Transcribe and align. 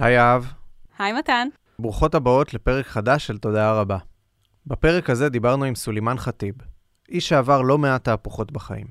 היי 0.00 0.20
אהב. 0.20 0.44
היי 0.98 1.12
מתן. 1.12 1.48
ברוכות 1.78 2.14
הבאות 2.14 2.54
לפרק 2.54 2.86
חדש 2.86 3.26
של 3.26 3.38
תודעה 3.38 3.72
רבה. 3.72 3.98
בפרק 4.66 5.10
הזה 5.10 5.28
דיברנו 5.28 5.64
עם 5.64 5.74
סולימאן 5.74 6.18
ח'טיב, 6.18 6.54
איש 7.08 7.28
שעבר 7.28 7.62
לא 7.62 7.78
מעט 7.78 8.04
תהפוכות 8.04 8.52
בחיים. 8.52 8.86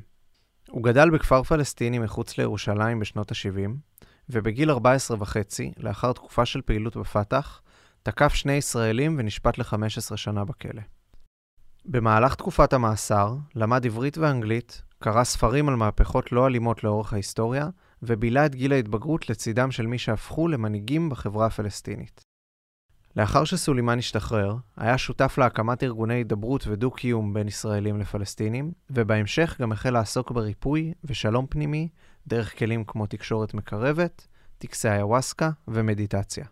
הוא 0.70 0.84
גדל 0.84 1.10
בכפר 1.10 1.44
פלסטיני 1.44 2.00
מחוץ 2.00 2.38
לירושלים 2.38 3.00
בשנות 3.00 3.32
ה-70, 3.32 3.70
ובגיל 4.30 4.72
14 4.72 5.18
וחצי, 5.20 5.72
לאחר 5.78 6.14
תקופה 6.14 6.46
של 6.46 6.62
פעילות 6.62 6.97
בפת"ח, 6.97 7.62
תקף 8.03 8.33
שני 8.33 8.53
ישראלים 8.53 9.15
ונשפט 9.19 9.57
ל-15 9.57 10.17
שנה 10.17 10.46
בכלא. 10.46 10.81
במהלך 11.85 12.35
תקופת 12.35 12.73
המאסר, 12.73 13.35
למד 13.55 13.85
עברית 13.85 14.17
ואנגלית, 14.17 14.81
קרא 14.99 15.23
ספרים 15.23 15.69
על 15.69 15.76
מהפכות 15.76 16.31
לא 16.31 16.48
אלימות 16.48 16.84
לאורך 16.84 17.13
ההיסטוריה, 17.13 17.70
ובילה 18.04 18.45
את 18.45 18.55
גיל 18.55 18.73
ההתבגרות 18.73 19.30
לצידם 19.30 19.72
של 19.72 19.88
מי 19.88 19.98
שהפכו 19.98 20.48
למנהיגים 20.48 21.09
בחברה 21.09 21.45
הפלסטינית. 21.45 22.22
לאחר 23.16 23.44
שסולימאן 23.44 24.00
השתחרר, 24.00 24.56
היה 24.78 24.98
שותף 24.98 25.38
להקמת 25.38 25.84
ארגוני 25.84 26.14
הידברות 26.14 26.68
ודו-קיום 26.68 27.34
בין 27.34 27.48
ישראלים 27.48 28.00
לפלסטינים, 28.00 28.72
ובהמשך 28.90 29.56
גם 29.62 29.72
החל 29.72 29.90
לעסוק 29.90 30.32
בריפוי 30.32 30.94
ושלום 31.04 31.46
פנימי 31.50 31.88
דרך 32.28 32.59
כלים 32.59 32.84
כמו 32.84 33.06
תקשורת 33.06 33.54
מקרבת, 33.54 34.28
טקסי 34.58 34.90
איוואסקה 34.90 35.50
ומדיטציה. 35.68 36.45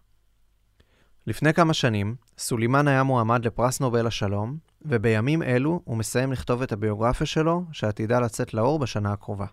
לפני 1.27 1.53
כמה 1.53 1.73
שנים, 1.73 2.15
סולימאן 2.37 2.87
היה 2.87 3.03
מועמד 3.03 3.45
לפרס 3.45 3.79
נובל 3.79 4.07
השלום, 4.07 4.57
ובימים 4.81 5.43
אלו 5.43 5.81
הוא 5.83 5.97
מסיים 5.97 6.31
לכתוב 6.31 6.61
את 6.61 6.71
הביוגרפיה 6.71 7.27
שלו, 7.27 7.63
שעתידה 7.71 8.19
לצאת 8.19 8.53
לאור 8.53 8.79
בשנה 8.79 9.11
הקרובה. 9.13 9.45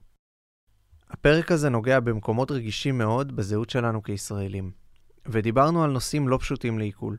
הפרק 1.14 1.52
הזה 1.52 1.68
נוגע 1.68 2.00
במקומות 2.00 2.50
רגישים 2.50 2.98
מאוד 2.98 3.36
בזהות 3.36 3.70
שלנו 3.70 4.02
כישראלים, 4.02 4.70
ודיברנו 5.26 5.84
על 5.84 5.90
נושאים 5.90 6.28
לא 6.28 6.38
פשוטים 6.38 6.78
לעיכול. 6.78 7.16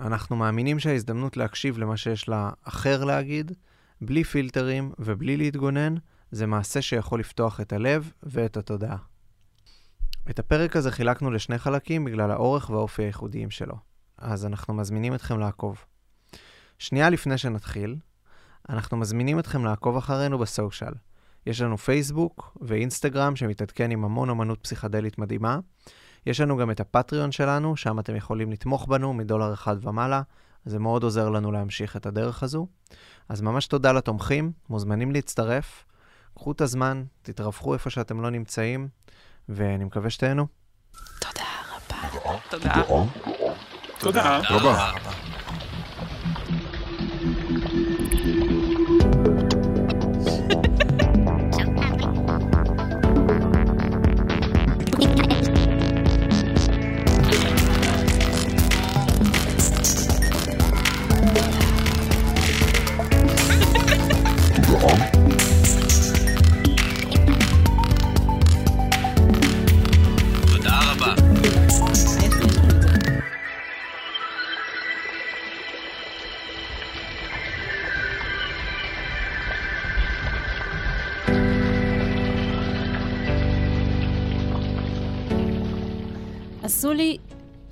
אנחנו 0.00 0.36
מאמינים 0.36 0.78
שההזדמנות 0.78 1.36
להקשיב 1.36 1.78
למה 1.78 1.96
שיש 1.96 2.28
לאחר 2.28 3.04
להגיד, 3.04 3.52
בלי 4.00 4.24
פילטרים 4.24 4.92
ובלי 4.98 5.36
להתגונן, 5.36 5.94
זה 6.30 6.46
מעשה 6.46 6.82
שיכול 6.82 7.20
לפתוח 7.20 7.60
את 7.60 7.72
הלב 7.72 8.12
ואת 8.22 8.56
התודעה. 8.56 8.96
את 10.30 10.38
הפרק 10.38 10.76
הזה 10.76 10.90
חילקנו 10.90 11.30
לשני 11.30 11.58
חלקים 11.58 12.04
בגלל 12.04 12.30
האורך 12.30 12.70
והאופי 12.70 13.02
הייחודיים 13.02 13.50
שלו, 13.50 13.76
אז 14.18 14.46
אנחנו 14.46 14.74
מזמינים 14.74 15.14
אתכם 15.14 15.38
לעקוב. 15.38 15.84
שנייה 16.78 17.10
לפני 17.10 17.38
שנתחיל, 17.38 17.96
אנחנו 18.68 18.96
מזמינים 18.96 19.38
אתכם 19.38 19.64
לעקוב 19.64 19.96
אחרינו 19.96 20.38
בסושיאל. 20.38 20.92
יש 21.46 21.60
לנו 21.60 21.78
פייסבוק 21.78 22.56
ואינסטגרם 22.60 23.36
שמתעדכן 23.36 23.90
עם 23.90 24.04
המון 24.04 24.30
אמנות 24.30 24.58
פסיכדלית 24.62 25.18
מדהימה. 25.18 25.58
יש 26.26 26.40
לנו 26.40 26.56
גם 26.56 26.70
את 26.70 26.80
הפטריון 26.80 27.32
שלנו, 27.32 27.76
שם 27.76 27.98
אתם 27.98 28.16
יכולים 28.16 28.52
לתמוך 28.52 28.86
בנו 28.86 29.12
מדולר 29.12 29.54
אחד 29.54 29.86
ומעלה. 29.86 30.22
זה 30.64 30.78
מאוד 30.78 31.02
עוזר 31.02 31.28
לנו 31.28 31.52
להמשיך 31.52 31.96
את 31.96 32.06
הדרך 32.06 32.42
הזו. 32.42 32.66
אז 33.28 33.40
ממש 33.40 33.66
תודה 33.66 33.92
לתומכים, 33.92 34.52
מוזמנים 34.68 35.12
להצטרף. 35.12 35.84
קחו 36.34 36.52
את 36.52 36.60
הזמן, 36.60 37.04
תתרווחו 37.22 37.74
איפה 37.74 37.90
שאתם 37.90 38.20
לא 38.22 38.30
נמצאים, 38.30 38.88
ואני 39.48 39.84
מקווה 39.84 40.10
שתהנו. 40.10 40.46
תודה 41.20 41.42
רבה. 41.72 42.38
תודה. 42.50 42.74
תודה 43.98 44.38
רבה. 44.38 44.92
תודה 44.98 45.29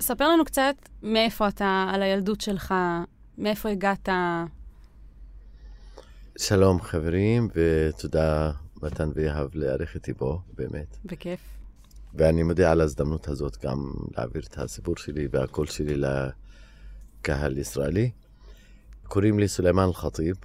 ספר 0.09 0.27
לנו 0.27 0.45
קצת 0.45 0.75
מאיפה 1.03 1.47
אתה, 1.47 1.89
על 1.93 2.01
הילדות 2.01 2.41
שלך, 2.41 2.73
מאיפה 3.37 3.69
הגעת. 3.69 4.09
שלום 6.37 6.81
חברים, 6.81 7.49
ותודה 7.55 8.51
מתן 8.81 9.09
ויהב 9.15 9.55
לארח 9.55 9.95
איתי 9.95 10.13
בו, 10.13 10.41
באמת. 10.57 10.97
בכיף. 11.05 11.39
ואני 12.13 12.43
מודה 12.43 12.71
על 12.71 12.81
ההזדמנות 12.81 13.27
הזאת 13.27 13.57
גם 13.65 13.91
להעביר 14.17 14.41
את 14.47 14.57
הסיפור 14.57 14.97
שלי 14.97 15.27
והקול 15.31 15.65
שלי 15.67 16.01
לקהל 17.21 17.57
ישראלי. 17.57 18.11
קוראים 19.03 19.39
לי 19.39 19.47
סולימאן 19.47 19.87
אל-ח'טיב, 19.87 20.35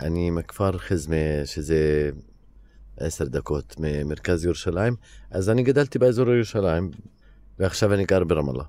אני 0.00 0.30
מכפר 0.30 0.78
חזמה, 0.78 1.16
שזה 1.44 2.10
עשר 2.96 3.24
דקות 3.24 3.74
ממרכז 3.78 4.44
ירושלים, 4.44 4.96
אז 5.30 5.50
אני 5.50 5.62
גדלתי 5.62 5.98
באזור 5.98 6.30
ירושלים, 6.30 6.90
ועכשיו 7.58 7.94
אני 7.94 8.04
גר 8.04 8.24
ברמאללה. 8.24 8.64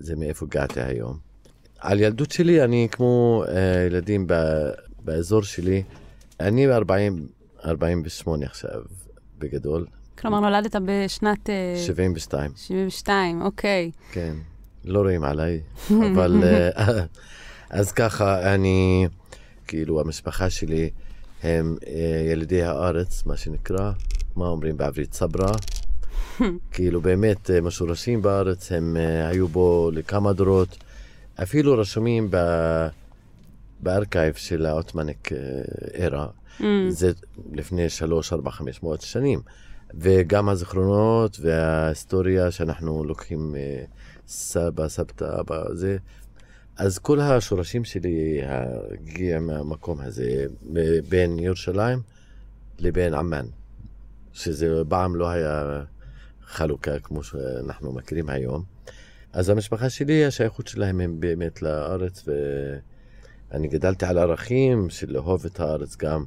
זה 0.00 0.16
מאיפה 0.16 0.46
הגעתי 0.46 0.80
היום. 0.80 1.18
על 1.78 2.00
ילדות 2.00 2.30
שלי, 2.30 2.64
אני 2.64 2.88
כמו 2.90 3.44
אה, 3.48 3.86
ילדים 3.86 4.26
ב, 4.26 4.34
באזור 5.04 5.42
שלי, 5.42 5.82
אני 6.40 6.66
ב-48 6.66 8.28
עכשיו, 8.44 8.82
בגדול, 9.38 9.86
כלומר, 10.18 10.40
נולדת 10.40 10.76
בשנת 10.84 11.50
אה, 11.50 11.74
72. 11.86 12.50
72, 12.56 13.42
אוקיי. 13.42 13.90
כן, 14.12 14.34
לא 14.84 15.00
רואים 15.00 15.24
עליי, 15.24 15.60
אבל 15.90 16.42
אה, 16.44 17.04
אז 17.70 17.92
ככה, 17.92 18.54
אני, 18.54 19.06
כאילו, 19.66 20.00
המשפחה 20.00 20.50
שלי 20.50 20.90
הם 21.42 21.76
אה, 21.86 22.30
ילידי 22.32 22.62
הארץ, 22.62 23.26
מה 23.26 23.36
שנקרא, 23.36 23.92
מה 24.36 24.46
אומרים 24.46 24.76
בעברית? 24.76 25.14
סברה. 25.14 25.52
כאילו, 26.72 27.00
באמת 27.00 27.50
אה, 27.50 27.60
משורשים 27.60 28.22
בארץ, 28.22 28.72
הם 28.72 28.96
אה, 28.96 29.28
היו 29.28 29.48
בו 29.48 29.90
לכמה 29.94 30.32
דורות, 30.32 30.76
אפילו 31.42 31.78
רשומים 31.78 32.28
ב... 32.30 32.36
בארכייב 33.80 34.34
של 34.34 34.66
העות'מאניק 34.66 35.28
ארה. 35.98 36.26
Mm. 36.60 36.62
זה 36.88 37.12
לפני 37.52 37.88
שלוש, 37.88 38.32
ארבע, 38.32 38.50
חמש 38.50 38.82
מאות 38.82 39.00
שנים. 39.00 39.40
וגם 39.94 40.48
הזיכרונות 40.48 41.38
וההיסטוריה 41.40 42.50
שאנחנו 42.50 43.04
לוקחים 43.04 43.54
אה, 43.56 43.84
סבא, 44.28 44.88
סבתא, 44.88 45.40
אבא, 45.40 45.74
זה. 45.74 45.96
אז 46.76 46.98
כל 46.98 47.20
השורשים 47.20 47.84
שלי 47.84 48.40
הגיע 48.44 49.40
מהמקום 49.40 50.00
הזה, 50.00 50.46
בין 51.08 51.38
ירושלים 51.38 51.98
לבין 52.78 53.14
עמאן, 53.14 53.46
שזה 54.32 54.82
פעם 54.88 55.16
לא 55.16 55.28
היה 55.28 55.82
חלוקה 56.48 56.98
כמו 56.98 57.22
שאנחנו 57.22 57.92
מכירים 57.92 58.28
היום. 58.28 58.62
אז 59.32 59.48
המשפחה 59.48 59.90
שלי, 59.90 60.24
השייכות 60.24 60.68
שלהם 60.68 61.00
הם 61.00 61.20
באמת 61.20 61.62
לארץ, 61.62 62.24
ואני 63.52 63.68
גדלתי 63.68 64.06
על 64.06 64.18
ערכים 64.18 64.90
של 64.90 65.12
לאהוב 65.12 65.44
את 65.44 65.60
הארץ 65.60 65.96
גם. 65.96 66.24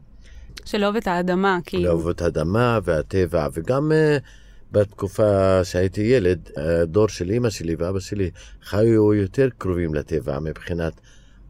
של 0.65 0.77
לאהוב 0.77 0.95
את 0.95 1.07
האדמה, 1.07 1.59
כאילו. 1.65 1.83
לאהוב 1.83 2.09
את 2.09 2.21
האדמה 2.21 2.79
והטבע, 2.83 3.47
וגם 3.53 3.91
uh, 3.91 4.23
בתקופה 4.71 5.63
שהייתי 5.63 6.01
ילד, 6.01 6.49
הדור 6.57 7.07
של 7.07 7.31
אמא 7.31 7.49
שלי 7.49 7.75
ואבא 7.75 7.99
שלי 7.99 8.31
חיו 8.63 9.13
יותר 9.13 9.49
קרובים 9.57 9.93
לטבע 9.93 10.39
מבחינת 10.39 10.93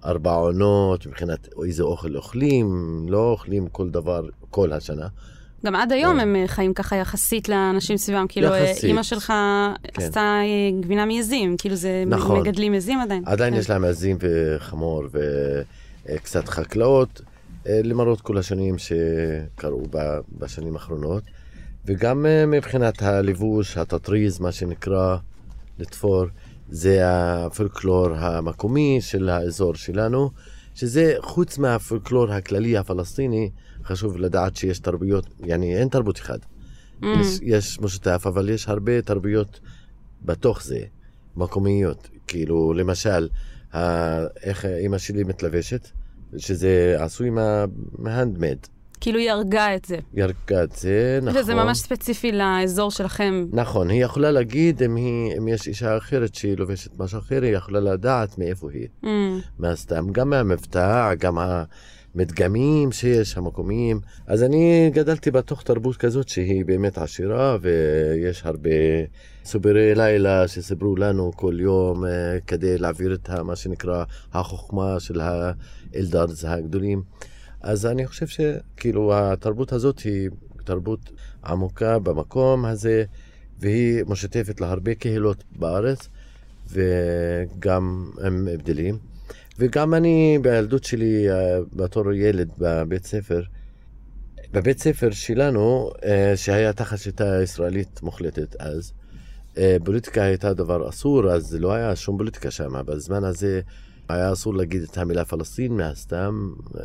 ארבע 0.05 0.31
עונות, 0.31 1.05
מבחינת 1.05 1.47
איזה 1.65 1.83
אוכל 1.83 2.15
אוכלים, 2.15 3.05
לא 3.09 3.29
אוכלים 3.31 3.67
כל 3.67 3.89
דבר 3.89 4.21
כל 4.49 4.73
השנה. 4.73 5.07
גם 5.65 5.75
עד 5.75 5.91
היום 5.91 6.13
כן. 6.13 6.19
הם 6.19 6.35
אה, 6.35 6.47
חיים 6.47 6.73
ככה 6.73 6.95
יחסית 6.95 7.49
לאנשים 7.49 7.97
סביבם. 7.97 8.25
כאילו, 8.29 8.53
אה. 8.53 8.73
אימא 8.83 9.03
שלך 9.03 9.33
כן. 9.83 10.01
עשתה 10.01 10.19
אה, 10.19 10.81
גבינה 10.81 11.05
מעזים, 11.05 11.57
כאילו 11.57 11.75
זה 11.75 12.03
נכון. 12.07 12.39
מגדלים 12.39 12.73
עזים 12.73 12.99
עדיין. 12.99 13.23
עדיין 13.25 13.53
כן. 13.53 13.59
יש 13.59 13.69
להם 13.69 13.83
עזים 13.85 14.17
וחמור 14.19 15.03
וקצת 16.05 16.49
חקלאות, 16.49 17.21
למרות 17.65 18.21
כל 18.21 18.37
השנים 18.37 18.75
שקרו 18.77 19.83
בשנים 20.37 20.73
האחרונות. 20.73 21.23
וגם 21.85 22.25
מבחינת 22.47 23.01
הלבוש, 23.01 23.77
התטריז, 23.77 24.39
מה 24.39 24.51
שנקרא, 24.51 25.17
לתפור, 25.79 26.25
זה 26.69 26.99
הפולקלור 27.03 28.07
המקומי 28.15 28.97
של 29.01 29.29
האזור 29.29 29.75
שלנו, 29.75 30.29
שזה 30.75 31.13
חוץ 31.19 31.57
מהפולקלור 31.57 32.31
הכללי 32.31 32.77
הפלסטיני, 32.77 33.49
חשוב 33.83 34.17
לדעת 34.17 34.55
שיש 34.55 34.79
תרבויות, 34.79 35.25
יעני 35.45 35.77
אין 35.77 35.87
תרבות 35.87 36.19
אחת. 36.19 36.39
Mm. 37.01 37.05
יש, 37.05 37.39
יש 37.41 37.79
משותף, 37.79 38.23
אבל 38.27 38.49
יש 38.49 38.67
הרבה 38.69 39.01
תרבויות 39.01 39.59
בתוך 40.21 40.63
זה, 40.63 40.79
מקומיות. 41.35 42.09
כאילו, 42.27 42.73
למשל, 42.73 43.29
ה- 43.73 44.25
איך 44.43 44.65
אימא 44.65 44.97
שלי 44.97 45.23
מתלבשת, 45.23 45.87
שזה 46.37 46.95
עשוי 46.99 47.29
מה- 47.29 47.65
מהנדמד. 47.97 48.57
כאילו 49.01 49.19
היא 49.19 49.31
הרגה 49.31 49.75
את 49.75 49.85
זה. 49.85 49.97
ירקה 50.13 50.63
את 50.63 50.71
זה, 50.71 51.19
נכון. 51.21 51.41
וזה 51.41 51.55
ממש 51.55 51.77
ספציפי 51.77 52.31
לאזור 52.31 52.91
שלכם. 52.91 53.45
נכון, 53.51 53.89
היא 53.89 54.03
יכולה 54.03 54.31
להגיד 54.31 54.83
אם, 54.83 54.95
היא, 54.95 55.37
אם 55.37 55.47
יש 55.47 55.67
אישה 55.67 55.97
אחרת 55.97 56.35
שהיא 56.35 56.57
לובשת 56.57 56.99
משהו 56.99 57.19
אחר, 57.19 57.43
היא 57.43 57.55
יכולה 57.55 57.79
לדעת 57.79 58.37
מאיפה 58.37 58.71
היא. 58.71 58.87
Mm, 59.03 59.07
מהסתם, 59.59 60.11
גם 60.11 60.29
מהמבטא, 60.29 61.13
גם 61.19 61.37
המדגמים 62.15 62.91
שיש, 62.91 63.37
המקומיים. 63.37 63.99
אז 64.27 64.43
אני 64.43 64.91
גדלתי 64.93 65.31
בתוך 65.31 65.63
תרבות 65.63 65.97
כזאת 65.97 66.29
שהיא 66.29 66.65
באמת 66.65 66.97
עשירה, 66.97 67.57
ויש 67.61 68.41
הרבה 68.45 68.69
סופרי 69.45 69.95
לילה 69.95 70.47
שסיפרו 70.47 70.95
לנו 70.95 71.31
כל 71.35 71.57
יום 71.59 72.05
אה, 72.05 72.37
כדי 72.47 72.77
להעביר 72.77 73.13
את 73.13 73.29
מה 73.29 73.55
שנקרא 73.55 74.03
החוכמה 74.33 74.99
של 74.99 75.21
האלדרס 75.21 76.45
הגדולים. 76.45 77.03
אז 77.61 77.85
אני 77.85 78.07
חושב 78.07 78.27
שכאילו 78.27 79.13
התרבות 79.15 79.73
הזאת 79.73 79.99
היא 79.99 80.29
תרבות 80.63 81.11
עמוקה 81.45 81.99
במקום 81.99 82.65
הזה, 82.65 83.03
והיא 83.59 84.03
משותפת 84.07 84.61
להרבה 84.61 84.95
קהילות 84.95 85.43
בארץ, 85.51 86.09
וגם 86.69 88.11
עם 88.25 88.47
הבדלים. 88.53 88.97
וגם 89.59 89.93
אני 89.93 90.39
בילדות 90.41 90.83
שלי, 90.83 91.31
אה, 91.31 91.59
בתור 91.73 92.13
ילד 92.13 92.49
בבית 92.57 93.05
ספר, 93.05 93.41
בבית 94.53 94.79
ספר 94.79 95.11
שלנו, 95.11 95.91
אה, 96.03 96.33
שהיה 96.35 96.73
תחת 96.73 96.97
שיטה 96.97 97.43
ישראלית 97.43 98.01
מוחלטת 98.03 98.55
אז, 98.59 98.93
אה, 99.57 99.77
פוליטיקה 99.85 100.23
הייתה 100.23 100.53
דבר 100.53 100.89
אסור, 100.89 101.31
אז 101.31 101.55
לא 101.59 101.73
היה 101.73 101.95
שום 101.95 102.17
פוליטיקה 102.17 102.51
שם. 102.51 102.85
בזמן 102.85 103.23
הזה 103.23 103.61
היה 104.13 104.33
אסור 104.33 104.53
להגיד 104.53 104.81
את 104.81 104.97
המילה 104.97 105.25
פלסטין 105.25 105.77
מהסתם, 105.77 106.49
אה, 106.77 106.81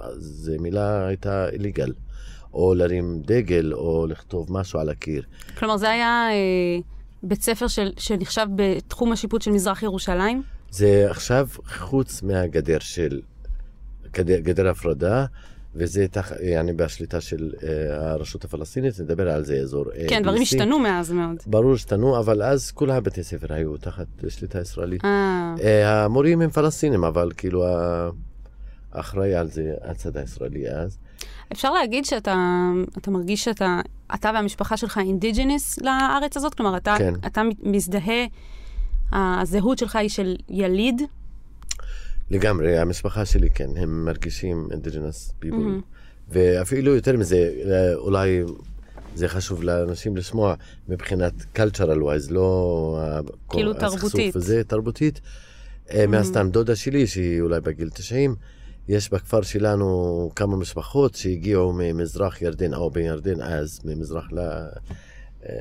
אז 0.00 0.22
זו 0.22 0.52
מילה 0.60 1.06
הייתה 1.06 1.48
איליגל. 1.48 1.92
או 2.54 2.74
להרים 2.74 3.22
דגל, 3.26 3.72
או 3.74 4.06
לכתוב 4.06 4.46
משהו 4.52 4.80
על 4.80 4.88
הקיר. 4.88 5.22
כלומר, 5.58 5.76
זה 5.76 5.90
היה 5.90 6.28
אה, 6.30 6.78
בית 7.22 7.42
ספר 7.42 7.66
של, 7.66 7.92
שנחשב 7.96 8.46
בתחום 8.54 9.12
השיפוט 9.12 9.42
של 9.42 9.50
מזרח 9.50 9.82
ירושלים? 9.82 10.42
זה 10.70 11.06
עכשיו 11.10 11.48
חוץ 11.78 12.22
מהגדר 12.22 12.78
של 12.78 13.20
גדר, 14.12 14.40
גדר 14.40 14.68
הפרדה, 14.68 15.26
וזה 15.74 16.08
תח... 16.08 16.32
אני 16.32 16.72
בשליטה 16.72 17.20
של 17.20 17.52
uh, 17.56 17.62
הרשות 17.92 18.44
הפלסטינית, 18.44 19.00
נדבר 19.00 19.30
על 19.30 19.44
זה 19.44 19.54
אזור 19.56 19.84
A, 19.84 20.08
כן, 20.08 20.22
דברים. 20.22 20.42
השתנו 20.42 20.78
מאז 20.78 21.12
מאוד. 21.12 21.36
ברור 21.46 21.74
השתנו, 21.74 22.18
אבל 22.18 22.42
אז 22.42 22.70
כל 22.70 22.90
הבתי 22.90 23.22
ספר 23.22 23.54
היו 23.54 23.76
תחת 23.76 24.06
שליטה 24.28 24.60
ישראלית. 24.60 25.04
אה, 25.04 25.54
Uh, 25.56 25.62
המורים 25.86 26.40
הם 26.40 26.50
פלסטינים, 26.50 27.04
אבל 27.04 27.30
כאילו 27.36 27.64
האחראי 28.92 29.34
על 29.34 29.50
זה 29.50 29.74
הצד 29.82 30.16
הישראלי 30.16 30.68
אז. 30.68 30.98
אפשר 31.52 31.72
להגיד 31.72 32.04
שאתה 32.04 32.36
אתה 32.98 33.10
מרגיש 33.10 33.44
שאתה, 33.44 33.80
אתה 34.14 34.30
והמשפחה 34.34 34.76
שלך 34.76 34.98
אינדיג'יניס 34.98 35.78
לארץ 35.82 36.36
הזאת? 36.36 36.54
כלומר, 36.54 36.76
אתה, 36.76 36.94
כן. 36.98 37.14
אתה 37.26 37.42
מזדהה, 37.62 38.24
הזהות 39.12 39.78
שלך 39.78 39.96
היא 39.96 40.08
של 40.08 40.36
יליד? 40.48 41.02
לגמרי, 42.30 42.78
המשפחה 42.78 43.24
שלי 43.24 43.50
כן, 43.50 43.70
הם 43.76 44.04
מרגישים 44.04 44.68
people. 45.42 45.50
מהמם. 45.50 45.80
ואפילו 46.28 46.94
יותר 46.94 47.16
מזה, 47.16 47.52
אה, 47.66 47.94
אולי 47.94 48.42
זה 49.14 49.28
חשוב 49.28 49.62
לאנשים 49.62 50.16
לשמוע 50.16 50.54
מבחינת 50.88 51.32
cultural 51.56 51.98
wise, 51.98 52.30
לא... 52.32 53.00
כאילו 53.48 53.74
תרבותית. 53.74 54.36
וזה, 54.36 54.64
תרבותית. 54.64 55.20
אה, 55.90 56.06
מהסתם 56.06 56.50
דודה 56.50 56.76
שלי, 56.76 57.06
שהיא 57.06 57.40
אולי 57.40 57.60
בגיל 57.60 57.90
90, 57.90 58.34
יש 58.88 59.10
בכפר 59.10 59.42
שלנו 59.42 60.30
כמה 60.36 60.56
משפחות 60.56 61.14
שהגיעו 61.14 61.72
ממזרח 61.76 62.42
ירדן, 62.42 62.74
או 62.74 62.90
בירדן 62.90 63.42
אז, 63.42 63.80
ממזרח 63.84 64.32
ל... 64.32 64.38
אה, 64.38 65.54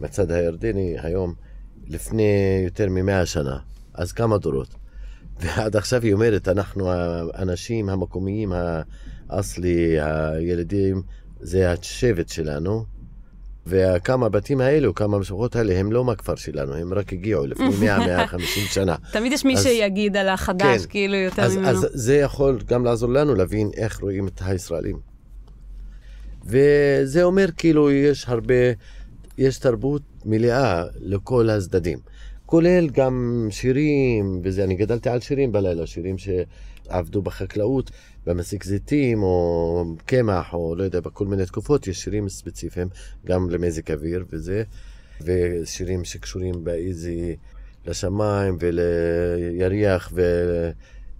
מהצד 0.00 0.30
הירדני 0.30 0.96
היום, 0.98 1.34
לפני 1.86 2.60
יותר 2.64 2.86
ממאה 2.90 3.26
שנה, 3.26 3.58
אז 3.94 4.12
כמה 4.12 4.38
דורות. 4.38 4.83
ועד 5.40 5.76
עכשיו 5.76 6.02
היא 6.02 6.12
אומרת, 6.12 6.48
אנחנו 6.48 6.90
האנשים 7.34 7.88
המקומיים, 7.88 8.52
האסלי, 9.30 9.96
הילדים, 10.00 11.02
זה 11.40 11.70
השבט 11.72 12.28
שלנו. 12.28 12.84
וכמה 13.66 14.28
בתים 14.28 14.60
האלו, 14.60 14.94
כמה 14.94 15.16
המשפחות 15.16 15.56
האלה, 15.56 15.74
הם 15.78 15.92
לא 15.92 16.04
מהכפר 16.04 16.34
שלנו, 16.34 16.74
הם 16.74 16.94
רק 16.94 17.12
הגיעו 17.12 17.46
לפני 17.46 17.68
100-150 18.28 18.36
שנה. 18.72 18.96
תמיד 19.12 19.32
יש 19.32 19.44
מי 19.44 19.54
אז- 19.56 19.62
שיגיד 19.62 20.16
על 20.16 20.28
החדש, 20.28 20.82
כן. 20.82 20.90
כאילו, 20.90 21.14
יותר 21.16 21.42
אז, 21.42 21.56
ממנו. 21.56 21.68
אז 21.68 21.86
זה 21.92 22.16
יכול 22.16 22.58
גם 22.66 22.84
לעזור 22.84 23.10
לנו 23.12 23.34
להבין 23.34 23.70
איך 23.76 24.00
רואים 24.00 24.28
את 24.28 24.40
הישראלים. 24.44 24.98
וזה 26.46 27.22
אומר 27.22 27.46
כאילו 27.56 27.90
יש 27.90 28.24
הרבה, 28.28 28.54
יש 29.38 29.58
תרבות 29.58 30.02
מלאה 30.24 30.84
לכל 31.00 31.50
הצדדים. 31.50 31.98
כולל 32.46 32.88
גם 32.88 33.46
שירים, 33.50 34.40
וזה, 34.44 34.64
אני 34.64 34.74
גדלתי 34.74 35.08
על 35.08 35.20
שירים 35.20 35.52
בלילה, 35.52 35.86
שירים 35.86 36.16
שעבדו 36.18 37.22
בחקלאות, 37.22 37.90
במסיק 38.26 38.64
זיתים, 38.64 39.22
או 39.22 39.84
קמח, 40.06 40.54
או 40.54 40.74
לא 40.76 40.82
יודע, 40.82 41.00
בכל 41.00 41.26
מיני 41.26 41.46
תקופות, 41.46 41.86
יש 41.86 42.02
שירים 42.02 42.28
ספציפיים, 42.28 42.88
גם 43.26 43.50
למזג 43.50 43.92
אוויר 43.92 44.24
וזה, 44.30 44.62
ושירים 45.20 46.04
שקשורים 46.04 46.64
באיזי 46.64 47.36
לשמיים 47.86 48.58
ולירח 48.60 50.12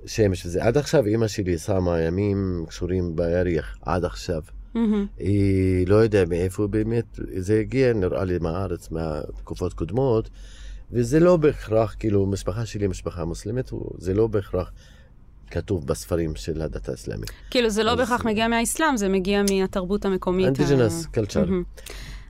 ושמש 0.05 0.47
וזה. 0.47 0.65
עד 0.65 0.77
עכשיו 0.77 1.07
אימא 1.07 1.29
שלי 1.29 1.59
שמה 1.59 2.01
ימים 2.01 2.65
קשורים 2.69 3.17
בירח, 3.17 3.79
עד 3.83 4.05
עכשיו. 4.05 4.43
מהמם. 4.75 5.07
היא 5.19 5.87
לא 5.89 5.97
יודע 5.97 6.25
מאיפה 6.29 6.67
באמת 6.67 7.05
זה 7.37 7.61
הגיע, 7.61 7.93
נראה 7.93 8.25
לי 8.25 8.39
מהארץ, 8.39 8.91
מהתקופות 8.91 9.73
קודמות, 9.73 10.31
וזה 10.93 11.21
לא 11.21 11.37
בהכרח, 11.37 11.97
כאילו, 11.99 12.27
משפחה 12.27 12.67
שלי 12.67 12.87
משפחה 12.87 13.25
מוסלמית, 13.25 13.71
זה 13.99 14.15
לא 14.15 14.27
בהכרח 14.27 14.73
כתוב 15.51 15.87
בספרים 15.87 16.37
של 16.37 16.63
הדת 16.63 16.89
האסלאמית. 16.89 17.31
כאילו, 17.51 17.71
זה 17.71 17.83
לא 17.83 17.91
אז- 17.91 17.99
בהכרח 17.99 18.25
מגיע 18.25 18.49
מהאסלאם, 18.49 18.97
זה 18.97 19.09
מגיע 19.09 19.43
מהתרבות 19.51 20.05
המקומית. 20.05 20.49
אנטיג'נס 20.49 21.07
קלצ'ר. 21.07 21.45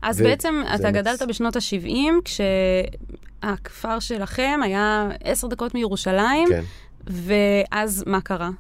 אז 0.03 0.21
ו- 0.21 0.25
בעצם 0.25 0.55
אתה 0.75 0.89
אמת. 0.89 0.95
גדלת 0.95 1.23
בשנות 1.29 1.57
ה-70, 1.57 1.89
כשהכפר 2.25 3.99
שלכם 4.01 4.61
היה 4.65 5.09
עשר 5.25 5.47
דקות 5.49 5.75
מירושלים, 5.75 6.49
כן. 6.49 6.65
ואז 7.07 8.05
מה 8.07 8.21
קרה? 8.21 8.51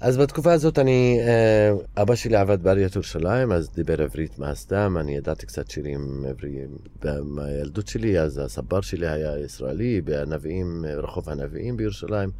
אז 0.00 0.16
בתקופה 0.16 0.52
הזאת 0.52 0.78
אני, 0.78 1.20
אה, 1.20 2.02
אבא 2.02 2.14
שלי 2.14 2.36
עבד 2.36 2.62
בעיריית 2.62 2.94
ירושלים, 2.94 3.52
אז 3.52 3.70
דיבר 3.74 4.02
עברית 4.02 4.38
מהסתם, 4.38 4.96
אני 5.00 5.16
ידעתי 5.16 5.46
קצת 5.46 5.70
שירים 5.70 6.24
עבריים 6.28 6.78
מהילדות 7.24 7.88
שלי, 7.88 8.20
אז 8.20 8.38
הסבר 8.38 8.80
שלי 8.80 9.08
היה 9.08 9.38
ישראלי, 9.38 10.00
בנביאים, 10.00 10.84
רחוב 11.02 11.30
הנביאים 11.30 11.76
בירושלים. 11.76 12.30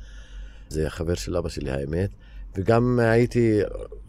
זה 0.69 0.91
חבר 0.91 1.15
של 1.15 1.37
אבא 1.37 1.49
שלי 1.49 1.71
האמת. 1.71 2.11
וגם 2.57 2.99
הייתי, 3.03 3.61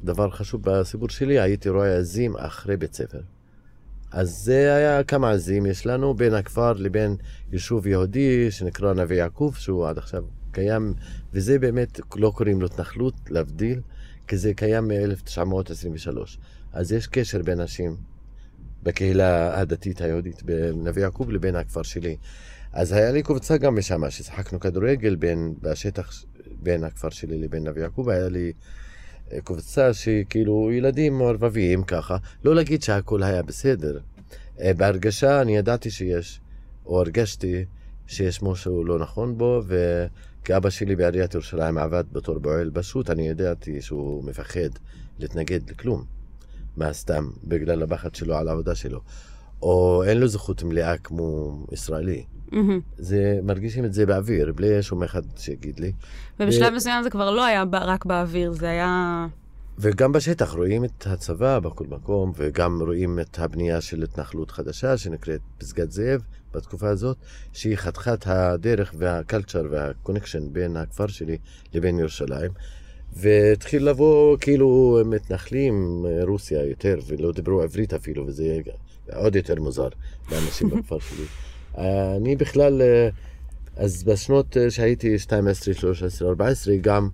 דבר 0.04 0.30
חשוב 0.30 0.62
בסיפור 0.64 1.10
שלי, 1.10 1.40
הייתי 1.40 1.70
רואה 1.70 1.98
עזים 1.98 2.38
אחרי 2.38 2.78
בית 2.78 2.94
ספר. 2.94 3.22
אז 4.12 4.30
זה 4.30 4.76
היה 4.76 5.04
כמה 5.04 5.32
עזים 5.32 5.66
יש 5.66 5.86
לנו 5.86 6.14
בין 6.14 6.34
הכפר 6.34 6.74
לבין 6.74 7.16
יישוב 7.52 7.88
יהודי 7.88 8.52
שנקרא 8.52 8.94
נווה 8.94 9.16
יעקב, 9.16 9.52
שהוא 9.58 9.88
עד 9.88 9.98
עכשיו 9.98 10.24
קיים, 10.52 10.94
וזה 11.34 11.60
באמת, 11.60 12.00
לא 12.16 12.32
קוראים 12.36 12.62
לו 12.62 12.68
התנחלות, 12.68 13.16
להבדיל, 13.30 13.82
כי 14.28 14.38
זה 14.38 14.54
קיים 14.54 14.88
מ-1923. 14.88 16.18
אז 16.74 16.92
יש 16.92 17.08
קשר 17.08 17.42
בין 17.42 17.62
נשים 17.62 17.96
בקהילה 18.84 19.60
הדתית 19.60 20.02
היהודית 20.02 20.44
בנווה 20.44 21.02
יעקב 21.02 21.30
לבין 21.30 21.56
הכפר 21.56 21.82
שלי. 21.84 22.18
אז 22.74 22.92
היה 22.92 23.12
לי 23.12 23.24
קבוצה 23.24 23.58
גם 23.58 23.78
משם, 23.78 24.10
ששיחקנו 24.10 24.60
כדורגל 24.60 25.16
בין, 25.16 25.54
בשטח 25.62 26.24
בין 26.62 26.84
הכפר 26.84 27.10
שלי 27.10 27.38
לבין 27.38 27.64
נווה 27.64 27.82
יעקב, 27.82 28.10
היה 28.10 28.30
לי 28.30 28.54
אה, 29.32 29.42
קבוצה 29.42 29.94
שכאילו 29.94 30.72
ילדים 30.72 31.18
מעורבבים 31.18 31.84
ככה, 31.84 32.18
לא 32.44 32.56
להגיד 32.56 32.84
שהכל 32.84 33.24
היה 33.24 33.44
בסדר. 33.44 34.00
אה, 34.62 34.74
בהרגשה 34.74 35.42
אני 35.42 35.58
ידעתי 35.58 35.92
שיש, 35.92 36.42
או 36.86 37.00
הרגשתי 37.00 37.66
שיש 38.08 38.44
משהו 38.44 38.84
לא 38.84 39.00
נכון 39.00 39.38
בו, 39.38 39.62
וכאבא 40.42 40.70
שלי 40.70 40.96
בעיריית 40.96 41.34
ירושלים 41.34 41.78
עבד 41.78 42.04
בתור 42.12 42.40
פועל 42.44 42.72
פשוט, 42.74 43.10
אני 43.10 43.28
ידעתי 43.28 43.82
שהוא 43.82 44.24
מפחד 44.24 44.70
להתנגד 45.20 45.70
לכלום, 45.70 46.04
מהסתם, 46.78 47.30
בגלל 47.44 47.84
הפחד 47.84 48.16
שלו 48.16 48.36
על 48.36 48.48
העבודה 48.48 48.76
שלו. 48.76 49.02
או 49.62 50.04
אין 50.08 50.18
לו 50.18 50.28
זכות 50.28 50.64
מלאה 50.64 50.98
כמו 50.98 51.60
ישראלי. 51.72 52.26
זה, 52.98 53.40
מרגישים 53.44 53.86
את 53.86 53.94
זה 53.94 54.06
באוויר, 54.06 54.54
בלי 54.54 54.82
שום 54.84 55.04
אחד 55.04 55.22
שיגיד 55.38 55.80
לי. 55.80 55.92
ובשלב 56.40 56.74
מסוים 56.74 57.04
זה 57.04 57.10
כבר 57.10 57.32
לא 57.32 57.46
היה 57.46 57.64
רק 57.72 58.06
באוויר, 58.06 58.52
זה 58.52 58.70
היה... 58.70 59.28
וגם 59.78 60.12
בשטח 60.12 60.54
רואים 60.54 60.86
את 60.86 61.08
הצבא 61.08 61.60
בכל 61.60 61.86
מקום, 61.90 62.32
וגם 62.36 62.82
רואים 62.82 63.20
את 63.20 63.40
הבנייה 63.40 63.82
של 63.82 64.04
התנחלות 64.04 64.52
חדשה 64.52 64.98
שנקראת 64.98 65.42
פסגת 65.58 65.92
זאב 65.92 66.22
בתקופה 66.54 66.90
הזאת, 66.90 67.18
שהיא 67.54 67.76
חתיכת 67.76 68.24
הדרך 68.26 68.94
והקלצ'ר 68.98 69.64
והקונקשן 69.70 70.54
בין 70.54 70.78
הכפר 70.78 71.08
שלי 71.08 71.38
לבין 71.74 72.00
ירושלים. 72.00 72.52
והתחיל 73.14 73.90
לבוא 73.90 74.38
כאילו 74.38 75.00
מתנחלים, 75.06 76.06
רוסיה 76.28 76.66
יותר, 76.66 77.00
ולא 77.08 77.32
דיברו 77.32 77.62
עברית 77.62 77.94
אפילו, 77.94 78.28
וזה 78.28 78.60
עוד 79.16 79.36
יותר 79.36 79.56
מוזר 79.56 79.88
לאנשים 80.32 80.70
בכפר 80.72 80.98
שלי. 81.00 81.26
אני 82.18 82.36
בכלל, 82.36 82.82
אה, 82.82 83.10
אז 83.76 84.04
בשנות 84.04 84.58
אה, 84.58 84.72
שהייתי 84.72 85.20
12, 85.20 85.74
13, 85.74 86.30
14, 86.30 86.76
גם, 86.82 87.10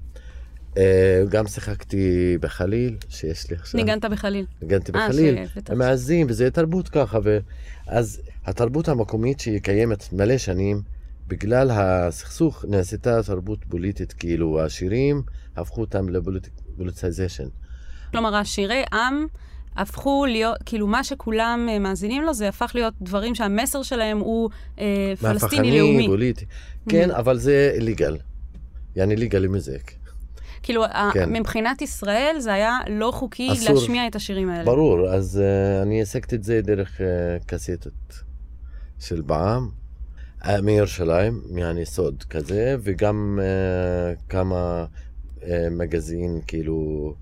גם 1.30 1.48
שיחקתי 1.48 2.38
בחליל, 2.42 2.98
שיש 3.10 3.50
לי 3.50 3.56
עכשיו. 3.56 3.80
ניגנת 3.80 4.06
בחליל. 4.06 4.46
ניגנתי 4.62 4.92
אה, 4.96 5.08
בחליל, 5.08 5.48
שבטח. 5.48 5.74
המעזים, 5.74 6.28
וזה 6.30 6.52
תרבות 6.52 6.90
ככה. 6.90 7.20
ו... 7.24 7.38
אז 7.88 8.22
התרבות 8.46 8.88
המקומית 8.88 9.40
שהיא 9.40 9.60
קיימת 9.60 10.14
מלא 10.14 10.38
שנים, 10.38 10.82
בגלל 11.28 11.72
הסכסוך 11.72 12.66
נעשתה 12.68 13.24
תרבות 13.24 13.60
פוליטית, 13.70 14.14
כאילו 14.14 14.62
השירים 14.62 15.22
הפכו 15.56 15.82
אותם 15.82 16.10
לפוליטיזיישן. 16.10 17.48
כלומר, 18.12 18.36
השירי 18.36 18.84
עם 18.94 19.28
הפכו 19.78 20.26
להיות, 20.26 20.58
כאילו, 20.66 20.88
מה 20.88 21.04
שכולם 21.04 21.68
אה, 21.70 21.80
מאזינים 21.80 22.24
לו, 22.24 22.34
זה 22.34 22.50
הפך 22.50 22.72
להיות 22.76 22.94
דברים 23.02 23.36
שהמסר 23.36 23.84
שלהם 23.84 24.20
הוא 24.20 24.50
אה, 24.80 25.14
פלסטיני 25.20 25.80
לאומי. 25.80 26.08
פוליטי. 26.08 26.46
כן, 26.90 27.12
אבל 27.12 27.38
זה 27.38 27.76
ליגל. 27.80 28.18
יעני 28.96 29.16
ליגל 29.16 29.40
למזק. 29.40 29.92
כאילו, 30.64 30.84
כן. 31.14 31.34
מבחינת 31.34 31.82
ישראל 31.82 32.36
זה 32.40 32.54
היה 32.54 32.78
לא 32.90 33.12
חוקי 33.14 33.52
אסור. 33.52 33.76
להשמיע 33.76 34.08
את 34.08 34.16
השירים 34.16 34.50
האלה. 34.50 34.64
ברור, 34.64 35.10
אז 35.10 35.42
uh, 35.42 35.84
אני 35.84 36.00
העסקתי 36.00 36.36
את 36.36 36.44
זה 36.44 36.62
דרך 36.62 36.98
uh, 36.98 37.46
קסטות 37.46 38.24
של 39.00 39.22
בעם, 39.22 39.70
uh, 40.42 40.48
מירושלים, 40.64 41.42
יעני 41.56 41.86
סוד 41.86 42.24
כזה, 42.30 42.76
וגם 42.80 43.40
uh, 43.42 44.30
כמה 44.30 44.86
uh, 45.40 45.44
מגזין, 45.72 46.42
כאילו, 46.48 47.14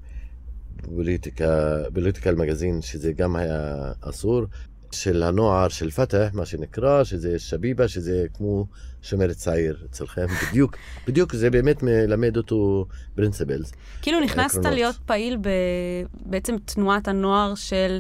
פוליטיקה, 0.96 1.78
political 1.94 2.36
magazine, 2.36 2.82
שזה 2.82 3.14
גם 3.14 3.36
היה 3.36 3.92
אסור, 4.02 4.46
של 4.96 5.24
הנוער 5.24 5.70
של 5.70 5.92
פתח, 5.92 6.28
מה 6.34 6.46
שנקרא, 6.46 7.04
שזה 7.04 7.40
שביבה, 7.40 7.88
שזה 7.88 8.26
כמו 8.34 8.68
שומר 9.02 9.36
הצעיר 9.36 9.86
אצלכם, 9.90 10.26
בדיוק, 10.52 10.78
בדיוק, 11.08 11.36
זה 11.36 11.50
באמת 11.50 11.84
מלמד 11.84 12.38
אותו 12.38 12.88
principles. 13.16 13.72
כאילו, 14.02 14.20
נכנסת 14.20 14.56
עקרונות. 14.56 14.74
להיות 14.74 14.96
פעיל 15.06 15.38
ב... 15.42 15.50
בעצם 16.26 16.56
תנועת 16.66 17.08
הנוער 17.08 17.56
של, 17.56 18.00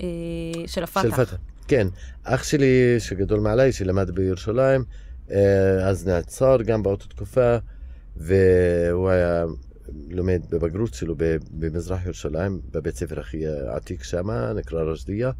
אה, 0.00 0.06
של 0.66 0.82
הפתח. 0.82 1.02
של 1.02 1.10
פתח. 1.10 1.36
כן. 1.68 1.86
אח 2.24 2.42
שלי, 2.42 2.96
שגדול 2.98 3.40
מעליי, 3.40 3.72
שלמד 3.72 4.10
בירושלים, 4.10 4.84
אה, 5.30 5.88
אז 5.88 6.06
נעצר 6.08 6.62
גם 6.62 6.82
באותה 6.82 7.06
תקופה, 7.08 7.56
והוא 8.16 9.10
היה 9.10 9.44
לומד 10.10 10.40
בבגרות 10.50 10.94
שלו 10.94 11.14
במזרח 11.50 12.04
ירושלים, 12.04 12.60
בבית 12.70 12.96
ספר 12.96 13.20
הכי 13.20 13.46
עתיק 13.46 14.02
שם, 14.02 14.30
נקרא 14.30 14.82
רשדיה. 14.82 15.30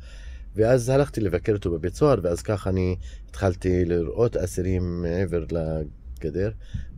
ואז 0.56 0.88
הלכתי 0.88 1.20
לבקר 1.20 1.52
אותו 1.52 1.70
בבית 1.70 1.94
סוהר, 1.94 2.18
ואז 2.22 2.42
ככה 2.42 2.70
אני 2.70 2.96
התחלתי 3.28 3.84
לראות 3.84 4.36
אסירים 4.36 5.02
מעבר 5.02 5.44
לגדר, 5.50 6.50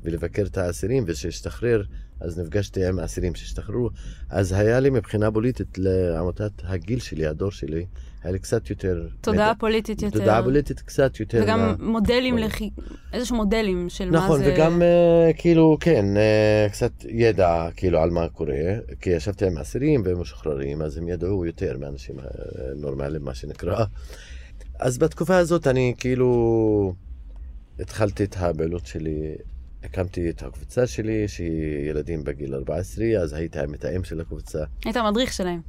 ולבקר 0.03 0.43
את 0.47 0.59
האסירים, 0.59 1.05
וכשהשתחרר, 1.07 1.83
אז 2.23 2.39
נפגשתי 2.39 2.87
עם 2.87 2.99
האסירים 2.99 3.35
שהשתחררו. 3.35 3.91
אז 4.31 4.53
היה 4.53 4.81
לי 4.81 4.91
מבחינה 4.91 5.31
פוליטית 5.33 5.79
לעמותת 5.79 6.53
הגיל 6.65 7.01
שלי, 7.01 7.27
הדור 7.27 7.51
שלי, 7.51 7.87
היה 8.23 8.33
לי 8.33 8.39
קצת 8.39 8.71
יותר... 8.71 9.09
תודעה 9.21 9.47
מידע. 9.47 9.55
פוליטית 9.59 10.03
יותר. 10.03 10.19
תודעה 10.19 10.43
פוליטית 10.43 10.81
קצת 10.81 11.21
יותר... 11.21 11.41
וגם 11.43 11.61
מה- 11.61 11.75
מודלים, 11.79 12.35
ברור. 12.37 12.47
לכי... 12.47 12.71
איזשהו 13.13 13.37
מודלים 13.37 13.89
של 13.89 14.11
מה 14.11 14.17
נכון, 14.19 14.39
זה... 14.45 14.55
וגם 14.55 14.83
אה, 14.83 15.31
כאילו, 15.37 15.77
כן, 15.81 16.17
אה, 16.17 16.67
קצת 16.73 16.93
ידע 17.09 17.69
כאילו 17.77 18.01
על 18.01 18.11
מה 18.11 18.29
קורה, 18.29 18.55
כי 19.01 19.11
ישבתי 19.11 19.47
עם 19.47 19.59
אסירים 19.59 20.03
ומשוחררים, 20.05 20.83
אז 20.83 20.97
הם 20.97 21.09
ידעו 21.09 21.47
יותר 21.47 21.79
מאנשים 21.79 22.19
אה, 22.19 22.25
נורמליים, 22.77 23.25
מה 23.25 23.35
שנקרא. 23.35 23.85
אז 24.79 24.99
בתקופה 24.99 25.37
הזאת 25.37 25.67
אני 25.67 25.95
כאילו 25.99 26.95
התחלתי 27.81 28.25
את 28.25 28.37
הפעילות 28.39 28.87
שלי, 28.87 29.35
הקמתי 29.85 30.31
את 30.31 30.43
הקבוצה 30.43 30.87
שלי, 30.87 31.29
שהיא 31.29 31.91
ילדים 31.91 32.25
בגיל 32.25 32.55
14, 32.55 33.05
אז 33.23 33.33
הייתי 33.33 33.59
המתאם 33.59 34.05
של 34.05 34.21
הקבוצה, 34.21 34.65
היית 34.85 34.97
המדריך 34.97 35.33
שלהם, 35.33 35.61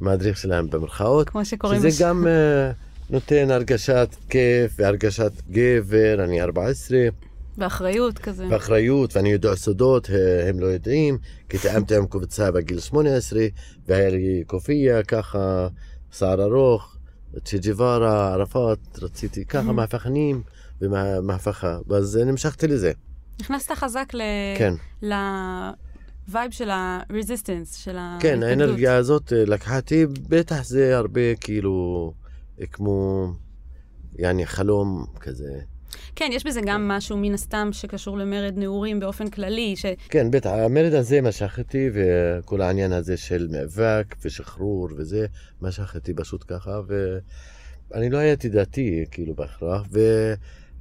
מדריך 0.00 0.38
שלהם 0.38 0.70
במרכאות. 0.70 1.28
כמו 1.28 1.44
שקוראים 1.44 1.80
שזה 1.80 2.04
גם 2.04 2.26
אה, 2.26 2.72
נותן 3.10 3.50
הרגשת 3.50 4.16
כיף 4.28 4.72
והרגשת 4.76 5.32
גבר, 5.50 6.24
אני 6.24 6.42
14. 6.42 6.98
באחריות 7.56 8.18
כזה. 8.18 8.46
ואחריות, 8.50 9.16
ואני 9.16 9.28
יודע 9.32 9.54
סודות, 9.54 10.10
אה, 10.10 10.48
הם 10.48 10.60
לא 10.60 10.66
יודעים, 10.66 11.18
כי 11.48 11.58
תאמתי 11.58 11.96
עם 11.96 12.06
קבוצה 12.06 12.50
בגיל 12.50 12.80
18, 12.80 13.40
והיה 13.88 14.10
לי 14.10 14.44
כופיה 14.46 15.02
ככה, 15.02 15.68
שיער 16.12 16.42
ארוך, 16.42 16.96
צ'ה 17.44 17.56
ג'ווארה, 17.62 18.32
ערפאת, 18.32 18.78
רציתי 19.02 19.44
ככה 19.44 19.72
מהפכנים 19.72 20.42
ומהפכה, 20.80 21.78
אז 21.90 22.16
נמשכתי 22.16 22.66
לזה, 22.66 22.92
נכנסת 23.42 23.72
חזק 23.72 24.14
ל... 24.14 24.20
כן. 24.58 24.74
לווייב 25.02 26.50
של 26.50 26.70
ה-resistance, 26.70 27.76
של 27.76 27.96
ההתנגדות. 27.98 28.22
כן, 28.22 28.42
האנרגיה 28.42 28.96
הזאת 28.96 29.32
אה, 29.32 29.44
לקחתי, 29.44 30.06
בטח 30.28 30.64
זה 30.64 30.96
הרבה 30.96 31.34
כאילו, 31.34 32.12
אה, 32.60 32.66
כמו, 32.66 33.26
יעני 34.18 34.46
חלום 34.46 35.06
כזה. 35.20 35.60
כן, 36.16 36.30
יש 36.32 36.46
בזה 36.46 36.60
גם 36.66 36.88
משהו 36.88 37.16
מן 37.16 37.34
הסתם 37.34 37.68
שקשור 37.72 38.18
למרד 38.18 38.54
נעורים 38.56 39.00
באופן 39.00 39.30
כללי, 39.30 39.76
ש... 39.76 39.86
כן, 40.08 40.30
בטח, 40.30 40.50
המרד 40.50 40.94
הזה 40.94 41.20
משך 41.20 41.58
אותי, 41.58 41.90
וכל 41.94 42.60
העניין 42.60 42.92
הזה 42.92 43.16
של 43.16 43.48
מאבק 43.50 44.14
ושחרור 44.24 44.88
וזה, 44.96 45.26
משך 45.62 45.94
אותי 45.94 46.14
פשוט 46.14 46.44
ככה, 46.48 46.80
ואני 47.90 48.10
לא 48.10 48.18
הייתי 48.18 48.48
דתי, 48.48 49.04
כאילו, 49.10 49.34
בהכרח, 49.34 49.82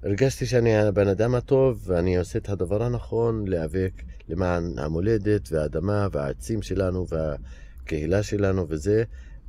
והרגשתי 0.04 0.46
שאני 0.46 0.76
הבן 0.78 1.08
אדם 1.08 1.36
הטוב, 1.36 1.84
ואני 1.86 2.18
עושה 2.18 2.40
את 2.40 2.50
הדבר 2.50 2.84
הנכון, 2.84 3.48
להיאבק 3.48 3.92
למען 4.30 4.74
המולדת 4.78 5.52
והאדמה 5.52 6.08
והעצים 6.12 6.62
שלנו 6.62 7.06
והקהילה 7.10 8.24
שלנו 8.24 8.66
וזה, 8.70 9.04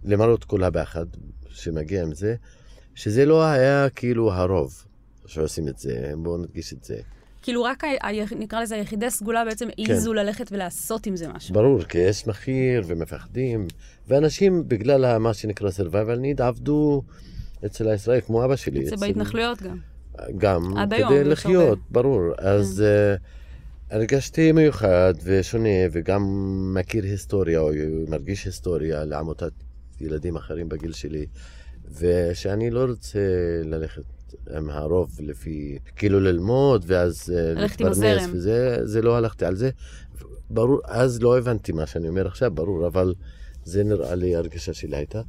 למרות 0.04 0.44
כל 0.44 0.64
הביחד 0.64 1.06
שמגיע 1.49 2.02
עם 2.02 2.14
זה, 2.14 2.35
שזה 2.94 3.25
לא 3.26 3.44
היה 3.44 3.88
כאילו 3.90 4.32
הרוב 4.32 4.85
שעושים 5.26 5.68
את 5.68 5.78
זה, 5.78 6.12
בואו 6.16 6.38
נדגיש 6.38 6.73
את 6.73 6.85
זה. 6.85 6.97
כאילו 7.42 7.62
רק, 7.64 7.85
ה... 7.85 7.88
נקרא 8.38 8.62
לזה, 8.62 8.75
היחידי 8.75 9.11
סגולה 9.11 9.44
בעצם 9.44 9.68
העיזו 9.78 10.12
ללכת 10.12 10.52
ולעשות 10.52 11.06
עם 11.06 11.16
זה 11.16 11.28
משהו. 11.28 11.54
ברור, 11.54 11.82
כי 11.82 11.99
יש 11.99 12.26
מחיר 12.26 12.82
ומפחדים, 12.87 13.66
ואנשים 14.09 14.68
בגלל 14.68 15.18
מה 15.18 15.35
שנקרא 15.35 15.71
survival 15.71 16.18
need 16.38 16.42
עבדו 16.42 17.02
אצל 17.66 17.88
הישראל, 17.88 18.21
כמו 18.21 18.44
אבא 18.44 18.56
שלי. 18.56 18.87
זה 18.87 18.94
אצל- 18.94 19.06
בהתנחלויות 19.06 19.62
גם. 19.62 19.78
גם 20.38 20.75
כדי 20.87 20.97
יש 20.97 21.26
לחיות, 21.26 21.69
הרבה. 21.69 21.81
ברור. 21.90 22.33
אז 22.38 22.85
uh, 22.85 23.95
הרגשתי 23.95 24.52
מיוחד 24.52 25.14
ושונה, 25.25 25.69
וגם 25.92 26.23
מכיר 26.75 27.04
היסטוריה, 27.04 27.61
או 27.61 27.71
מרגיש 28.09 28.45
היסטוריה 28.45 29.04
לעמותת 29.04 29.52
ילדים 30.00 30.37
אחרים 30.37 30.69
בגיל 30.69 30.92
שלי, 30.92 31.26
ושאני 31.99 32.71
לא 32.71 32.85
רוצה 32.85 33.19
ללכת 33.64 34.02
עם 34.57 34.71
הרוב 34.71 35.11
לפי, 35.21 35.78
כאילו 35.97 36.21
ללמוד, 36.21 36.85
ואז 36.87 37.35
אה, 37.37 37.54
להתפרנס. 37.54 38.23
וזה, 38.33 38.76
זה 38.83 39.02
לא 39.02 39.16
הלכתי 39.16 39.45
על 39.45 39.57
זה. 39.57 39.71
ברור, 40.50 40.81
אז 40.85 41.23
לא 41.23 41.38
הבנתי 41.38 41.73
מה 41.73 41.87
שאני 41.87 42.09
אומר 42.09 42.26
עכשיו, 42.26 42.50
ברור, 42.50 42.87
אבל 42.87 43.14
זה 43.64 43.85
נראה 43.85 44.14
לי 44.14 44.37
הרגשה 44.37 44.73
שלי 44.73 44.97
הייתה. 44.97 45.21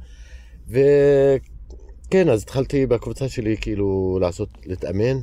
וכן, 2.06 2.28
אז 2.28 2.42
התחלתי 2.42 2.86
בקבוצה 2.86 3.28
שלי 3.28 3.56
כאילו 3.60 4.18
לעשות, 4.20 4.48
להתאמן, 4.66 5.16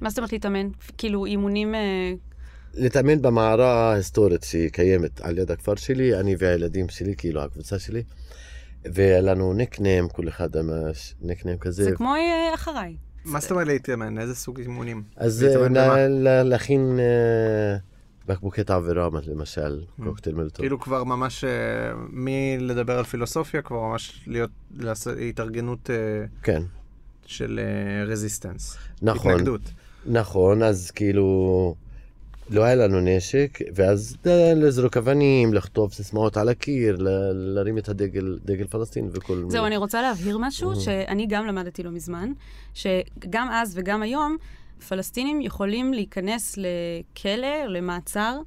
מה 0.00 0.10
זאת 0.10 0.18
אומרת 0.18 0.32
להתאמן? 0.32 0.68
כאילו 0.98 1.24
אימונים... 1.24 1.74
אה, 1.74 2.12
להתאמן 2.74 3.22
במערה 3.22 3.92
ההיסטורית 3.92 4.42
שהיא 4.42 4.68
קיימת 4.68 5.20
על 5.20 5.38
יד 5.38 5.50
הכפר 5.50 5.74
שלי, 5.74 6.20
אני 6.20 6.34
והילדים 6.38 6.88
שלי, 6.88 7.14
כאילו 7.16 7.42
הקבוצה 7.42 7.78
שלי. 7.78 8.02
והיה 8.84 9.20
לנו 9.20 9.52
ניקנם, 9.52 10.08
כל 10.08 10.28
אחד 10.28 10.56
עם 10.56 10.70
ניקנם 11.20 11.56
כזה. 11.56 11.84
זה 11.84 11.92
כמו 11.92 12.14
אה, 12.14 12.54
אחריי. 12.54 12.96
מה 13.24 13.40
זאת 13.40 13.50
אומרת 13.50 13.66
להתאמן? 13.66 14.18
איזה 14.18 14.34
סוג 14.34 14.60
אימונים? 14.60 15.02
אז 15.16 15.44
אה, 15.44 16.42
להכין 16.44 16.98
בקבוקי 18.26 18.64
תעבירה, 18.64 19.08
למשל, 19.26 19.80
קוקטייל 20.04 20.34
מלטוב. 20.36 20.56
כאילו 20.60 20.80
כבר 20.80 21.04
ממש, 21.04 21.44
אה, 21.44 21.50
מלדבר 22.10 22.98
על 22.98 23.04
פילוסופיה, 23.04 23.62
כבר 23.62 23.80
ממש 23.80 24.24
להיות, 24.26 24.50
לעשות 24.76 25.14
התארגנות 25.28 25.90
אה, 25.90 25.96
כן, 26.42 26.62
של 27.26 27.60
רזיסטנס. 28.06 28.76
נכון. 29.02 29.32
התנגדות. 29.32 29.60
נכון, 30.06 30.62
אז 30.62 30.90
כאילו, 30.90 31.74
לא 32.50 32.64
היה 32.64 32.74
לנו 32.74 33.00
נשק, 33.00 33.58
ואז 33.74 34.16
אה, 34.26 34.52
לזרוק 34.56 34.96
אבנים, 34.96 35.54
לכתוב 35.54 35.92
סיסמאות 35.92 36.36
על 36.36 36.48
הקיר, 36.48 36.96
ל- 36.96 37.32
להרים 37.54 37.78
את 37.78 37.88
הדגל, 37.88 38.38
דגל 38.44 38.66
פלסטין 38.66 39.08
וכל 39.12 39.44
זהו, 39.48 39.66
אני 39.66 39.76
רוצה 39.76 40.02
להבהיר 40.02 40.38
משהו 40.38 40.76
שאני 40.76 41.26
גם 41.26 41.46
למדתי 41.46 41.82
לא 41.82 41.90
מזמן, 41.90 42.32
שגם 42.74 43.48
אז 43.52 43.72
וגם 43.78 44.02
היום, 44.02 44.36
פלסטינים 44.88 45.40
יכולים 45.40 45.94
להיכנס 45.94 46.56
לכלא, 46.56 47.64
למעצר, 47.68 48.38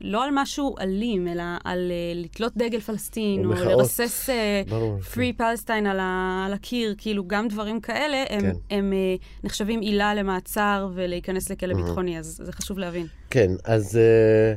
לא 0.00 0.24
על 0.24 0.30
משהו 0.32 0.74
אלים, 0.80 1.28
אלא 1.28 1.42
על 1.64 1.90
uh, 1.90 2.18
לתלות 2.24 2.56
דגל 2.56 2.80
פלסטין, 2.80 3.44
או 3.44 3.50
או. 3.50 3.54
לרסס 3.64 4.30
uh, 4.30 4.70
ברור, 4.70 4.98
Free 5.14 5.40
Palestine 5.40 5.88
על, 5.88 5.98
ה, 6.00 6.44
על 6.46 6.52
הקיר, 6.52 6.94
כאילו 6.98 7.24
גם 7.26 7.48
דברים 7.48 7.80
כאלה, 7.80 8.24
הם, 8.30 8.40
כן. 8.40 8.52
הם 8.70 8.92
uh, 8.92 9.44
נחשבים 9.44 9.80
עילה 9.80 10.14
למעצר 10.14 10.88
ולהיכנס 10.94 11.50
לכלא 11.50 11.74
Mhm. 11.74 11.76
ביטחוני, 11.76 12.18
אז 12.18 12.40
זה 12.44 12.52
חשוב 12.52 12.78
להבין. 12.78 13.06
כן, 13.30 13.50
אז 13.64 13.96
אה, 13.98 14.54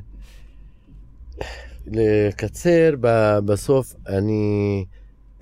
לקצר, 1.88 2.94
ב- 3.02 3.40
בסוף 3.46 3.96
אני 4.08 4.86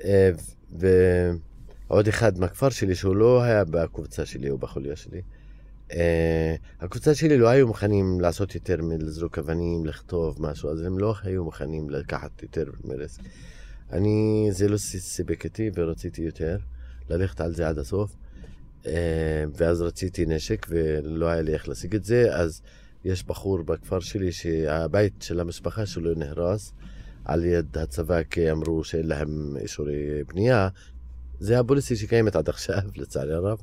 אה, 0.06 0.30
ועוד 0.72 2.08
אחד 2.08 2.40
מהכפר 2.40 2.70
שלי 2.70 2.96
שהוא 2.96 3.16
לא 3.16 3.42
היה 3.44 3.64
בקבוצה 3.66 4.26
שלי 4.26 4.50
או 4.50 4.58
בחוליה 4.58 4.96
שלי. 4.96 5.22
אה, 5.94 6.56
הקבוצה 6.80 7.16
שלי 7.16 7.38
לא 7.38 7.48
היו 7.48 7.68
מוכנים 7.68 8.22
לעשות 8.22 8.56
יותר 8.56 8.82
מלזרוק 8.82 9.40
אבנים, 9.40 9.86
לכתוב 9.86 10.38
משהו, 10.40 10.72
אז 10.72 10.82
הם 10.82 11.00
לא 11.00 11.16
היו 11.24 11.44
מוכנים 11.44 11.90
לקחת 11.90 12.44
יותר 12.44 12.66
מרס. 12.84 13.20
אני, 13.92 14.48
זה 14.52 14.68
לא 14.68 14.78
סיפק 14.78 15.46
אותי 15.46 15.70
ורציתי 15.76 16.22
יותר, 16.22 16.58
ללכת 17.10 17.42
על 17.42 17.56
זה 17.56 17.68
עד 17.68 17.78
הסוף. 17.78 18.16
אה, 18.86 19.44
ואז 19.54 19.82
רציתי 19.82 20.26
נשק 20.26 20.66
ולא 20.70 21.28
היה 21.28 21.42
לי 21.42 21.54
איך 21.54 21.68
להשיג 21.68 21.96
את 21.96 22.04
זה, 22.04 22.36
אז 22.36 22.62
יש 23.06 23.24
בחור 23.24 23.62
בכפר 23.62 24.00
שלי 24.00 24.32
שהבית 24.32 25.22
של 25.22 25.40
המשפחה 25.40 25.86
שלו 25.86 26.14
נהרס 26.14 26.74
על 27.26 27.46
יד 27.46 27.78
הצבא 27.78 28.24
כי 28.24 28.52
אמרו 28.52 28.84
שאין 28.84 29.08
להם 29.08 29.58
אישורי 29.58 30.24
בנייה. 30.28 30.70
זה 31.40 31.60
הפוליסי 31.60 31.96
שקיימת 31.96 32.36
עד 32.36 32.50
עכשיו, 32.50 32.82
לצערי 32.96 33.34
הרב. 33.34 33.58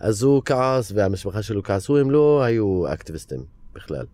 אז 0.00 0.22
הוא 0.22 0.42
כעס 0.44 0.92
והמשפחה 0.94 1.42
שלו 1.42 1.62
כעסו, 1.62 1.98
הם 1.98 2.10
לא 2.10 2.42
היו 2.42 2.92
אקטיביסטים 2.92 3.44
בכלל. 3.74 4.06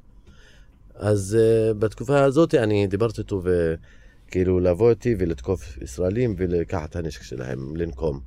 אז 0.95 1.39
uh, 1.41 1.75
בתקופה 1.75 2.25
הזאת 2.25 2.55
אני 2.55 2.87
דיברתי 2.87 3.21
איתו 3.21 3.43
וכאילו 3.45 4.61
לבוא 4.61 4.91
איתי 4.91 5.15
ולתקוף 5.19 5.79
ישראלים 5.83 6.35
ולקחת 6.39 6.91
את 6.91 6.97
הנשק 6.97 7.23
שלהם, 7.23 7.77
לנקום. 7.77 8.21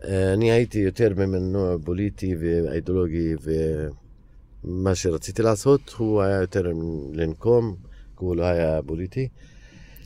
Uh, 0.00 0.04
אני 0.34 0.50
הייתי 0.50 0.78
יותר 0.78 1.14
ממנוע 1.16 1.76
פוליטי 1.84 2.36
ואידיאולוגי 2.40 3.34
ומה 4.64 4.94
שרציתי 4.94 5.42
לעשות 5.42 5.94
הוא 5.98 6.22
היה 6.22 6.40
יותר 6.40 6.72
לנקום, 7.12 7.76
כי 8.18 8.24
הוא 8.24 8.36
לא 8.36 8.42
היה 8.42 8.80
פוליטי. 8.86 9.28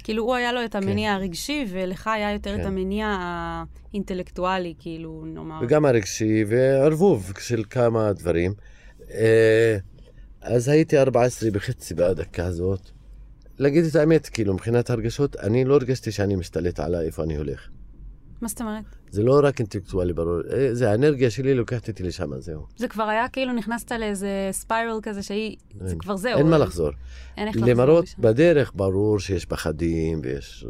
כאילו, 0.04 0.22
הוא 0.22 0.34
היה 0.34 0.52
לו 0.52 0.64
את 0.64 0.74
המניע 0.74 1.12
הרגשי, 1.12 1.66
ולך 1.70 2.06
היה 2.06 2.32
יותר 2.32 2.54
את 2.54 2.60
כן. 2.60 2.66
המניע 2.66 3.16
האינטלקטואלי, 3.92 4.74
כאילו, 4.78 5.24
נאמר. 5.26 5.60
וגם 5.62 5.84
הרגשי 5.84 6.44
וערבוב 6.48 7.32
של 7.38 7.62
כמה 7.70 8.12
דברים. 8.12 8.52
אה, 9.10 9.76
אז 10.40 10.68
הייתי 10.68 10.98
14 10.98 11.50
בחצי 11.50 11.94
בדקה 11.94 12.46
הזאת. 12.46 12.90
להגיד 13.58 13.84
את 13.84 13.96
האמת, 13.96 14.28
כאילו, 14.28 14.54
מבחינת 14.54 14.90
הרגשות, 14.90 15.36
אני 15.36 15.64
לא 15.64 15.74
הרגשתי 15.74 16.12
שאני 16.12 16.36
משתלט 16.36 16.80
על 16.80 16.94
איפה 16.94 17.22
אני 17.22 17.36
הולך. 17.36 17.68
מה 18.44 18.48
זאת 18.48 18.60
אומרת? 18.60 18.84
זה 19.10 19.22
לא 19.22 19.40
רק 19.42 19.58
אינטלקטואלי 19.58 20.12
ברור, 20.12 20.40
אה, 20.52 20.74
זה 20.74 20.90
האנרגיה 20.90 21.30
שלי 21.30 21.54
לוקחת 21.54 21.88
אותי 21.88 22.02
לשם, 22.02 22.40
זהו. 22.40 22.66
זה 22.76 22.88
כבר 22.88 23.02
היה 23.02 23.28
כאילו 23.28 23.52
נכנסת 23.52 23.92
לאיזה 23.92 24.48
ספיירל 24.52 24.98
כזה 25.02 25.22
שהיא, 25.22 25.56
זה 25.80 25.90
אין. 25.90 25.98
כבר 25.98 26.16
זהו. 26.16 26.38
אין 26.38 26.50
מה 26.50 26.58
לחזור. 26.58 26.90
אין 27.36 27.48
איך 27.48 27.56
לחזור 27.56 27.70
למרות, 27.70 28.04
משם. 28.04 28.22
בדרך 28.22 28.72
ברור 28.74 29.18
שיש 29.18 29.44
פחדים 29.44 30.20
ויש 30.22 30.66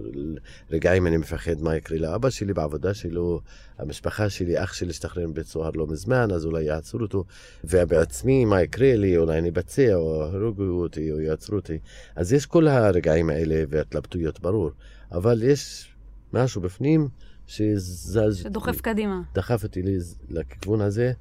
רגעים 0.70 1.06
אני 1.06 1.16
מפחד 1.16 1.62
מה 1.62 1.76
יקרה 1.76 1.98
לאבא 1.98 2.30
שלי 2.30 2.52
בעבודה 2.54 2.94
שלו, 2.94 3.40
המשפחה 3.78 4.30
שלי, 4.30 4.62
אח 4.62 4.72
שלי 4.72 4.90
השתחרר 4.90 5.26
מבית 5.26 5.46
סוהר 5.46 5.70
לא 5.74 5.86
מזמן, 5.86 6.28
אז 6.30 6.44
אולי 6.44 6.64
יעצרו 6.64 7.00
אותו, 7.00 7.24
ובעצמי 7.64 8.44
מה 8.44 8.62
יקרה 8.62 8.96
לי, 8.96 9.16
אולי 9.16 9.38
אני 9.38 9.48
אבצע, 9.48 9.94
או 9.94 10.28
יהרגו 10.32 10.62
אותי, 10.62 11.12
או 11.12 11.20
יעצרו 11.20 11.56
אותי. 11.56 11.78
אז 12.16 12.32
יש 12.32 12.46
כל 12.46 12.68
הרגעים 12.68 13.30
האלה 13.30 13.64
והתלבטויות, 13.68 14.40
ברור, 14.40 14.70
אבל 15.12 15.42
יש 15.42 15.90
משהו 16.32 16.60
בפנים 16.60 17.08
שזז, 17.46 18.36
שדוחף 18.42 18.80
קדימה. 18.80 19.20
דחף 19.34 19.62
אותי 19.64 19.82
לז- 19.82 20.16
לכיוון 20.28 20.80
הזה, 20.80 21.12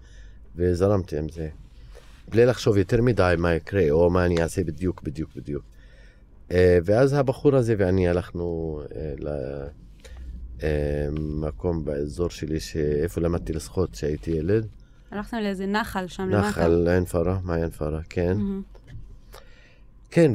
וזרמתי 0.56 1.18
עם 1.18 1.30
זה. 1.30 1.50
בלי 2.30 2.46
לחשוב 2.46 2.78
יותר 2.78 3.02
מדי 3.02 3.36
מה 3.38 3.54
יקרה, 3.54 3.92
או 3.92 4.10
מה 4.10 4.26
אני 4.26 4.42
אעשה 4.42 4.64
בדיוק, 4.64 5.02
בדיוק, 5.04 5.30
בדיוק. 5.36 5.64
אה, 6.52 6.78
ואז 6.86 7.14
הבחור 7.14 7.56
הזה 7.56 7.76
ואני 7.78 8.08
הלכנו 8.08 8.82
למקום 10.62 11.86
באזור 11.86 12.30
שלי, 12.30 12.60
שאיפה 12.60 13.22
למדתי 13.22 13.54
לשחות 13.54 13.92
כשהייתי 13.92 14.32
ילד. 14.32 14.68
הלכתם 15.12 15.38
לאיזה 15.38 15.66
נחל 15.66 16.08
שם 16.08 16.30
למטה. 16.30 16.48
נחל 16.50 16.88
עין 16.88 17.06
פרה, 17.06 17.40
מעיין 17.44 17.70
פרה, 17.70 18.02
כן. 18.10 18.38
מהמם. 18.38 18.62
כן, 20.12 20.32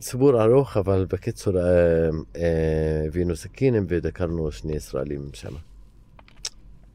וסיפור 0.00 0.42
ארוך, 0.42 0.76
אבל 0.76 1.06
בקיצור, 1.08 1.58
אה, 1.58 2.08
אה, 2.36 3.04
הבאנו 3.06 3.36
סכינים 3.36 3.86
ודקרנו 3.88 4.52
שני 4.52 4.76
ישראלים 4.76 5.28
שם. 5.32 5.54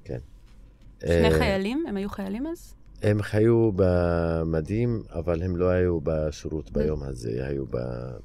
כן. 0.03 0.19
שני 0.99 1.25
אה, 1.25 1.37
חיילים? 1.37 1.85
הם 1.89 1.97
היו 1.97 2.09
חיילים 2.09 2.47
אז? 2.47 2.75
הם 3.01 3.21
חיו 3.21 3.71
במדים, 3.75 5.03
אבל 5.09 5.43
הם 5.43 5.55
לא 5.55 5.69
היו 5.69 5.99
בשירות 6.03 6.71
ביום 6.71 7.03
הזה, 7.03 7.47
היו 7.47 7.65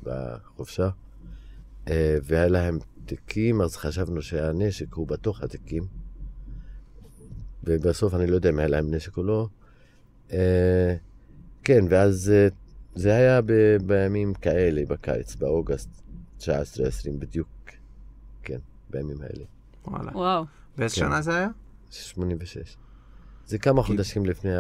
בחופשה. 0.03 0.89
והיה 2.23 2.49
להם 2.49 2.79
תיקים, 3.07 3.61
אז 3.61 3.77
חשבנו 3.77 4.23
שהנשק 4.23 4.95
הוא 4.95 5.07
בתוך 5.07 5.43
התיקים. 5.43 5.83
ובסוף 7.65 8.15
אני 8.15 8.27
לא 8.27 8.35
יודע 8.35 8.51
אם 8.51 8.59
היה 8.59 8.69
להם 8.69 8.95
נשק 8.95 9.17
או 9.17 9.23
לא. 9.23 9.49
כן, 11.65 11.85
ואז 11.91 12.33
זה 12.95 13.15
היה 13.15 13.41
ב- 13.43 13.77
בימים 13.87 14.35
כאלה, 14.35 14.83
בקיץ, 14.89 15.35
באוגוסט 15.37 15.89
19-20 16.41 16.45
בדיוק. 17.19 17.49
כן, 18.43 18.59
בימים 18.91 19.23
האלה. 19.23 19.45
וואלה. 19.87 20.11
וואו. 20.15 20.45
באיזה 20.79 20.95
כן. 20.95 21.01
שנה 21.01 21.23
זה 21.23 21.37
היה? 21.37 21.49
86. 21.91 22.77
זה 23.47 23.59
כמה 23.59 23.83
חודשים 23.83 24.27
לפני 24.27 24.51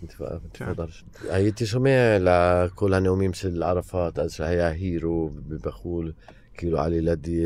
אינתיפאדה 0.00 0.38
כן. 0.52 0.64
הייתי 1.30 1.66
שומע 1.66 2.18
לכל 2.20 2.94
הנאומים 2.94 3.32
של 3.32 3.62
ערפאת, 3.62 4.18
אז 4.18 4.32
שהיה 4.32 4.68
הירו 4.68 5.30
בחו"ל, 5.62 6.12
כאילו 6.54 6.80
על 6.80 6.92
ילדי 6.92 7.42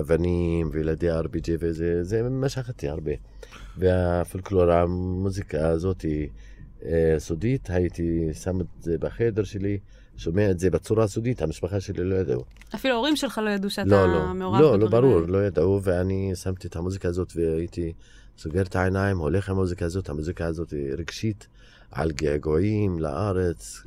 אבנים 0.00 0.68
וילדי 0.72 1.10
RPG 1.10 1.50
וזה, 1.60 2.04
זה 2.04 2.22
משך 2.22 2.68
אותי 2.68 2.88
הרבה. 2.88 3.12
והפולקלור, 3.76 4.72
המוזיקה 4.72 5.68
הזאת 5.68 6.02
היא 6.02 6.28
סודית, 7.18 7.70
הייתי 7.70 8.28
שם 8.32 8.60
את 8.60 8.66
זה 8.80 8.98
בחדר 8.98 9.44
שלי, 9.44 9.78
שומע 10.16 10.50
את 10.50 10.58
זה 10.58 10.70
בצורה 10.70 11.06
סודית, 11.06 11.42
המשפחה 11.42 11.80
שלי 11.80 12.04
לא 12.04 12.14
ידעו. 12.14 12.44
אפילו 12.74 12.94
ההורים 12.94 13.16
שלך 13.16 13.40
לא 13.44 13.50
ידעו 13.50 13.70
שאתה 13.70 13.88
לא, 13.88 14.06
לא, 14.06 14.34
מעורב 14.34 14.60
לא, 14.60 14.78
לא 14.78 14.86
בדברים 14.86 15.12
ברור. 15.12 15.20
לא 15.26 15.46
ידעו, 15.46 15.80
ואני 15.82 16.32
שמתי 16.34 16.68
את 16.68 16.76
המוזיקה 16.76 17.08
הזאת 17.08 17.32
והייתי 17.36 17.92
סוגר 18.38 18.62
את 18.62 18.76
העיניים, 18.76 19.18
הולך 19.18 19.48
עם 19.48 19.56
המוזיקה 19.56 19.84
הזאת, 19.84 20.08
המוזיקה 20.08 20.46
הזאת 20.46 20.74
רגשית, 20.98 21.46
על 21.90 22.12
געגועים 22.12 22.98
לארץ, 22.98 23.82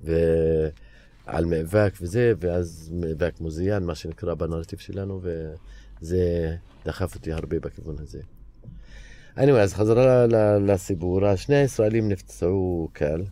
ועל 0.00 1.44
מאבק 1.44 1.94
וזה, 2.00 2.32
ואז 2.40 2.92
מאבק 2.94 3.40
מוזיאן, 3.40 3.84
מה 3.84 3.94
שנקרא 3.94 4.34
בנרטיב 4.34 4.78
שלנו, 4.78 5.20
וזה 5.22 6.56
דחף 6.84 7.14
אותי 7.14 7.32
הרבה 7.32 7.60
בכיוון 7.60 7.96
הזה. 7.98 8.20
Anyway, 9.38 9.58
אז 9.62 9.74
חזרה 9.74 10.26
לסיפור, 10.60 11.36
שני 11.36 11.56
הישראלים 11.56 12.08
נפצעו 12.08 12.88
קל. 12.92 13.22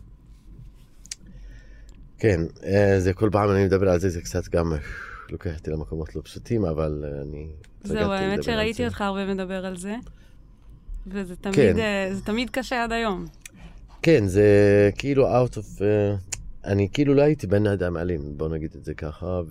כן, 2.17 2.41
אה, 2.65 2.99
זה 2.99 3.13
כל 3.13 3.29
פעם 3.31 3.51
אני 3.51 3.65
מדבר 3.65 3.89
על 3.89 3.99
זה, 3.99 4.09
זה 4.09 4.21
קצת 4.21 4.47
גם 4.47 4.73
אה, 4.73 4.77
לוקח 5.29 5.57
אותי 5.57 5.71
למקומות 5.71 6.15
לא 6.15 6.21
פשוטים, 6.21 6.65
אבל 6.65 7.05
אני... 7.21 7.47
זהו, 7.83 8.11
האמת 8.11 8.43
שראיתי. 8.43 8.85
אותך 8.85 9.01
הרבה 9.01 9.33
מדבר 9.33 9.65
על 9.65 9.77
זה. 9.77 9.95
וזה 11.07 11.35
תמיד, 11.35 11.55
כן. 11.55 11.79
אה, 11.79 12.09
זה 12.11 12.21
תמיד 12.21 12.49
קשה 12.49 12.83
עד 12.83 12.91
היום. 12.91 13.25
כן, 14.01 14.27
זה 14.27 14.89
כאילו 14.97 15.27
out 15.27 15.53
of... 15.53 15.81
אה, 15.83 16.15
אני 16.65 16.89
כאילו 16.93 17.13
לא 17.13 17.21
הייתי 17.21 17.47
בן 17.47 17.67
אדם 17.67 17.97
אלים, 17.97 18.37
בוא 18.37 18.49
נגיד 18.49 18.71
את 18.75 18.85
זה 18.85 18.93
ככה, 18.93 19.41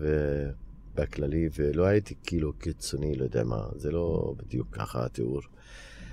ובכללי, 0.94 1.48
ולא 1.58 1.84
הייתי 1.84 2.14
כאילו 2.24 2.52
קיצוני, 2.52 3.14
לא 3.14 3.24
יודע 3.24 3.44
מה, 3.44 3.62
זה 3.76 3.90
לא 3.90 4.34
בדיוק 4.36 4.68
ככה 4.70 5.04
התיאור. 5.04 5.40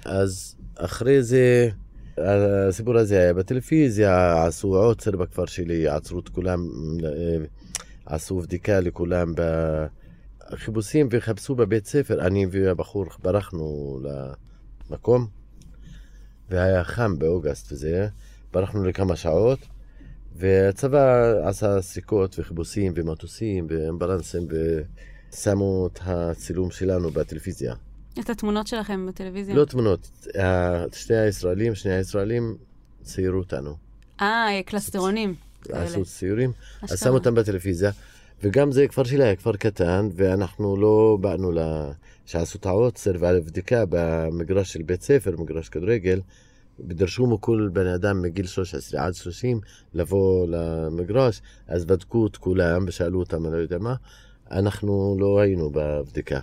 אז 0.06 0.56
אחרי 0.76 1.24
זה, 1.24 1.70
הסיפור 2.18 2.98
הזה 2.98 3.20
היה 3.20 3.34
בטלוויזיה, 3.34 4.44
עשו 4.46 4.76
עוצר 4.76 5.12
בכפר 5.12 5.46
שלי, 5.46 5.88
עצרו 5.88 6.20
את 6.20 6.30
כולם, 6.30 6.68
אה, 7.06 7.46
עשו 8.06 8.40
בדיקה 8.40 8.80
לכולם 8.80 9.34
בחיפושים 10.50 11.08
וחיפשו 11.12 11.56
בבית 11.56 11.86
ספר. 11.86 12.28
אני 12.28 12.46
והבחור 12.52 13.06
ברחנו 13.24 14.00
למקום, 14.90 15.28
והיה 16.50 16.84
חם 16.84 17.20
באוגוסט 17.20 17.72
וזה, 17.72 18.08
ברחנו 18.54 18.84
לכמה 18.84 19.16
שעות, 19.16 19.60
והצבא 20.36 21.34
עשה 21.44 21.82
סיכות 21.82 22.40
וחיבוסים 22.40 22.94
ומטוסים 22.96 23.68
ואמבלנסים 23.70 24.48
ושמו 25.32 25.90
את 25.94 26.00
הצילום 26.06 26.72
שלנו 26.72 27.12
בטלוויזיה. 27.12 27.76
את 28.20 28.30
התמונות 28.30 28.68
שלכם 28.68 29.06
בטלוויזיה. 29.08 29.56
לא 29.56 29.66
תמונות, 29.66 30.28
ה- 30.40 30.96
שני 30.96 31.18
הישראלים, 31.18 31.76
שני 31.76 31.92
הישראלים 31.94 32.56
ציירו 33.02 33.38
אותנו. 33.38 33.76
אה, 34.22 34.60
קלסטרונים. 34.66 35.36
עשו 35.70 36.06
ציורים, 36.06 36.52
אז. 36.82 37.00
שמו 37.00 37.14
אותם 37.14 37.36
בטלוויזיה. 37.36 37.92
וגם 38.44 38.72
זה 38.72 38.88
כפר 38.88 39.04
שלי 39.04 39.24
היה 39.24 39.36
כפר 39.36 39.56
קטן, 39.56 40.10
ואנחנו 40.16 40.78
לא 40.78 41.18
באנו 41.22 41.52
ל... 41.52 41.60
שעשו 42.26 42.58
את 42.58 42.66
העוצר 42.66 43.12
והבדיקה 43.20 43.84
במגרש 43.90 44.74
של 44.74 44.82
בית 44.82 45.02
ספר, 45.02 45.36
מגרש 45.38 45.70
כדורגל, 45.70 46.22
ודרשו 46.80 47.28
מכל 47.28 47.70
בן 47.74 47.88
אדם 47.88 48.22
מגיל 48.22 48.46
13 48.48 49.06
עד 49.06 49.14
30 49.14 49.60
לבוא 49.94 50.48
למגרש, 50.48 51.42
אז 51.68 51.86
בדקו 51.86 52.28
את 52.28 52.38
כולם 52.38 52.86
ושאלו 52.88 53.20
אותם, 53.20 53.46
אני 53.46 53.54
לא 53.54 53.58
יודע 53.58 53.78
מה, 53.78 53.96
אנחנו 54.52 55.18
לא 55.20 55.40
היינו 55.40 55.70
בבדיקה. 55.74 56.40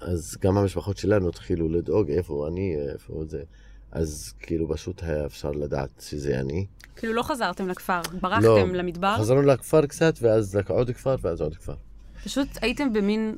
אז 0.00 0.36
גם 0.40 0.56
המשפחות 0.56 0.96
שלנו 0.96 1.28
התחילו 1.28 1.68
לדאוג 1.68 2.10
איפה 2.10 2.48
אני, 2.48 2.76
איפה 2.92 3.24
זה. 3.28 3.42
אז 3.92 4.32
כאילו 4.40 4.68
פשוט 4.74 5.02
היה 5.02 5.26
אפשר 5.26 5.50
לדעת 5.50 5.90
שזה 6.08 6.40
אני. 6.40 6.66
כאילו 6.96 7.12
לא 7.12 7.22
חזרתם 7.22 7.68
לכפר, 7.68 8.00
לא, 8.12 8.20
ברחתם 8.20 8.74
למדבר, 8.74 9.16
חזרנו 9.18 9.42
לכפר 9.42 9.86
קצת, 9.86 10.14
ואז 10.20 10.58
עוד 10.68 10.90
כפר, 10.90 11.16
ואז 11.22 11.40
עוד 11.40 11.56
כפר. 11.56 11.74
פשוט 12.24 12.48
הייתם 12.60 12.92
במין... 12.92 13.36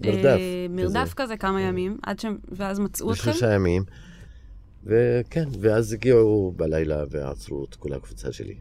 מרדף 0.00 0.24
אה, 0.24 0.66
מרדף 0.70 1.12
כזה. 1.14 1.14
כזה 1.14 1.36
כמה 1.36 1.60
ימים, 1.60 1.98
עד 2.02 2.20
ש... 2.20 2.24
ואז 2.52 2.78
מצאו 2.78 3.12
אתכם? 3.12 3.30
בשלושה 3.30 3.54
ימים. 3.54 3.84
וכן, 4.84 5.48
ואז 5.60 5.92
הגיעו 5.92 6.54
בלילה 6.56 7.04
ועצרו 7.10 7.64
את 7.64 7.74
כל 7.74 7.92
הקבוצה 7.92 8.32
שלי, 8.32 8.54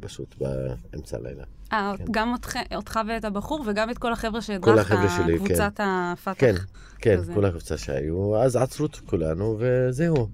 פשוט 0.00 0.34
באמצע 0.38 1.16
הלילה. 1.16 1.44
אה, 1.72 1.94
כן. 1.98 2.04
גם 2.10 2.32
אותך, 2.32 2.56
אותך 2.74 3.00
ואת 3.08 3.24
הבחור, 3.24 3.64
וגם 3.66 3.90
את 3.90 3.98
כל 3.98 4.12
החבר'ה 4.12 4.40
כל 4.40 4.40
שהדרכת, 4.40 4.90
החבר'ה 4.92 5.08
שלי, 5.08 5.38
כן. 5.38 5.44
קבוצת 5.44 5.72
הפתח. 5.78 6.40
כן, 6.40 6.54
כן, 6.98 7.16
כזה. 7.16 7.34
כל 7.34 7.44
הקבוצה 7.44 7.78
שהיו, 7.78 8.36
אז 8.36 8.56
עצרו 8.56 8.86
את 8.86 8.96
כולנו, 8.96 9.56
וזהו, 9.58 10.28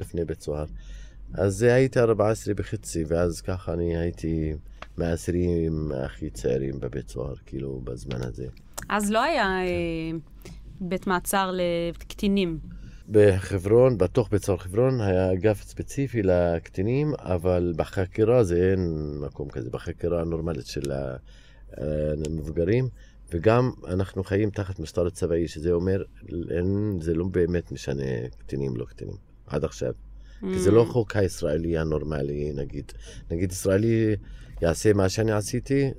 לפני 0.00 0.24
בית 0.24 0.40
סוהר. 0.40 0.66
אז 1.34 1.62
הייתי 1.62 2.00
14 2.00 2.54
בחצי, 2.54 3.04
ואז 3.08 3.40
ככה 3.40 3.72
אני 3.72 3.96
הייתי 3.96 4.54
מהאסירים 4.96 5.92
הכי 6.04 6.30
צעירים 6.30 6.80
בבית 6.80 7.08
סוהר, 7.08 7.34
כאילו, 7.46 7.80
בזמן 7.84 8.22
הזה. 8.22 8.46
אז 8.88 9.10
לא 9.10 9.22
היה 9.22 9.44
אה, 9.44 10.18
בית 10.80 11.06
מעצר 11.06 11.50
לקטינים. 11.52 12.58
בחברון, 13.10 13.98
בתוך 13.98 14.28
בית 14.30 14.44
סוהר 14.44 14.58
חברון, 14.58 15.00
היה 15.00 15.32
אגף 15.32 15.62
ספציפי 15.62 16.22
לקטינים, 16.22 17.12
אבל 17.18 17.72
בחקירה 17.76 18.44
זה 18.44 18.70
אין 18.70 19.14
מקום 19.20 19.50
כזה, 19.50 19.70
בחקירה 19.70 20.20
הנורמלית 20.20 20.66
של 20.66 20.92
המבוגרים, 21.76 22.88
וגם 23.30 23.70
אנחנו 23.86 24.24
חיים 24.24 24.50
תחת 24.50 24.80
משטר 24.80 25.10
צבאי, 25.10 25.48
שזה 25.48 25.72
אומר, 25.72 26.02
אין, 26.50 26.98
זה 27.00 27.14
לא 27.14 27.24
באמת 27.24 27.72
משנה 27.72 28.28
קטינים, 28.38 28.76
לא 28.76 28.84
קטינים, 28.84 29.16
עד 29.46 29.64
עכשיו. 29.64 29.92
כי 30.40 30.58
זה 30.58 30.70
Mm. 30.70 30.72
לא 30.72 30.84
חוק 30.88 31.16
הישראלי 31.16 31.78
הנורמלי, 31.78 32.52
נגיד. 32.54 32.92
נגיד 33.30 33.52
ישראלי 33.52 34.16
יעשה 34.62 34.92
מה 34.92 35.08
שאני 35.08 35.32
עשיתי, 35.32 35.90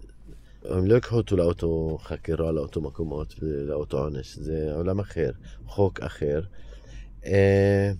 הם 0.65 0.85
לא 0.85 0.95
יקחו 0.95 1.15
אותו 1.15 1.37
לאותו 1.37 1.97
חקירה, 2.01 2.51
לאותו 2.51 2.81
מקומות 2.81 3.35
ולאותו 3.41 3.97
עונש. 3.99 4.35
זה 4.35 4.73
עולם 4.75 4.99
אחר, 4.99 5.31
חוק 5.65 5.99
אחר. 5.99 6.41
אה, 7.25 7.91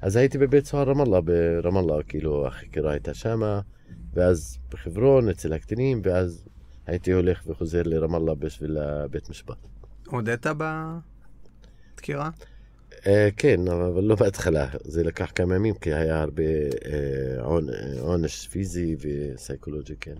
אז 0.00 0.16
הייתי 0.16 0.38
בבית 0.38 0.66
סוהר 0.66 0.88
רמאללה, 0.88 1.20
ברמאללה, 1.20 2.02
כאילו 2.02 2.46
החקירה 2.46 2.92
הייתה 2.92 3.14
שמה, 3.14 3.60
ואז 4.14 4.58
בחברון, 4.70 5.28
אצל 5.28 5.52
הקטינים, 5.52 6.00
ואז 6.04 6.44
הייתי 6.86 7.12
הולך 7.12 7.42
וחוזר 7.46 7.82
לרמאללה 7.84 8.34
בשביל 8.34 8.78
הבית 8.78 9.30
משפט. 9.30 9.56
הודית 10.06 10.46
בדקירה? 11.94 12.30
אה, 13.06 13.28
כן, 13.36 13.68
אבל 13.68 14.04
לא 14.04 14.14
בהתחלה, 14.14 14.66
זה 14.84 15.04
לקח 15.04 15.32
כמה 15.34 15.54
ימים, 15.54 15.74
כי 15.74 15.94
היה 15.94 16.20
הרבה 16.20 16.42
אה, 16.86 18.00
עונש 18.00 18.48
פיזי 18.48 18.96
וסייקולוגי, 19.00 19.94
כן. 20.00 20.16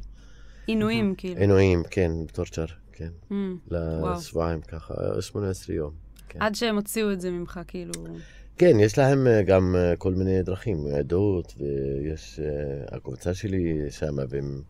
עינויים, 0.67 1.15
כאילו. 1.15 1.41
עינויים, 1.41 1.83
כן, 1.91 2.13
טורצ'ר, 2.33 2.65
כן. 2.93 3.11
Mm. 3.31 3.35
לשבועיים 3.71 4.61
ככה, 4.61 4.95
18 5.21 5.77
יום. 5.77 5.93
כן. 6.29 6.43
עד 6.43 6.55
שהם 6.55 6.77
הוציאו 6.77 7.13
את 7.13 7.21
זה 7.21 7.31
ממך, 7.31 7.61
כאילו... 7.69 7.93
כן, 8.61 8.81
יש 8.81 8.99
להם 8.99 9.27
אה, 9.27 9.43
גם 9.43 9.77
אה, 9.79 9.97
כל 9.97 10.15
מיני 10.15 10.43
דרכים, 10.43 10.87
עדות, 10.99 11.55
ויש... 11.59 12.41
אה, 12.41 12.97
הקבוצה 12.97 13.35
שלי 13.35 13.91
שם, 13.91 14.17
והם 14.29 14.63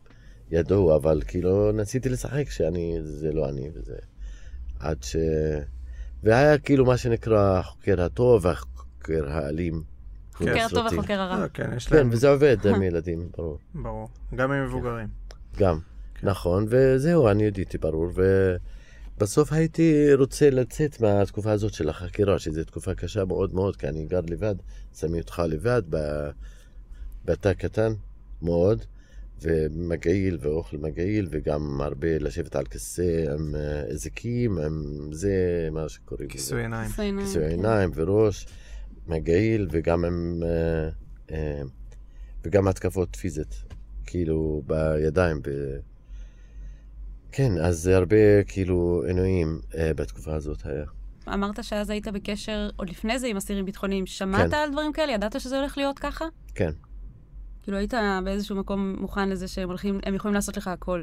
ידעו, 0.51 0.97
אבל 0.97 1.23
כאילו 1.27 1.73
ניסיתי 1.73 2.09
לשחק 2.09 2.51
שאני, 2.51 2.99
זה 3.03 3.33
לא 3.33 3.49
אני, 3.49 3.71
וזה... 3.75 3.97
עד 4.81 5.03
ש... 5.03 5.17
והיה 6.23 6.59
כאילו 6.59 6.85
מה 6.85 6.97
שנקרא 6.97 7.59
החוקר 7.59 8.03
הטוב 8.03 8.45
והחוקר 8.45 9.31
האלים. 9.31 9.83
חוקר 10.35 10.65
הטוב 10.67 10.79
בסרטים. 10.79 10.99
וחוקר 10.99 11.21
הרע. 11.21 11.49
כן, 11.49 11.71
יש 11.77 11.87
כן, 11.87 11.97
להם... 11.97 12.09
וזה 12.13 12.29
עובד 12.29 12.67
עם 12.67 12.83
ילדים, 12.89 13.29
ברור. 13.37 13.59
ברור. 13.75 14.09
גם 14.35 14.53
עם 14.53 14.65
מבוגרים. 14.65 15.09
גם, 15.59 15.79
כן. 16.15 16.27
נכון, 16.27 16.67
וזהו, 16.69 17.29
אני 17.29 17.43
יודעתי, 17.43 17.79
ברור, 17.79 18.11
ובסוף 19.21 19.53
הייתי 19.53 20.15
רוצה 20.15 20.51
לצאת 20.51 21.01
מהתקופה 21.01 21.53
הזאת 21.53 21.75
של 21.75 21.89
החקירה, 21.89 22.39
שזו 22.39 22.65
תקופה 22.65 22.95
קשה 22.95 23.25
מאוד 23.25 23.55
מאוד, 23.55 23.77
כי 23.77 23.89
אני 23.89 24.07
גר 24.07 24.21
לבד, 24.29 24.55
שמים 24.95 25.21
אותך 25.21 25.43
לבד 25.49 25.83
בתא 27.25 27.53
קטן 27.53 27.93
מאוד, 28.43 28.85
ומגעיל 29.43 30.39
ואוכל 30.41 30.77
מגעיל, 30.77 31.29
וגם 31.31 31.81
הרבה 31.81 32.19
לשבת 32.19 32.57
על 32.57 32.65
כיסא 32.65 33.25
עם 33.35 33.55
אה, 33.55 33.81
אזיקים, 33.81 34.59
עם 34.59 35.09
זה 35.13 35.69
מה 35.73 35.89
שקוראים 35.89 36.29
לזה. 36.29 36.33
כיסוי 36.33 36.63
עיניים. 36.63 36.91
כיסוי 36.91 37.07
עיניים, 37.07 37.27
כן. 37.27 37.47
עיניים 37.47 37.91
וראש, 37.95 38.47
מגעיל, 39.07 39.69
וגם 39.71 40.05
עם... 40.05 40.43
אה, 40.43 40.89
אה, 41.31 41.63
וגם 42.45 42.69
התקפות 42.69 43.17
פיזית, 43.17 43.63
כאילו 44.07 44.63
בידיים. 44.67 45.41
ב... 45.43 45.49
כן, 47.33 47.53
אז 47.59 47.79
זה 47.79 47.97
הרבה 47.97 48.45
כאילו 48.47 49.03
עינויים 49.07 49.61
אה, 49.79 49.95
בתקופה 49.95 50.35
הזאת 50.35 50.67
היה. 50.67 50.85
אמרת 51.35 51.65
שאז 51.65 51.91
היית 51.91 52.09
בקשר, 52.09 52.71
עוד 52.77 52.91
לפני 52.91 53.19
זה, 53.19 53.27
עם 53.27 53.37
אסירים 53.37 53.65
ביטחוניים. 53.65 54.07
שמעת 54.07 54.51
כן. 54.51 54.57
על 54.57 54.73
דברים 54.73 54.93
כאלה? 54.93 55.13
ידעת 55.13 55.41
שזה 55.41 55.59
הולך 55.59 55.79
להיות 55.79 55.99
ככה? 55.99 56.25
כן. 56.55 56.71
כאילו, 57.63 57.79
היית 57.79 57.95
באיזשהו 58.25 58.57
מקום 58.57 58.97
מוכן 59.01 59.29
לזה 59.29 59.49
שהם 59.49 59.69
הולכים, 59.69 60.01
הם 60.03 60.15
יכולים 60.15 60.35
לעשות 60.35 60.57
לך 60.57 60.69
הכל. 60.69 61.03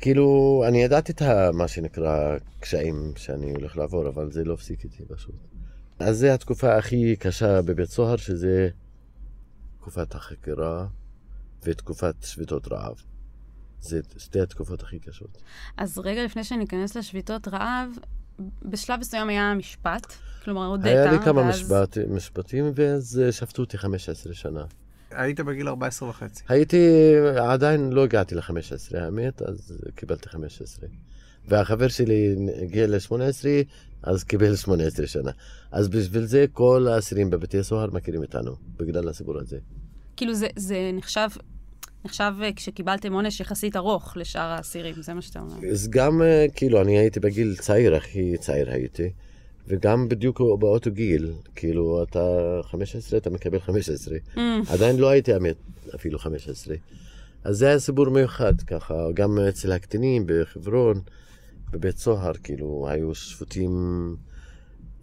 כאילו, 0.00 0.62
אני 0.68 0.82
ידעתי 0.82 1.12
את 1.12 1.22
ה- 1.22 1.50
מה 1.52 1.68
שנקרא 1.68 2.36
קשיים 2.60 3.12
שאני 3.16 3.50
הולך 3.52 3.76
לעבור, 3.76 4.08
אבל 4.08 4.30
זה 4.32 4.44
לא 4.44 4.54
הפסיק 4.54 4.84
איתי 4.84 5.04
פשוט. 5.08 5.34
אז 5.98 6.18
זה 6.18 6.34
התקופה 6.34 6.76
הכי 6.76 7.16
קשה 7.16 7.62
בבית 7.62 7.88
סוהר, 7.90 8.16
שזה 8.16 8.68
תקופת 9.78 10.14
החקירה 10.14 10.86
ותקופת 11.62 12.14
שביתות 12.22 12.72
רעב. 12.72 12.94
זה 13.84 14.00
שתי 14.18 14.40
התקופות 14.40 14.82
הכי 14.82 14.98
קשות. 14.98 15.38
אז 15.76 15.98
רגע 15.98 16.24
לפני 16.24 16.44
שניכנס 16.44 16.96
לשביתות 16.96 17.48
רעב, 17.48 17.88
בשלב 18.62 19.00
מסוים 19.00 19.28
היה 19.28 19.54
משפט, 19.54 20.12
כלומר 20.44 20.66
הודית, 20.66 20.86
היה 20.86 21.12
לי 21.12 21.18
כמה 21.24 21.40
ואז- 21.40 21.62
משפט, 21.62 21.98
משפטים, 22.08 22.72
ואז 22.74 23.20
אה, 23.24 23.32
שפטו 23.32 23.62
אותי 23.62 23.78
15 23.78 24.34
שנה. 24.34 24.64
היית 25.10 25.40
בגיל 25.40 25.68
14 25.68 26.08
וחצי. 26.08 26.42
הייתי, 26.48 26.86
עדיין 27.40 27.92
לא 27.92 28.04
הגעתי 28.04 28.34
ל-15, 28.34 28.52
האמת, 28.98 29.42
אז 29.42 29.78
קיבלתי 29.94 30.28
15. 30.28 30.88
והחבר 31.48 31.88
שלי 31.88 32.36
הגיע 32.62 32.86
ל-18, 32.86 33.44
אז 34.02 34.24
קיבל 34.24 34.56
18 34.56 35.06
שנה. 35.06 35.30
אז 35.72 35.88
בשביל 35.88 36.24
זה 36.24 36.44
כל 36.52 36.86
האסירים 36.90 37.30
בבתי 37.30 37.58
הסוהר 37.58 37.90
מכירים 37.90 38.22
אותנו, 38.22 38.56
בגלל 38.76 39.08
הסיפור 39.08 39.38
הזה. 39.38 39.58
כאילו 40.16 40.34
זה, 40.34 40.46
זה 40.56 40.90
נחשב, 40.94 41.28
נחשב 42.04 42.32
אה, 42.42 42.52
כשקיבלתם 42.52 43.12
עונש 43.12 43.40
יחסית 43.40 43.76
ארוך 43.76 44.16
לשאר 44.16 44.40
האסירים, 44.40 44.94
זה 45.02 45.14
מה 45.14 45.22
שאתה 45.22 45.40
אומר. 45.40 45.68
אז 45.70 45.88
גם, 45.88 46.22
אה, 46.22 46.46
כאילו, 46.54 46.80
אני 46.80 46.98
הייתי 46.98 47.20
בגיל 47.20 47.56
צעיר, 47.56 47.94
הכי 47.94 48.36
צעיר 48.38 48.70
הייתי, 48.70 49.10
וגם 49.68 50.08
בדיוק 50.08 50.40
באותו 50.58 50.90
גיל, 50.90 51.32
כאילו, 51.54 52.02
אתה 52.02 52.20
15, 52.62 53.18
אתה 53.18 53.30
מקבל 53.30 53.58
15. 53.58 54.16
Mm, 54.34 54.38
עדיין 54.68 54.96
לא 54.96 55.08
הייתי 55.08 55.32
האמת, 55.32 55.56
אפילו 55.94 56.18
15. 56.18 56.76
אז 57.44 57.56
זה 57.56 57.66
היה 57.66 57.78
סיפור 57.78 58.08
מיוחד, 58.08 58.60
ככה, 58.60 58.94
גם 59.14 59.38
אצל 59.48 59.72
הקטינים 59.72 60.24
בחברון, 60.26 61.00
בבית 61.70 61.98
סוהר, 61.98 62.32
כאילו, 62.42 62.86
היו 62.90 63.14
שפוטים 63.14 63.70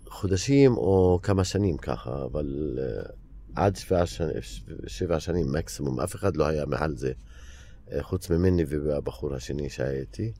חודשים 0.05 0.77
או 0.77 1.19
כמה 1.23 1.43
שנים 1.43 1.77
ככה, 1.77 2.23
אבל 2.25 2.79
uh, 2.79 3.20
עד 3.55 3.75
שבע, 3.75 4.05
שנ... 4.05 4.27
שבע 4.87 5.19
שנים 5.19 5.51
מקסימום, 5.51 5.99
אף 5.99 6.15
אחד 6.15 6.35
לא 6.35 6.47
היה 6.47 6.65
מעל 6.65 6.95
זה, 6.95 7.11
uh, 7.87 7.91
חוץ 8.01 8.29
ממני 8.29 8.63
והבחור 8.65 9.35
השני 9.35 9.69
שהיה 9.69 9.99
איתי. 9.99 10.31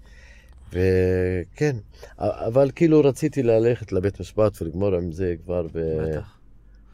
וכן, 0.70 1.76
אבל 2.18 2.72
כאילו 2.76 3.00
רציתי 3.00 3.44
ללכת 3.44 3.92
לבית 3.92 4.20
משפט 4.20 4.62
ולגמור 4.62 4.96
עם 4.96 5.12
זה 5.12 5.36
כבר, 5.44 5.68
ו... 5.74 5.98
בטח. 6.02 6.38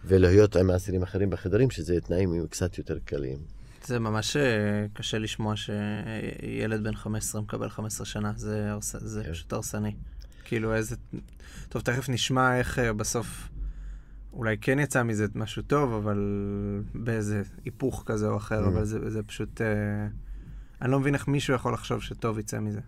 ולהיות 0.06 0.56
עם 0.56 0.72
אסירים 0.72 1.04
אחרים 1.04 1.30
בחדרים, 1.30 1.70
שזה 1.70 2.02
תנאים 2.02 2.48
קצת 2.50 2.78
יותר 2.78 2.98
קלים. 3.06 3.38
זה 3.86 4.00
ממש 4.00 4.38
אה, 4.38 4.86
קשה 4.94 5.18
לשמוע 5.18 5.54
שילד 5.56 6.84
בן 6.84 6.96
15 6.96 7.42
מקבל 7.42 7.70
15 7.70 8.06
שנה, 8.06 8.32
זה, 8.36 8.72
הרס... 8.72 8.96
זה 9.00 9.24
כן. 9.24 9.32
פשוט 9.32 9.54
הרסני. 9.54 9.96
כאילו 10.44 10.76
איזה... 10.76 10.96
טוב, 11.70 11.82
תכף 11.82 12.10
נשמע 12.10 12.60
איך 12.60 12.80
אה, 12.80 12.94
בסוף 12.94 13.50
אולי 14.34 14.58
כן 14.62 14.80
יצא 14.80 15.04
מזה 15.04 15.26
משהו 15.36 15.62
טוב, 15.62 15.94
אבל 15.94 16.18
באיזה 16.96 17.42
היפוך 17.66 18.04
כזה 18.06 18.28
או 18.28 18.38
אחר, 18.38 18.64
Mm. 18.66 18.68
אבל 18.68 18.86
זה, 18.86 19.10
זה 19.10 19.24
פשוט... 19.24 19.62
אה, 19.62 20.08
אני 20.82 20.92
לא 20.92 21.00
מבין 21.00 21.14
איך 21.14 21.28
מישהו 21.28 21.54
יכול 21.56 21.74
לחשוב 21.74 22.02
שטוב 22.02 22.40
יצא 22.40 22.60
מזה. 22.60 22.80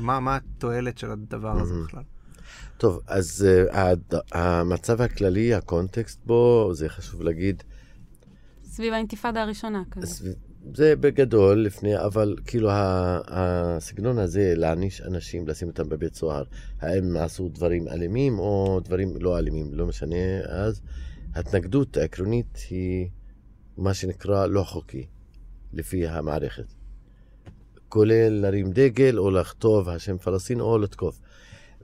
מה, 0.00 0.20
מה 0.20 0.36
התועלת 0.36 0.98
של 0.98 1.10
הדבר 1.10 1.60
הזה 1.60 1.74
Mhm. 1.74 1.84
בכלל? 1.86 2.02
טוב, 2.78 3.00
אז 3.06 3.46
uh, 3.70 3.76
הד- 3.76 4.14
המצב 4.32 5.00
הכללי, 5.00 5.54
הקונטקסט 5.54 6.20
בו, 6.26 6.70
זה 6.74 6.88
חשוב 6.88 7.22
להגיד, 7.22 7.62
סביב 8.64 8.92
האינתיפאדה 8.92 9.42
הראשונה 9.42 9.82
כזה. 9.90 10.06
אז 10.06 10.28
זה 10.74 10.96
בגדול 10.96 11.64
לפני, 11.64 11.98
אבל 11.98 12.36
כאילו 12.46 12.68
הסגנון 13.28 14.18
הזה, 14.18 14.52
להעניש 14.56 15.00
אנשים, 15.00 15.48
לשים 15.48 15.68
אותם 15.68 15.88
בבית 15.88 16.14
סוהר, 16.14 16.44
האם 16.80 17.16
עשו 17.16 17.48
דברים 17.48 17.88
אלימים 17.88 18.38
או 18.38 18.80
דברים 18.84 19.16
לא 19.20 19.38
אלימים, 19.38 19.74
לא 19.74 19.86
משנה, 19.86 20.40
אז 20.48 20.80
ההתנגדות 21.34 21.96
העקרונית 21.96 22.58
היא 22.70 23.08
מה 23.76 23.94
שנקרא 23.94 24.46
לא 24.46 24.62
חוקי, 24.62 25.06
לפי 25.72 26.06
המערכת. 26.06 26.64
כולל 27.88 28.28
להרים 28.28 28.70
דגל 28.72 29.18
או 29.18 29.30
לכתוב 29.30 29.88
השם 29.88 30.18
פלסטין 30.18 30.60
או 30.60 30.78
לתקוף. 30.78 31.20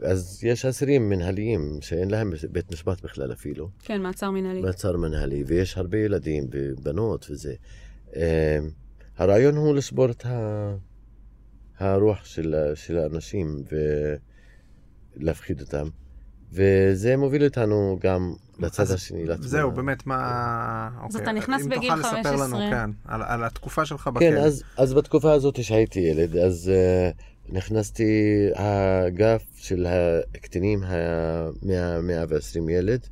אז 0.03 0.45
יש 0.45 0.64
אסירים 0.64 1.09
מנהליים 1.09 1.79
שאין 1.81 2.11
להם 2.11 2.33
בית 2.51 2.73
משפט 2.73 3.03
בכלל 3.03 3.33
אפילו. 3.33 3.68
כן, 3.79 4.03
מעצר 4.03 4.31
מנהלי. 4.31 4.61
מעצר 4.61 4.97
מנהלי, 4.97 5.45
ויש 5.47 5.79
הרבה 5.79 5.99
ילדים 5.99 6.47
ובנות 6.53 7.27
וזה. 7.31 7.55
אמ, 8.16 8.20
הרעיון 9.18 9.57
הוא 9.57 9.75
לשבור 9.75 10.11
את 10.11 10.27
ה... 10.27 10.75
הרוח 11.79 12.25
של, 12.25 12.72
של 12.75 12.98
האנשים 12.98 13.62
ולהפחיד 15.16 15.61
אותם. 15.61 15.88
וזה 16.53 17.16
מוביל 17.16 17.44
אותנו 17.44 17.98
גם 18.01 18.35
לצד 18.59 18.83
אז 18.83 18.90
השני. 18.90 19.25
לתמונה. 19.25 19.48
זהו, 19.48 19.70
באמת, 19.70 20.07
מה... 20.07 20.88
אז 21.05 21.16
אוקיי, 21.16 21.22
אתה 21.22 21.33
נכנס 21.33 21.66
בגיל 21.66 21.92
אם 21.92 21.96
תוכל 21.96 22.18
לספר 22.18 22.37
15. 22.37 22.46
לנו, 22.46 22.70
כן, 22.70 22.90
על, 23.05 23.22
על 23.22 23.44
התקופה 23.44 23.85
שלך 23.85 24.09
בכלא. 24.09 24.31
כן, 24.31 24.37
אז, 24.37 24.62
אז 24.77 24.94
בתקופה 24.94 25.33
הזאת 25.33 25.64
שהייתי 25.64 26.01
ילד, 26.01 26.37
אז 26.37 26.70
uh, 26.70 27.53
נכנסתי 27.53 28.48
האגף 28.55 29.44
של 29.57 29.87
הקטינים, 30.35 30.83
ה-120 30.83 32.70
ילד, 32.70 33.07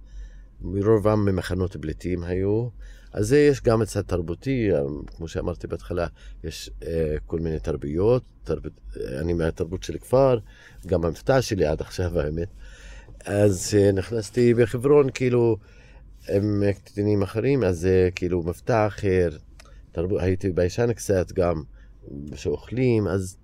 רובם 0.62 1.24
ממחנות 1.24 1.76
פליטים 1.76 2.24
היו. 2.24 2.68
אז 3.12 3.28
זה 3.28 3.38
יש 3.38 3.62
גם 3.62 3.84
צד 3.84 4.02
תרבותי, 4.02 4.72
אה, 4.72 4.80
כמו 5.16 5.28
שאמרתי 5.28 5.66
בהתחלה, 5.66 6.06
יש 6.44 6.70
uh, 6.80 6.84
כל 7.26 7.38
מיני 7.38 7.58
תרבויות, 7.58 8.22
תרבות, 8.44 8.72
אה, 8.96 9.20
אני 9.20 9.32
מהתרבות 9.32 9.82
של 9.82 9.98
כפר, 9.98 10.38
גם 10.86 11.04
המבטא 11.04 11.40
שלי 11.40 11.66
עד 11.66 11.80
עכשיו 11.80 12.20
האמת. 12.20 12.48
אז 13.24 13.66
כשנכנסתי 13.66 14.54
בחברון, 14.54 15.10
כאילו, 15.14 15.56
עם 16.28 16.62
קטינים 16.84 17.22
אחרים, 17.22 17.64
אז 17.64 17.78
זה 17.78 18.08
כאילו 18.14 18.42
מבטא 18.42 18.86
אחר, 18.86 19.28
תרבות, 19.92 20.20
הייתי 20.20 20.50
ביישן 20.50 20.92
קצת 20.92 21.32
גם, 21.32 21.62
שאוכלים, 22.34 23.08
אז 23.08 23.36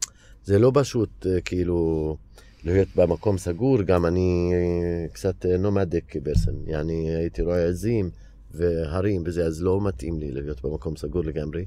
זה 0.44 0.58
לא 0.58 0.72
פשוט 0.74 1.26
אה, 1.26 1.40
כאילו 1.40 2.16
להיות 2.64 2.88
במקום 2.96 3.38
סגור, 3.38 3.82
גם 3.82 4.06
אני 4.06 4.52
אה, 4.54 5.08
קצת 5.12 5.46
נומדיק 5.46 6.16
פרסון, 6.24 6.54
יעני 6.66 7.14
הייתי 7.16 7.42
רואה 7.42 7.68
עזים 7.68 8.10
והרים 8.56 9.22
וזה, 9.26 9.44
אז 9.46 9.62
לא 9.62 9.80
מתאים 9.80 10.18
לי 10.18 10.30
להיות 10.30 10.62
במקום 10.64 10.96
סגור 10.96 11.24
לגמרי, 11.24 11.64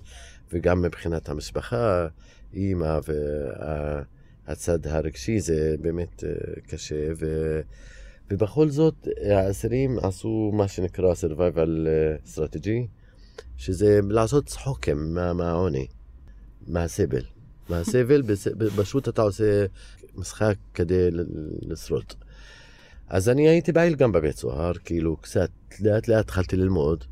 וגם 0.53 0.81
מבחינת 0.81 1.29
המשפחה, 1.29 2.07
אימא 2.53 2.99
והצד 4.47 4.87
הרגשי 4.87 5.39
זה 5.39 5.75
באמת 5.81 6.23
אה, 6.23 6.29
קשה, 6.67 7.09
ו... 7.19 7.25
ובכל 8.31 8.69
זאת 8.69 9.07
האסירים 9.29 9.99
עשו 9.99 10.51
מה 10.53 10.67
שנקרא 10.67 11.13
survival 11.13 11.87
אה, 11.87 12.15
strategy, 12.35 12.87
שזה 13.57 13.99
לעשות 14.09 14.45
צחוקים 14.45 15.13
מה- 15.13 15.33
מהעוני, 15.33 15.87
מהסבל. 16.67 17.23
מהסבל, 17.69 18.23
פשוט 18.77 19.09
אתה 19.09 19.21
עושה 19.21 19.65
משחק 20.15 20.55
כדי 20.73 21.09
לשרוד. 21.61 22.13
אז 23.09 23.29
אני 23.29 23.49
הייתי 23.49 23.73
פעיל 23.73 23.95
גם 23.95 24.11
בבית 24.11 24.37
סוהר, 24.37 24.73
כאילו 24.85 25.17
קצת, 25.17 25.49
לאט 25.81 26.07
לאט 26.07 26.19
התחלתי 26.19 26.55
ללמוד. 26.55 27.03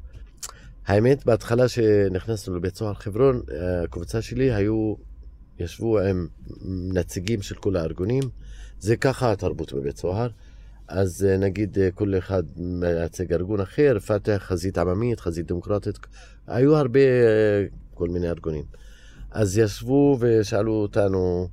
האמת, 0.86 1.26
בהתחלה 1.26 1.68
שנכנסנו 1.68 2.56
לבית 2.56 2.76
סוהר 2.76 2.94
חברון, 2.94 3.42
הקבוצה 3.84 4.22
שלי 4.22 4.54
היו, 4.54 4.96
ישבו 5.60 6.00
עם 6.00 6.28
נציגים 6.94 7.42
של 7.42 7.56
כל 7.56 7.76
הארגונים, 7.76 8.24
זה 8.80 8.96
ככה 8.96 9.32
התרבות 9.32 9.74
בבית 9.74 9.98
סוהר. 9.98 10.30
אז 10.88 11.28
נגיד 11.40 11.78
כל 11.96 12.18
אחד 12.18 12.44
מייצג 12.58 13.34
ארגון 13.34 13.60
אחר, 13.62 14.00
פתח, 14.00 14.38
חזית 14.46 14.78
עממית, 14.78 15.20
חזית 15.20 15.48
דמוקרטית, 15.48 15.98
היו 16.48 16.76
הרבה 16.76 17.00
כל 17.94 18.10
מיני 18.10 18.30
ארגונים. 18.30 18.64
אז 19.32 19.58
ישבו 19.58 20.18
ושאלו 20.20 20.72
אותנו, 20.72 21.48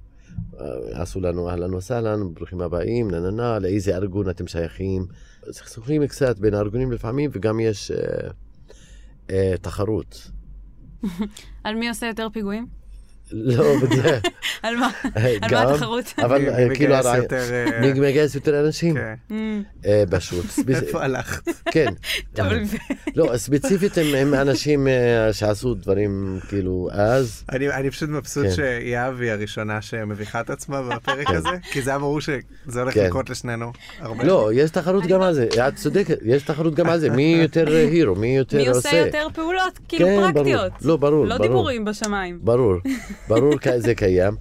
עשו 0.92 1.20
לנו 1.20 1.50
אהלן 1.50 1.74
וסהלן, 1.74 2.34
ברוכים 2.34 2.60
הבאים, 2.60 3.10
נה 3.10 3.20
נה 3.20 3.30
נה, 3.30 3.58
לאיזה 3.58 3.96
ארגון 3.96 4.30
אתם 4.30 4.46
שייכים. 4.46 5.06
סכסוכים 5.50 6.06
קצת 6.06 6.38
בין 6.38 6.54
הארגונים 6.54 6.92
לפעמים, 6.92 7.30
וגם 7.32 7.60
יש 7.60 7.90
אה, 7.90 8.30
אה, 9.30 9.54
תחרות. 9.60 10.30
על 11.64 11.74
מי 11.74 11.88
עושה 11.88 12.06
יותר 12.06 12.28
פיגועים? 12.32 12.83
לא, 13.34 13.64
בדיוק. 13.82 14.04
על 14.62 14.76
מה? 14.76 14.90
על 15.42 15.50
מה 15.50 15.62
התחרות? 15.62 16.14
אבל 16.18 16.48
אה, 16.48 16.74
כאילו 16.74 16.94
מגייס 16.94 17.06
הרעיון, 17.06 17.22
יותר, 17.22 17.42
אה, 17.52 17.80
מי 17.80 17.92
מגייס 17.92 18.34
יותר 18.34 18.66
אנשים? 18.66 18.94
כן. 18.94 19.14
Mm, 19.30 19.34
אה, 19.86 20.04
פשוט. 20.10 20.44
איפה 20.68 21.04
הלכת? 21.04 21.42
כן. 21.70 21.92
אבל 22.40 22.62
לא, 23.16 23.36
ספציפית 23.36 23.98
הם, 23.98 24.34
אנשים 24.34 24.88
אה, 24.88 25.32
שעשו 25.32 25.74
דברים 25.74 26.38
כאילו 26.48 26.88
אז. 26.92 27.44
אני, 27.52 27.90
פשוט 27.90 28.08
מבסוט 28.08 28.46
כן. 28.46 28.50
שיהב 28.50 29.20
היא 29.20 29.30
הראשונה 29.30 29.82
שמביכה 29.82 30.40
את 30.40 30.50
עצמה 30.50 30.82
בפרק 30.82 31.28
כן. 31.28 31.36
הזה, 31.36 31.48
כי 31.72 31.82
זה 31.82 31.90
היה 31.90 31.98
ברור 31.98 32.20
שזה 32.20 32.80
הולך. 32.80 32.96
לקרות 32.96 33.30
לשנינו. 33.30 33.72
לא, 34.22 34.50
יש 34.54 34.70
תחרות 34.70 35.06
גם 35.06 35.22
על 35.22 35.34
זה, 35.34 35.46
את 35.68 35.76
צודקת, 35.76 36.18
יש 36.22 36.42
תחרות 36.42 36.74
גם 36.74 36.88
על 36.88 36.98
זה, 36.98 37.10
מי 37.10 37.38
יותר 37.42 37.68
הירו, 37.68 38.14
מי 38.14 38.36
יותר 38.36 38.56
מי 38.56 38.68
עושה. 38.68 38.88
עושה 38.88 38.96
יותר 38.96 39.26
פעולות, 39.34 39.78
כאילו. 39.88 40.06
פרקטיות. 40.06 40.72
לא, 40.82 40.96
ברור, 40.96 41.26
לא. 41.26 41.38
דיבורים 41.38 41.84
בשמיים. 41.84 42.38
ברור, 42.42 42.74
ברור 43.28 43.54
זה 43.78 43.94
קיים. 43.94 44.36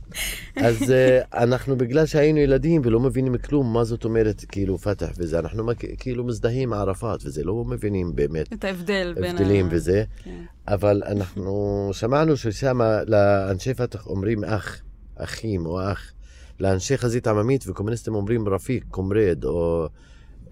אז 0.56 0.92
אה, 0.92 1.44
אנחנו 1.44 1.78
בגלל 1.78 2.06
שהיינו 2.06 2.40
ילדים 2.40 2.82
ולא 2.86 3.00
מבינים 3.00 3.38
כלום 3.38 3.74
מה 3.74 3.84
זאת 3.84 4.06
אומרת 4.06 4.46
כאילו 4.48 4.78
פתח 4.78 5.10
וזה, 5.18 5.40
אנחנו 5.40 5.72
כאילו 5.98 6.24
מזדהים 6.24 6.74
עם 6.74 6.80
ערפאת 6.80 7.20
וזה, 7.26 7.44
לא 7.44 7.64
מבינים 7.68 8.16
באמת 8.16 8.54
את 8.54 8.64
ההבדל 8.64 9.14
בין 9.16 9.38
ה... 9.38 9.40
הבדלים 9.40 9.68
וזה. 9.72 10.04
כן. 10.24 10.44
אבל 10.68 11.04
אנחנו 11.06 11.90
שמענו 11.94 12.38
ששם 12.38 12.80
לאנשי 13.08 13.74
פתח 13.74 14.08
אומרים 14.08 14.44
אח, 14.44 14.82
אחים 15.16 15.66
או 15.66 15.92
אח. 15.92 16.14
לאנשי 16.60 16.98
חזית 16.98 17.28
עממית 17.28 17.68
וקומוניסטים 17.68 18.16
אומרים 18.16 18.50
רפיק, 18.50 18.86
קומרד, 18.90 19.44
או 19.44 19.88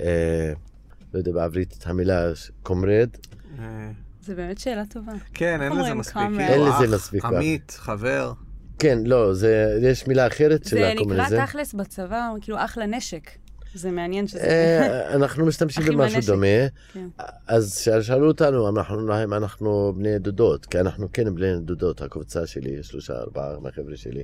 אה, 0.02 0.54
לא 1.14 1.20
יודע 1.20 1.32
בעברית 1.32 1.76
את 1.80 1.88
המילה 1.88 2.32
קומרד. 2.64 3.10
זה 4.22 4.36
באמת 4.36 4.58
שאלה 4.58 4.84
טובה. 4.86 5.12
כן, 5.34 5.62
אין 5.62 5.72
לזה 5.72 5.94
מספיק. 5.94 6.14
כמה? 6.14 6.48
כאילו, 6.48 6.66
אין 6.68 6.86
לזה 6.86 6.96
מספיק. 6.96 7.26
עמית, 7.26 7.72
חבר. 7.80 8.34
כן, 8.80 9.00
לא, 9.06 9.34
זה, 9.34 9.80
יש 9.82 10.08
מילה 10.08 10.28
אחרת 10.28 10.66
של 10.66 10.70
זה 10.78 10.90
הקומוניזם. 10.92 11.34
נקרא 11.36 11.46
תכלס 11.46 11.74
בצבא, 11.74 12.30
כאילו 12.42 12.58
אח 12.66 12.78
לנשק. 12.78 13.30
זה 13.74 13.92
מעניין 13.92 14.28
שזה... 14.28 14.40
אה, 14.42 15.16
אנחנו 15.16 15.46
משתמשים 15.46 15.84
במשהו. 15.88 16.22
דומה. 16.28 16.48
כן. 16.94 17.08
אז 17.48 17.78
שאלו 18.02 18.28
אותנו, 18.28 18.70
אנחנו 18.70 19.08
להם, 19.08 19.34
אנחנו 19.34 19.94
בני 19.98 20.20
דודות, 20.20 20.66
כי 20.66 20.80
אנחנו 20.80 21.08
כן 21.14 21.36
בני 21.36 21.60
דודות, 21.60 22.02
הקבוצה 22.02 22.48
שלי, 22.48 22.84
שלושה, 22.84 23.14
ארבעה 23.14 23.60
מהחבר'ה 23.60 23.96
שלי. 23.98 24.24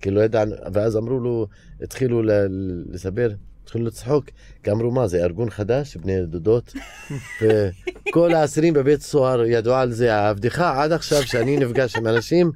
כי 0.00 0.10
לא 0.10 0.20
ידענו, 0.20 0.54
ואז 0.72 0.96
אמרו 0.96 1.20
לו, 1.20 1.46
התחילו 1.82 2.22
ל- 2.22 2.48
לספר, 2.90 3.30
התחילו 3.68 3.84
לצחוק, 3.84 4.24
כי 4.62 4.70
אמרו, 4.70 4.90
מה 4.90 5.08
זה, 5.08 5.24
ארגון 5.24 5.50
חדש, 5.50 5.96
בני 5.96 6.26
דודות? 6.26 6.74
וכל 7.40 8.34
האסירים 8.34 8.74
בבית 8.74 9.02
סוהר 9.02 9.44
ידעו 9.44 9.74
על 9.74 9.92
זה, 9.92 10.14
הבדיחה 10.14 10.82
עד 10.82 10.92
עכשיו, 10.92 11.22
שאני 11.22 11.56
נפגש 11.56 11.96
עם 11.96 12.06
אנשים, 12.06 12.52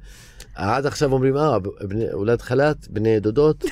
עד 0.55 0.85
עכשיו 0.85 1.13
אומרים, 1.13 1.37
אה, 1.37 1.57
אולד 2.13 2.41
חל"ת, 2.41 2.87
בני 2.87 3.19
דודות, 3.19 3.65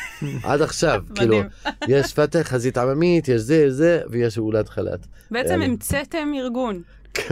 עד 0.44 0.62
עכשיו, 0.62 1.04
כאילו. 1.16 1.42
יש 1.88 2.14
פתח, 2.14 2.42
חזית 2.42 2.78
עממית, 2.78 3.28
יש 3.28 3.42
זה, 3.42 3.72
זה, 3.72 4.02
ויש 4.10 4.38
אולד 4.38 4.70
חל"ת. 4.70 5.08
בעצם. 5.32 5.62
המצאתם 5.62 6.32
ארגון. 6.38 6.82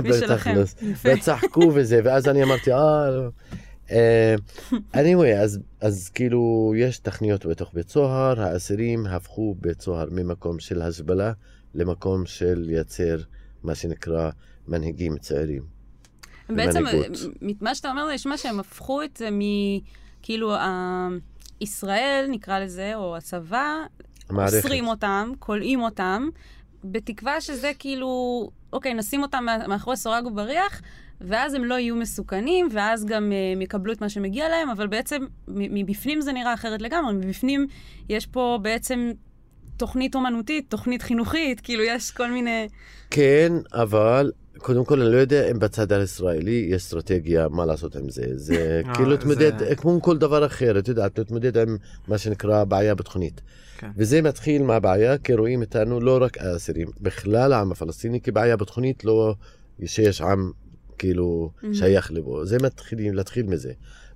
משלכם. 0.03 0.55
יפה. 0.81 1.09
וצחקו 1.13 1.71
וזה, 1.73 2.01
ואז 2.03 2.27
אני 2.27 2.43
אמרתי, 2.43 2.73
אה, 2.73 3.09
לא. 3.09 3.21
אה, 3.23 3.29
anyway, 4.93 5.35
אז, 5.37 5.59
אז 5.81 6.09
כאילו, 6.09 6.73
יש 6.77 6.99
תכניות 6.99 7.45
בתוך 7.45 7.73
בית 7.73 7.89
סוהר, 7.89 8.41
האסירים 8.41 9.05
הפכו 9.05 9.55
בית 9.59 9.81
סוהר 9.81 10.07
ממקום 10.11 10.59
של 10.59 10.81
השבלה 10.81 11.31
למקום 11.75 12.25
של 12.25 12.59
לייצר 12.59 13.17
מה 13.63 13.75
שנקרא 13.75 14.29
מנהיגים 14.67 15.17
צעירים. 15.17 15.63
בעצם. 16.49 16.83
מה 17.61 17.75
שאתה 17.75 17.89
אומר, 17.89 18.13
נשמע 18.13 18.37
שהם 18.37 18.59
הפכו 18.59 19.03
את 19.03 19.17
זה 19.17 19.29
מ... 19.31 19.39
כאילו, 20.21 20.55
ה- 20.55 21.07
ישראל, 21.61 22.25
נקרא 22.29 22.59
לזה, 22.59 22.95
או 22.95 23.17
הצבא. 23.17 23.75
אוסרים 24.29 24.87
אותם, 24.87 25.31
כולאים 25.39 25.81
אותם, 25.81 26.29
בתקווה 26.83 27.41
שזה 27.41 27.71
כאילו, 27.79 28.49
אוקיי, 28.73 28.93
נשים 28.93 29.23
אותם 29.23 29.45
מאחורי 29.67 29.97
סורג 29.97 30.25
ובריח, 30.25 30.81
ואז 31.21 31.53
הם 31.53 31.63
לא 31.63 31.75
יהיו 31.75 31.95
מסוכנים, 31.95 32.67
ואז 32.73 33.05
גם 33.05 33.31
אה, 33.31 33.51
הם 33.53 33.61
יקבלו 33.61 33.93
את 33.93 34.01
מה 34.01 34.09
שמגיע 34.09 34.49
להם, 34.49 34.69
אבל 34.69 34.87
בעצם 34.87 35.21
מבפנים 35.47 36.21
זה 36.21 36.31
נראה 36.33 36.53
אחרת 36.53 36.81
לגמרי. 36.81 37.13
מבפנים 37.13 37.67
יש 38.09 38.25
פה 38.25 38.59
בעצם 38.61 39.11
תוכנית 39.77 40.15
אומנותית, 40.15 40.65
תוכנית 40.69 41.01
חינוכית, 41.01 41.59
כאילו 41.61 41.83
יש 41.83 42.11
כל 42.11 42.31
מיני... 42.31 42.67
כן, 43.11 43.53
אבל 43.73 44.31
קודם 44.57 44.85
כל 44.85 45.01
אני 45.01 45.11
לא 45.11 45.17
יודע 45.17 45.51
אם 45.51 45.59
בצד 45.59 45.91
הישראלי 45.91 46.67
יש 46.69 46.75
אסטרטגיה 46.81 47.47
מה 47.49 47.65
לעשות 47.65 47.95
עם 47.95 48.09
זה. 48.09 48.23
זה 48.35 48.81
אה, 48.87 48.93
כאילו 48.93 49.05
זה- 49.09 49.15
להתמודד, 49.15 49.73
כמו 49.77 50.01
כל 50.01 50.17
דבר 50.17 50.45
אחר, 50.45 50.79
את 50.79 50.87
יודעת, 50.87 51.19
להתמודד 51.19 51.57
עם 51.57 51.77
מה 52.07 52.17
שנקרא 52.17 52.63
בעיה 52.63 52.95
ביטחונית. 52.95 53.41
כן. 53.77 53.89
וזה 53.97 54.21
מתחיל 54.21 54.63
מהבעיה, 54.63 55.17
כי 55.17 55.33
רואים 55.33 55.61
איתנו 55.61 55.99
לא 55.99 56.17
רק 56.21 56.37
האסירים, 56.37 56.87
בכלל 57.01 57.53
העם 57.53 57.71
הפלסטיני 57.71 58.21
כבעיה 58.21 58.57
ביטחונית, 58.57 59.05
לא 59.05 59.35
שיש 59.85 60.21
עם 60.21 60.51
כאילו 60.99 61.51
שייך 61.73 62.11
לבו. 62.11 62.45
זה 62.45 62.57
מתחילים 62.63 63.13
להתחיל 63.13 63.45
מזה. 63.45 63.71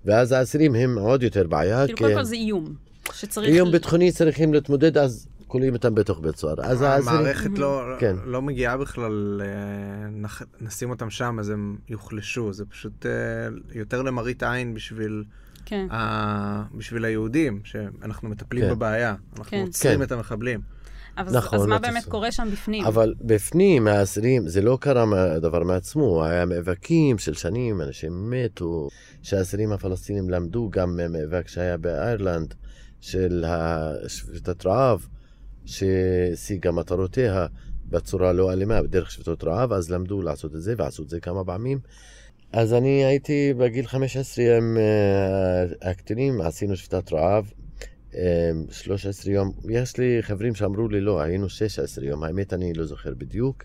ואז 0.05 0.31
האסירים 0.31 0.75
הם 0.75 0.97
עוד 0.97 1.23
יותר 1.23 1.47
בעיה, 1.47 1.85
כאילו, 1.85 1.97
קודם 1.97 2.15
כל 2.15 2.23
זה 2.23 2.35
איום. 2.35 2.75
שצריך... 3.13 3.49
איום 3.49 3.71
ביטחוני 3.71 4.11
צריכים 4.11 4.53
להתמודד, 4.53 4.97
אז 4.97 5.27
כולאים 5.47 5.73
אותם 5.73 5.95
בתוך 5.95 6.19
בית 6.19 6.35
סוהר. 6.35 6.55
אז 6.61 6.81
האסירים... 6.81 7.19
המערכת 7.19 7.57
לא, 7.57 7.83
כן. 7.99 8.15
לא 8.25 8.41
מגיעה 8.41 8.77
בכלל, 8.77 9.41
אה, 9.45 10.09
נח, 10.09 10.41
נשים 10.61 10.89
אותם 10.89 11.09
שם 11.09 11.37
אז 11.39 11.49
הם 11.49 11.77
יוחלשו, 11.89 12.53
זה 12.53 12.65
פשוט 12.65 13.05
אה, 13.05 13.11
יותר 13.75 14.01
למראית 14.01 14.43
עין 14.43 14.73
בשביל, 14.73 15.23
כן. 15.65 15.87
ה, 15.91 16.63
בשביל 16.77 17.05
היהודים, 17.05 17.61
שאנחנו 17.63 18.29
מטפלים 18.29 18.63
כן. 18.63 18.69
בבעיה, 18.69 19.15
אנחנו 19.31 19.51
כן. 19.51 19.61
עוצרים 19.61 19.97
כן. 19.97 20.03
את 20.03 20.11
המחבלים. 20.11 20.72
אבל 21.17 21.37
נכון, 21.37 21.59
אז 21.59 21.65
מה 21.65 21.79
באמת. 21.79 22.05
קורה 22.05 22.31
שם 22.31 22.47
בפנים? 22.51 22.85
אבל 22.85 23.13
בפנים, 23.21 23.87
האסירים, 23.87 24.47
זה 24.47 24.61
לא 24.61 24.77
קרה 24.81 25.05
דבר 25.39 25.63
מעצמו, 25.63 26.25
היה 26.25 26.45
מאבקים 26.45 27.17
של 27.17 27.33
שנים, 27.33 27.81
אנשים 27.81 28.29
מתו, 28.29 28.87
שהאסירים 29.21 29.71
הפלסטינים 29.71 30.29
למדו 30.29 30.69
גם 30.71 30.97
מהמאבק 30.97 31.47
שהיה 31.47 31.77
באיירלנד, 31.77 32.53
של 33.03 33.45
שביתת 34.07 34.65
רעב, 34.65 35.07
שהשיגה 35.65 36.71
מטרותיה 36.71 37.47
בצורה 37.89 38.33
לא 38.33 38.53
אלימה, 38.53 38.81
בדרך 38.81 39.11
שביתות 39.11 39.43
רעב, 39.43 39.73
אז 39.73 39.91
למדו 39.91 40.21
לעשות 40.21 40.55
את 40.55 40.61
זה, 40.61 40.73
ועשו 40.77 41.03
את 41.03 41.09
זה 41.09 41.19
כמה 41.19 41.43
פעמים. 41.45 41.79
אז 42.51 42.73
אני 42.73 43.05
הייתי 43.05 43.53
בגיל 43.57 43.87
15 43.87 44.57
עם 44.57 44.77
אה, 44.77 45.89
הקטינים, 45.89 46.41
עשינו 46.41 46.75
שביתת 46.75 47.13
רעב. 47.13 47.51
אה, 48.15 48.51
13 48.71 49.33
יום, 49.33 49.51
יש 49.69 49.97
לי 49.97 50.17
חברים 50.21 50.55
שאמרו 50.55 50.87
לי 50.87 51.01
לא, 51.01 51.21
היינו 51.21 51.49
16 51.49 52.05
יום, 52.05 52.23
האמת 52.23 52.53
אני 52.53 52.73
לא 52.73 52.85
זוכר 52.85 53.13
בדיוק. 53.17 53.63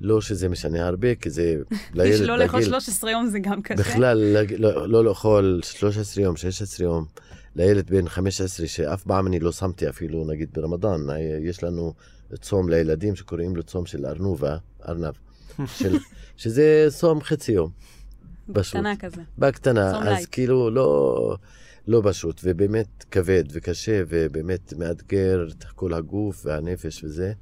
לא 0.00 0.20
שזה 0.20 0.48
משנה 0.48 0.86
הרבה, 0.86 1.14
כי 1.14 1.30
זה 1.30 1.56
לילד 1.94 2.20
לא 2.20 2.38
לאכול 2.38 2.60
בגיל, 2.60 2.70
13 2.70 3.10
יום 3.10 3.26
זה 3.26 3.38
גם 3.38 3.62
קשה. 3.62 3.74
בכלל 3.82 4.36
לא, 4.58 4.88
לא 4.88 5.04
לאכול 5.04 5.60
13 5.64 6.24
יום, 6.24 6.36
16 6.36 6.86
יום, 6.86 7.04
לילד 7.56 7.90
בן 7.90 8.08
15 8.08 8.66
שאף 8.66 9.02
פעם 9.04 9.26
אני 9.26 9.40
לא 9.40 9.52
שמתי 9.52 9.88
אפילו 9.88 10.24
נגיד 10.26 10.48
ברמדאן, 10.52 11.10
היה- 11.10 11.38
יש 11.38 11.62
לנו 11.64 11.94
צום 12.40 12.68
לילדים 12.68 13.16
שקוראים 13.16 13.56
לו 13.56 13.62
צום 13.62 13.86
של 13.86 14.06
ארנובה, 14.06 14.56
ארנב, 14.88 15.14
של, 15.78 15.96
שזה 16.36 16.86
צום 16.90 17.20
חצי 17.22 17.52
יום. 17.52 17.70
פשוט. 18.52 18.74
קטנה 18.76 18.96
כזה. 18.96 19.22
בקטנה, 19.38 19.98
אז 19.98 20.04
light. 20.04 20.28
כאילו 20.32 20.70
לא, 20.70 21.36
לא 21.88 22.02
פשוט, 22.04 22.40
ובאמת 22.44 23.04
כבד 23.10 23.44
וקשה, 23.52 24.02
ובאמת 24.08 24.72
מאתגר 24.72 25.46
את 25.58 25.64
כל 25.64 25.94
הגוף 25.94 26.42
והנפש 26.46 27.04
וזה. 27.04 27.32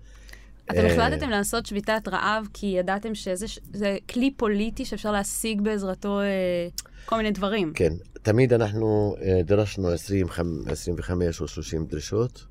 אתם 0.71 0.79
אה, 0.79 0.93
החלטתם 0.93 1.31
לעשות 1.31 1.67
שביתת 1.67 2.09
רעב 2.09 2.49
כי 2.53 2.67
ידעתם 2.67 3.15
שזה 3.15 3.99
כלי 4.11 4.31
פוליטי 4.31 4.85
שאפשר 4.85 5.13
להשיג 5.13 5.61
בעזרתו 5.61 6.21
אה, 6.21 6.69
כל 7.05 7.17
מיני 7.17 7.31
דברים. 7.31 7.73
כן, 7.75 7.93
תמיד 8.23 8.53
אנחנו 8.53 9.17
אה, 9.23 9.41
דרשנו 9.45 9.89
20, 9.89 10.27
חמ- 10.29 10.71
25 10.71 11.41
או 11.41 11.49
30 11.49 11.87
דרישות, 11.87 12.47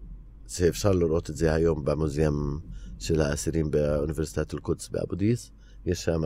שאפשר 0.48 0.92
לראות 0.92 1.30
את 1.30 1.36
זה 1.36 1.54
היום 1.54 1.86
במוזיאום 1.86 2.60
של 3.00 3.22
האסירים 3.22 3.72
באוניברסיטת 3.72 4.54
אל-קודס 4.54 4.90
באבו 4.90 5.16
דיס. 5.16 5.52
יש 5.86 6.04
שם 6.04 6.22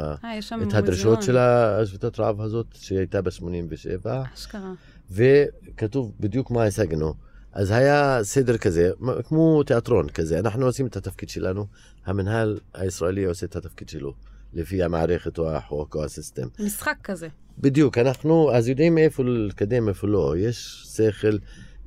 את 0.68 0.74
הדרישות. 0.74 1.22
של 1.24 1.38
השביתת 1.38 2.20
רעב 2.20 2.42
הזאת, 2.42 2.68
שהייתה 2.74 3.22
ב-87. 3.22 4.10
אשכרה. 4.34 4.74
וכתוב 5.12 6.14
בדיוק 6.20 6.52
מה 6.52 6.64
השגנו. 6.64 7.14
אז 7.54 7.72
היה 7.72 8.20
סדר 8.24 8.58
כזה, 8.58 8.92
כמו 9.24 9.64
תיאטרון 9.64 10.10
כזה, 10.10 10.40
אנחנו 10.40 10.66
עושים 10.66 10.88
את 10.88 10.96
התפקיד 10.96 11.30
שלנו, 11.30 11.66
המנהל 12.06 12.60
הישראלי 12.74 13.26
עושה 13.26 13.46
את 13.46 13.56
התפקיד 13.56 13.90
שלו, 13.90 14.14
לפי 14.54 14.84
המערכת 14.84 15.38
או 15.38 15.52
החוק 15.52 15.96
או 15.96 16.04
הסיסטם. 16.04 16.48
משחק 16.60 16.96
כזה. 17.04 17.28
בדיוק, 17.58 17.98
אנחנו 17.98 18.52
אז 18.56 18.68
יודעים 18.68 18.98
איפה 18.98 19.24
לקדם, 19.24 19.90
איפה 19.90 20.08
לא, 20.08 20.36
יש 20.38 20.86
שכל, 20.96 21.38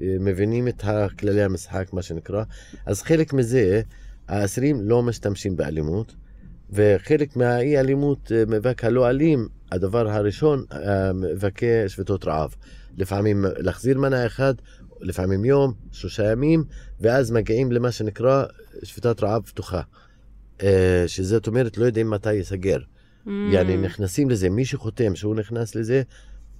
אה, 0.01 0.17
מבינים 0.21 0.69
את 0.69 0.85
כללי 1.19 1.43
המשחק, 1.43 1.93
מה 1.93 2.03
שנקרא, 2.03 2.45
אז 2.87 3.03
חלק 3.03 3.33
מזה, 3.33 3.83
האסירים 4.29 4.81
לא 4.81 5.03
משתמשים 5.03 5.57
באלימות, 5.57 6.15
וחלק 6.71 7.37
מהאי 7.37 7.79
אלימות, 7.79 8.33
אה, 8.33 8.45
מאבק 8.47 8.85
הלא 8.85 9.09
אלים, 9.09 9.49
הדבר 9.73 10.11
הראשון, 10.11 10.65
אה, 10.73 11.13
מאבקי 11.13 11.89
שביתות 11.89 12.25
רעב. 12.25 12.55
לפעמים 12.97 13.45
להחזיר 13.59 13.99
מנה 13.99 14.27
אחד, 14.27 14.55
לפעמים 15.01 15.45
יום, 15.45 15.73
שלושה 15.93 16.33
ימים, 16.33 16.65
ואז 17.01 17.31
מגיעים 17.31 17.73
למה 17.73 17.93
שנקרא 17.93 18.45
שביתת 18.83 19.23
רעב 19.23 19.43
פתוחה. 19.43 19.81
אה, 20.63 21.05
שזאת 21.07 21.47
אומרת, 21.47 21.79
לא 21.79 21.85
יודעים 21.85 22.11
מתי 22.11 22.33
ייסגר. 22.33 22.79
Mm. 22.79 23.31
יעני 23.53 23.77
נכנסים 23.77 24.31
לזה, 24.31 24.51
מי 24.51 24.65
שחותם 24.65 25.17
שהוא 25.17 25.37
נכנס 25.37 25.75
לזה 25.75 26.03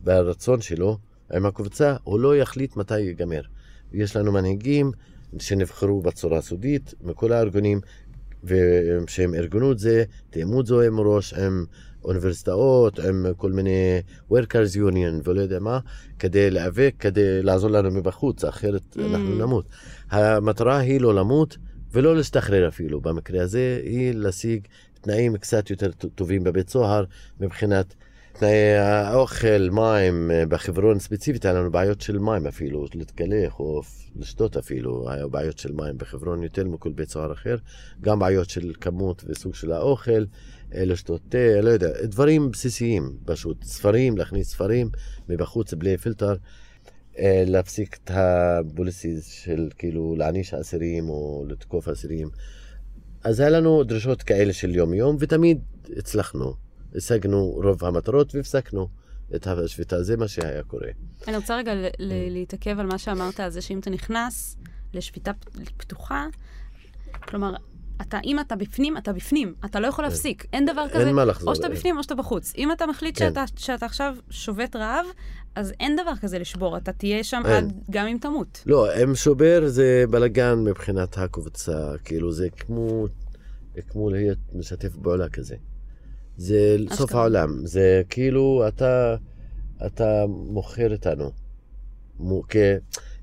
ברצון 0.01 0.61
שלו, 0.61 0.99
עם 1.33 1.47
הקבוצה, 1.47 1.97
הוא 2.05 2.21
לא 2.21 2.37
יחליט 2.37 2.77
מתי 2.77 3.01
ייגמר. 3.01 3.43
יש 3.93 4.17
לנו 4.17 4.33
מנהיגים 4.33 4.93
שנבחרו 5.39 6.03
בצורה 6.03 6.41
סודית 6.41 6.95
מכל 7.03 7.33
הארגונים, 7.33 7.81
ושהם 8.45 9.35
ארגנו 9.35 9.73
את 9.73 9.79
זה, 9.79 10.05
תאמו 10.31 10.61
את 10.61 10.67
זה 10.67 10.91
מראש 10.91 11.35
עם 11.35 11.65
אוניברסיטאות, 12.05 12.99
עם 12.99 13.27
כל 13.37 13.53
מיני 13.53 14.01
workers 14.31 14.77
union 14.77 15.21
ולא 15.25 15.41
יודע 15.41 15.59
מה, 15.59 15.79
כדי 16.19 16.51
להיאבק, 16.51 16.95
כדי 16.99 17.43
לעזור 17.43 17.71
לנו 17.71 17.91
מבחוץ, 17.91 18.45
אחרת 18.45 18.83
Mm. 18.97 19.01
אנחנו 19.01 19.35
נמות. 19.35 19.65
המטרה 20.11 20.79
היא 20.79 21.01
לא 21.01 21.15
למות 21.15 21.57
ולא 21.93 22.17
להשתחרר 22.17 22.69
אפילו, 22.69 23.01
במקרה 23.01 23.43
הזה 23.43 23.81
היא 23.85 24.13
להשיג 24.15 24.67
תנאים 25.01 25.37
קצת 25.37 25.71
יותר 25.71 25.91
טובים 26.15 26.45
בבית 26.45 26.69
סוהר 26.69 27.05
מבחינת 27.41 27.95
תנאי 28.33 28.75
האוכל, 28.77 29.69
מים, 29.71 30.31
בחברון 30.49 30.99
ספציפית 30.99 31.45
היה 31.45 31.55
לנו 31.55 31.71
בעיות 31.71 32.01
של 32.01 32.19
מים 32.19 32.47
אפילו, 32.47 32.87
להתקלח 32.95 33.61
או 33.61 33.83
לשתות 34.17 34.57
אפילו, 34.57 35.11
היה 35.11 35.27
בעיות 35.27 35.59
של 35.59 35.73
מים 35.73 35.99
בחברון 35.99 36.43
יותר 36.43 36.65
מכל 36.65 36.93
בית 36.93 37.11
סוהר 37.11 37.33
אחר, 37.33 37.57
גם 38.01 38.19
בעיות 38.19 38.51
של 38.51 38.73
כמות 38.81 39.25
וסוג 39.27 39.55
של 39.55 39.73
האוכל, 39.73 40.25
לשתות 40.75 41.21
תה, 41.29 41.61
לא 41.63 41.71
יודע, 41.71 41.89
דברים 42.03 42.51
בסיסיים 42.51 43.17
פשוט, 43.25 43.65
ספרים, 43.65 44.19
להכניס 44.19 44.51
ספרים 44.51 44.91
מבחוץ 45.29 45.75
בלי 45.75 45.99
פילטר. 45.99 46.35
אה, 47.19 47.45
להפסיק 47.47 47.99
את 48.05 48.11
הפוליסיס 48.15 49.27
של 49.27 49.69
כאילו 49.79 50.15
להעניש 50.17 50.55
אסירים 50.55 51.09
או 51.09 51.45
לתקוף 51.49 51.89
אסירים. 51.89 52.29
אז 53.25 53.41
היה 53.41 53.51
לנו 53.51 53.85
דרישות 53.85 54.23
כאלה 54.23 54.53
של 54.53 54.75
יום-יום, 54.75 55.17
ותמיד 55.21 55.61
הצלחנו. 55.97 56.55
השגנו 56.95 57.61
רוב 57.65 57.85
המטרות 57.85 58.35
והפסקנו 58.35 58.89
את 59.35 59.47
השביתה, 59.47 60.03
זה 60.03 60.17
מה 60.17 60.29
שהיה 60.29 60.63
קורה. 60.63 60.89
אני 61.29 61.37
רוצה 61.37 61.57
רגע. 61.57 61.75
ל- 61.75 61.89
להתעכב 62.31 62.79
על 62.79 62.87
מה 62.87 62.99
שאמרת, 62.99 63.41
על 63.41 63.51
זה 63.51 63.61
שאם 63.61 63.79
אתה 63.79 63.91
נכנס 63.91 64.57
לשביתה 64.95 65.31
פתוחה, 65.77 66.27
כלומר, 67.29 67.55
אתה, 68.01 68.19
אם 68.25 68.41
אתה 68.41 68.57
בפנים, 68.57 68.97
אתה 68.97 69.13
בפנים, 69.13 69.55
אתה 69.65 69.81
לא 69.81 69.87
יכול 69.87 70.05
להפסיק, 70.05 70.47
אין 70.53 70.67
דבר 70.67 70.89
כזה. 70.89 70.99
כן. 70.99 71.07
אין 71.07 71.15
מה 71.17 71.25
לחזור. 71.25 71.51
או 71.51 71.57
שאתה 71.57 71.69
בפנים 71.69 71.99
או 71.99 72.03
שאתה 72.03 72.15
בחוץ. 72.15 72.53
אם 72.59 72.73
אתה 72.73 72.87
מחליט 72.87 73.19
כן. 73.19 73.29
שאתה, 73.29 73.45
שאתה 73.57 73.87
עכשיו 73.87 74.17
שובת 74.31 74.77
רעב, 74.77 75.07
אז 75.55 75.73
אין 75.81 75.97
דבר 75.97 76.17
כזה 76.21 76.39
לשבור, 76.39 76.77
אתה 76.77 76.93
תהיה 76.93 77.25
שם 77.25 77.43
אין. 77.47 77.55
עד, 77.65 77.73
גם 77.91 78.07
אם 78.07 78.19
תמות. 78.21 78.63
לא, 78.67 78.93
עם 78.95 79.15
שובר 79.15 79.63
זה 79.67 80.05
בלאגן 80.11 80.59
מבחינת 80.59 81.19
הקבוצה, 81.19 81.93
כאילו 82.05 82.33
זה 82.33 82.49
כמו, 82.51 83.07
כמו 83.91 84.11
להיות 84.11 84.39
משתף 84.55 84.97
פעולה 85.03 85.29
כזה. 85.29 85.57
זה 86.37 86.77
סוף 86.91 87.01
אשכרה. 87.09 87.21
העולם, 87.21 87.67
זה 87.67 88.03
כאילו 88.09 88.65
אתה, 88.69 89.17
אתה 89.87 90.25
מוכר 90.29 90.93
אותנו. 90.93 91.31
מו- 92.19 92.43
כי 92.49 92.59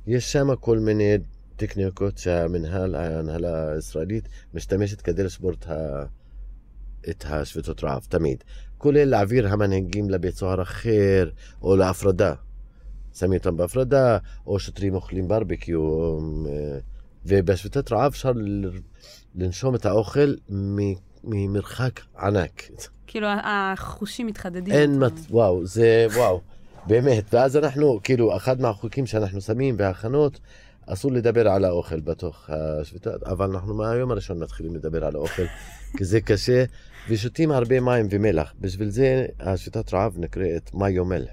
יש 0.08 0.32
שם 0.32 0.56
כל 0.60 0.80
מיני 0.80 1.18
טכניקות 1.60 2.18
שהמנהל, 2.18 2.96
ההנהלה 2.96 3.72
הישראלית 3.72 4.30
משתמשת 4.54 5.02
כדי 5.02 5.24
לשבור 5.24 5.52
את, 5.52 5.68
ה, 5.70 6.04
את 7.10 7.26
השביתות 7.30 7.84
רעב, 7.84 8.06
תמיד. 8.10 8.44
כולל 8.78 9.06
להעביר 9.06 9.48
המנהיגים 9.48 10.10
לבית 10.10 10.36
סוהר 10.36 10.62
אחר, 10.62 11.30
או 11.62 11.76
להפרדה. 11.76 12.34
שמים 13.14 13.38
אותם 13.38 13.58
בהפרדה, 13.58 14.18
או 14.48 14.60
שוטרים 14.60 14.96
אוכלים 14.96 15.28
ברבקיו. 15.28 15.82
אה, 16.48 16.80
ובשביתת 17.26 17.92
רעב 17.92 18.12
אפשר 18.12 18.32
לנשום 19.36 19.76
את 19.76 19.86
האוכל 19.86 20.34
ממרחק 21.24 22.00
ענק. 22.20 22.64
כאילו, 23.08 23.28
החושים 23.44 24.28
מתחדדים. 24.28 24.74
אין. 24.74 25.06
מצ... 25.06 25.28
וואו, 25.30 25.66
זה 25.66 26.08
וואו, 26.14 26.42
באמת. 26.88 27.34
ואז 27.34 27.58
אנחנו, 27.58 28.00
כאילו, 28.04 28.38
אחד 28.38 28.62
מהחוקים 28.62 29.06
שאנחנו 29.06 29.42
שמים 29.42 29.78
בהכנות, 29.78 30.40
אסור 30.94 31.12
לדבר 31.12 31.48
על 31.48 31.66
האוכל 31.66 32.00
בתוך 32.00 32.50
השביתה, 32.50 33.10
אבל 33.26 33.50
אנחנו 33.50 33.76
מהיום 33.76 34.12
הראשון 34.12 34.40
מתחילים 34.40 34.76
לדבר 34.76 35.06
על 35.06 35.16
האוכל, 35.16 35.44
כי 35.98 36.06
זה 36.06 36.22
קשה, 36.22 36.64
ושותים 37.10 37.52
הרבה 37.52 37.80
מים 37.80 38.08
ומלח. 38.10 38.54
בשביל 38.60 38.90
זה 38.90 39.26
השביתת 39.40 39.94
רעב 39.94 40.18
נקראת 40.18 40.74
מאיו 40.74 41.06
מלח. 41.06 41.32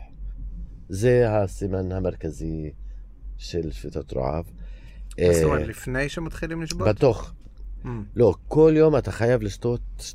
זה 0.89 1.31
הסימן 1.31 1.93
המרכזי 1.93 2.73
של 3.37 3.73
שביתת 3.73 4.13
רעב. 4.13 4.45
זאת 4.45 5.19
אה, 5.19 5.45
אומרת, 5.45 5.67
לפני 5.67 6.09
שמתחילים 6.09 6.63
לשבות? 6.63 6.89
בתוך. 6.89 7.33
Mm. 7.85 7.89
לא, 8.17 8.35
כל 8.49 8.73
יום 8.77 8.97
אתה 8.97 9.13
חייב 9.13 9.43
לשתות 9.43 9.81
12-15 9.99 10.13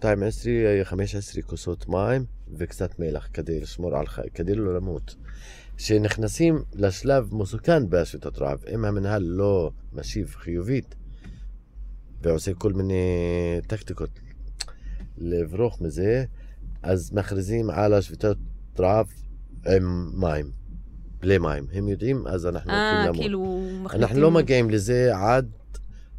כוסות 1.45 1.89
מים 1.89 2.25
וקצת 2.57 2.99
מלח 2.99 3.27
כדי 3.33 3.59
לשמור 3.59 3.97
על 3.97 4.07
חי, 4.07 4.21
כדי 4.33 4.55
לא 4.55 4.75
למות. 4.75 5.15
כשנכנסים 5.83 6.63
לשלב 6.73 7.35
מסוכן 7.35 7.89
בשביתת 7.89 8.39
רעב, 8.39 8.63
אם 8.73 8.85
המנהל 8.85 9.23
לא 9.23 9.71
משיב 9.93 10.35
חיובית 10.37 10.95
ועושה 12.21 12.53
כל 12.53 12.73
מיני 12.73 13.03
טקטיקות 13.67 14.09
לברוח 15.17 15.81
מזה, 15.81 16.25
אז 16.83 17.13
מכריזים 17.13 17.69
על 17.69 17.93
השביתת 17.93 18.35
רעב 18.79 19.07
עם 19.67 20.11
מים, 20.13 20.51
בלי 21.19 21.37
מים. 21.37 21.67
הם 21.73 21.87
יודעים, 21.87 22.27
אז 22.27 22.45
אנחנו 22.45 22.71
אה, 22.71 22.91
הולכים 22.91 23.05
למות. 23.05 23.21
כאילו, 23.21 23.61
מחליטים... 23.83 24.03
אנחנו 24.03 24.21
לא 24.21 24.31
מגיעים 24.31 24.69
לזה 24.69 25.11
עד 25.15 25.51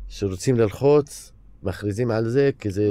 שרוצים 0.09 0.57
ללחוץ, 0.57 1.33
מכריזים 1.63 2.11
על 2.11 2.29
זה, 2.29 2.51
כי 2.59 2.71
זה 2.71 2.85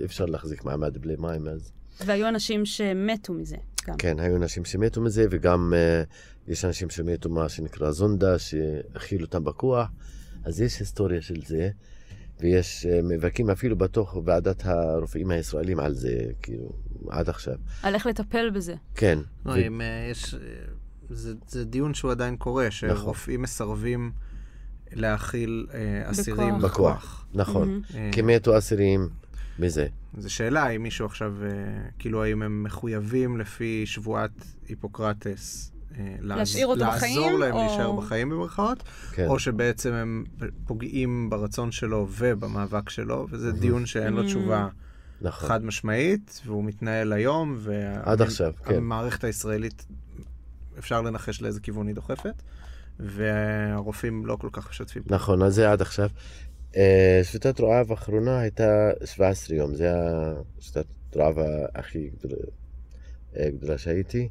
אי 0.00 0.04
אפשר 0.04 0.26
להחזיק 0.26 0.64
מעמד 0.64 0.98
בלי 0.98 1.14
מים 1.18 1.48
אז. 1.48 1.72
והיו 2.04 2.28
אנשים 2.28 2.66
שמתו 2.66 3.32
מזה 3.32 3.56
גם. 3.86 3.96
כן, 3.96 4.20
היו 4.20 4.36
אנשים 4.36 4.64
שמתו 4.64 5.00
מזה, 5.00 5.26
וגם 5.30 5.72
uh, 5.72 6.50
יש 6.52 6.64
אנשים 6.64 6.90
שמתו 6.90 7.28
מה 7.28 7.48
שנקרא 7.48 7.90
זונדה, 7.90 8.38
שהכילו 8.38 9.24
אותם 9.24 9.44
בכוח, 9.44 9.88
אז 10.44 10.60
יש 10.60 10.78
היסטוריה 10.78 11.22
של 11.22 11.42
זה, 11.46 11.70
ויש 12.40 12.86
uh, 12.86 13.02
מאבקים 13.02 13.50
אפילו 13.50 13.76
בתוך 13.76 14.16
ועדת 14.24 14.62
הרופאים 14.64 15.30
הישראלים 15.30 15.80
על 15.80 15.94
זה, 15.94 16.18
כאילו, 16.42 16.72
עד 17.10 17.28
עכשיו. 17.28 17.56
על 17.82 17.94
איך 17.94 18.06
לטפל 18.06 18.50
בזה. 18.50 18.74
כן. 18.94 19.18
לא, 19.46 19.52
ו- 19.52 19.66
אם 19.66 19.80
אה, 19.80 20.08
יש... 20.10 20.34
זה, 21.10 21.34
זה 21.48 21.64
דיון 21.64 21.94
שהוא 21.94 22.10
עדיין 22.10 22.36
קורה, 22.36 22.70
שרופאים 22.70 23.42
מסרבים 23.42 24.12
להכיל 24.92 25.66
אה, 25.74 26.10
אסירים 26.10 26.58
בכוח. 26.58 26.64
בכוח. 26.64 27.26
נכון. 27.34 27.82
אה, 27.94 28.10
כי 28.12 28.22
מתו 28.22 28.58
אסירים 28.58 29.08
מזה. 29.58 29.86
זו 30.18 30.34
שאלה 30.34 30.68
אם 30.68 30.82
מישהו 30.82 31.06
עכשיו, 31.06 31.34
אה, 31.42 31.48
כאילו, 31.98 32.24
האם 32.24 32.42
הם 32.42 32.62
מחויבים 32.62 33.38
לפי 33.38 33.82
שבועת 33.86 34.30
היפוקרטס 34.68 35.72
אה, 35.98 36.14
להשאיר 36.20 36.66
אותו 36.66 36.80
לעזור 36.80 36.96
בחיים, 36.96 37.40
להם 37.40 37.52
או- 37.54 37.58
להישאר 37.58 37.92
בחיים 37.92 38.30
במרכאות, 38.30 38.82
כן. 39.12 39.26
או 39.26 39.38
שבעצם 39.38 39.92
הם 39.92 40.24
פוגעים 40.66 41.30
ברצון 41.30 41.72
שלו 41.72 42.06
ובמאבק 42.10 42.90
שלו, 42.90 43.26
וזה 43.30 43.52
דיון 43.52 43.86
שאין 43.86 44.12
לו 44.12 44.22
Mm. 44.22 44.26
תשובה 44.26 44.68
נכון. 45.20 45.48
חד 45.48 45.64
משמעית, 45.64 46.42
והוא 46.46 46.64
מתנהל 46.64 47.12
היום, 47.12 47.56
וה- 47.58 48.00
עד 48.12 48.22
עכשיו, 48.22 48.52
כן. 48.64 48.74
המערכת 48.74 49.24
הישראלית, 49.24 49.86
אפשר 50.78 51.00
לנחש 51.02 51.42
לאיזה 51.42 51.60
כיוון 51.60 51.86
היא 51.86 51.94
דוחפת, 51.94 52.42
והרופאים 53.00 54.26
לא 54.26 54.36
כל 54.40 54.48
כך 54.52 54.70
משתפים. 54.70 55.02
נכון, 55.06 55.42
אז 55.42 55.54
זה 55.54 55.72
עד 55.72 55.80
עכשיו. 55.82 56.08
אה, 56.76 57.20
שביתת 57.22 57.60
רעב 57.60 57.90
האחרונה 57.90 58.40
הייתה 58.40 58.90
17 59.04 59.56
יום, 59.56 59.74
זה 59.74 59.92
השביתת 60.58 60.86
רעב 61.16 61.38
הכי 61.74 62.10
גדולה, 62.18 62.42
אה, 63.36 63.50
גדולה 63.50 63.78
שהייתי. 63.78 64.28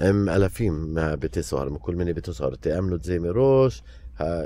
עם 0.00 0.28
אלפים 0.28 0.94
מהבתי 0.94 1.42
סוהר, 1.42 1.68
מכל 1.68 1.94
מיני 1.94 2.12
בתי 2.12 2.32
סוהר. 2.32 2.54
תיאמנו 2.54 2.96
את 2.96 3.04
זה 3.04 3.18
מראש. 3.18 3.82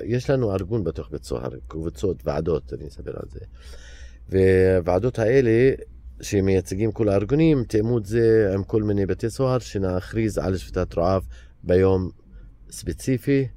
יש 0.05 0.31
לנו 0.31 0.53
ארגון 0.53 0.85
בתוך 0.85 1.11
בית 1.11 1.25
סוהר, 1.25 1.51
קבוצות, 1.69 2.17
ועדות, 2.25 2.73
אני 2.73 2.89
אספר 2.89 3.11
על 3.11 3.29
זה. 3.31 3.41
והוועדות 4.29 5.19
האלה, 5.19 5.73
שמייצגים 6.21 6.93
כל 6.93 7.09
הארגונים, 7.09 7.65
תיאמו 7.65 7.99
את 7.99 8.07
זה 8.07 8.51
עם 8.55 8.65
כל 8.65 8.83
מיני 8.83 9.07
בתי 9.07 9.31
סוהר, 9.31 9.59
שנכריז 9.59 10.39
על 10.39 10.57
שביתת 10.57 10.99
רעב 10.99 11.27
ביום 11.63 12.11
ספציפי, 12.71 13.49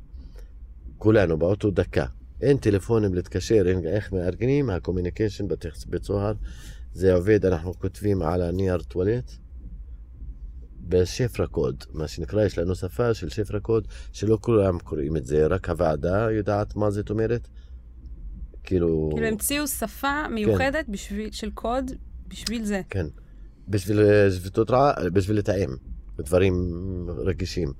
כולנו 0.97 1.37
באותו 1.37 1.71
דקה. 1.71 2.05
אין 2.41 2.57
טלפונים 2.57 3.13
להתקשר, 3.13 3.63
אין 3.67 3.87
איך 3.87 4.13
מארגנים, 4.13 4.69
ה 4.69 4.75
communication 4.75 5.47
בבית 5.47 6.03
סוהר, 6.03 6.33
זה 6.93 7.13
עובד, 7.13 7.45
אנחנו 7.45 7.73
כותבים 7.73 8.21
על 8.21 8.41
הנייר 8.41 8.77
טואלט, 8.77 9.31
בשפרה 10.87 11.47
code, 11.47 11.83
מה 11.93 12.07
שנקרא, 12.07 12.45
יש 12.45 12.57
לנו 12.57 12.75
שפה 12.75 13.13
של 13.13 13.29
שפרה 13.29 13.59
code, 13.59 13.87
שלא 14.11 14.37
כולם 14.41 14.79
קוראים 14.79 15.17
את 15.17 15.25
זה, 15.25 15.47
רק 15.47 15.69
הוועדה 15.69 16.27
יודעת 16.31 16.75
מה 16.75 16.91
זאת 16.91 17.09
אומרת. 17.09 17.47
כאילו... 18.63 19.09
כאילו, 19.11 19.27
המציאו 19.27 19.67
שפה 19.67 20.27
מיוחדת 20.27 20.85
בשביל, 20.89 21.31
של 21.31 21.51
קוד 21.51 21.91
בשביל 22.27 22.65
זה. 22.65 22.81
כן. 22.89 23.05
בשביל 23.67 23.99
אה, 23.99 24.31
שביתות 24.31 24.71
רעב, 24.71 25.07
בשביל 25.13 25.37
לתאם 25.37 25.69
דברים 26.21 26.53
רגישים. 27.17 27.73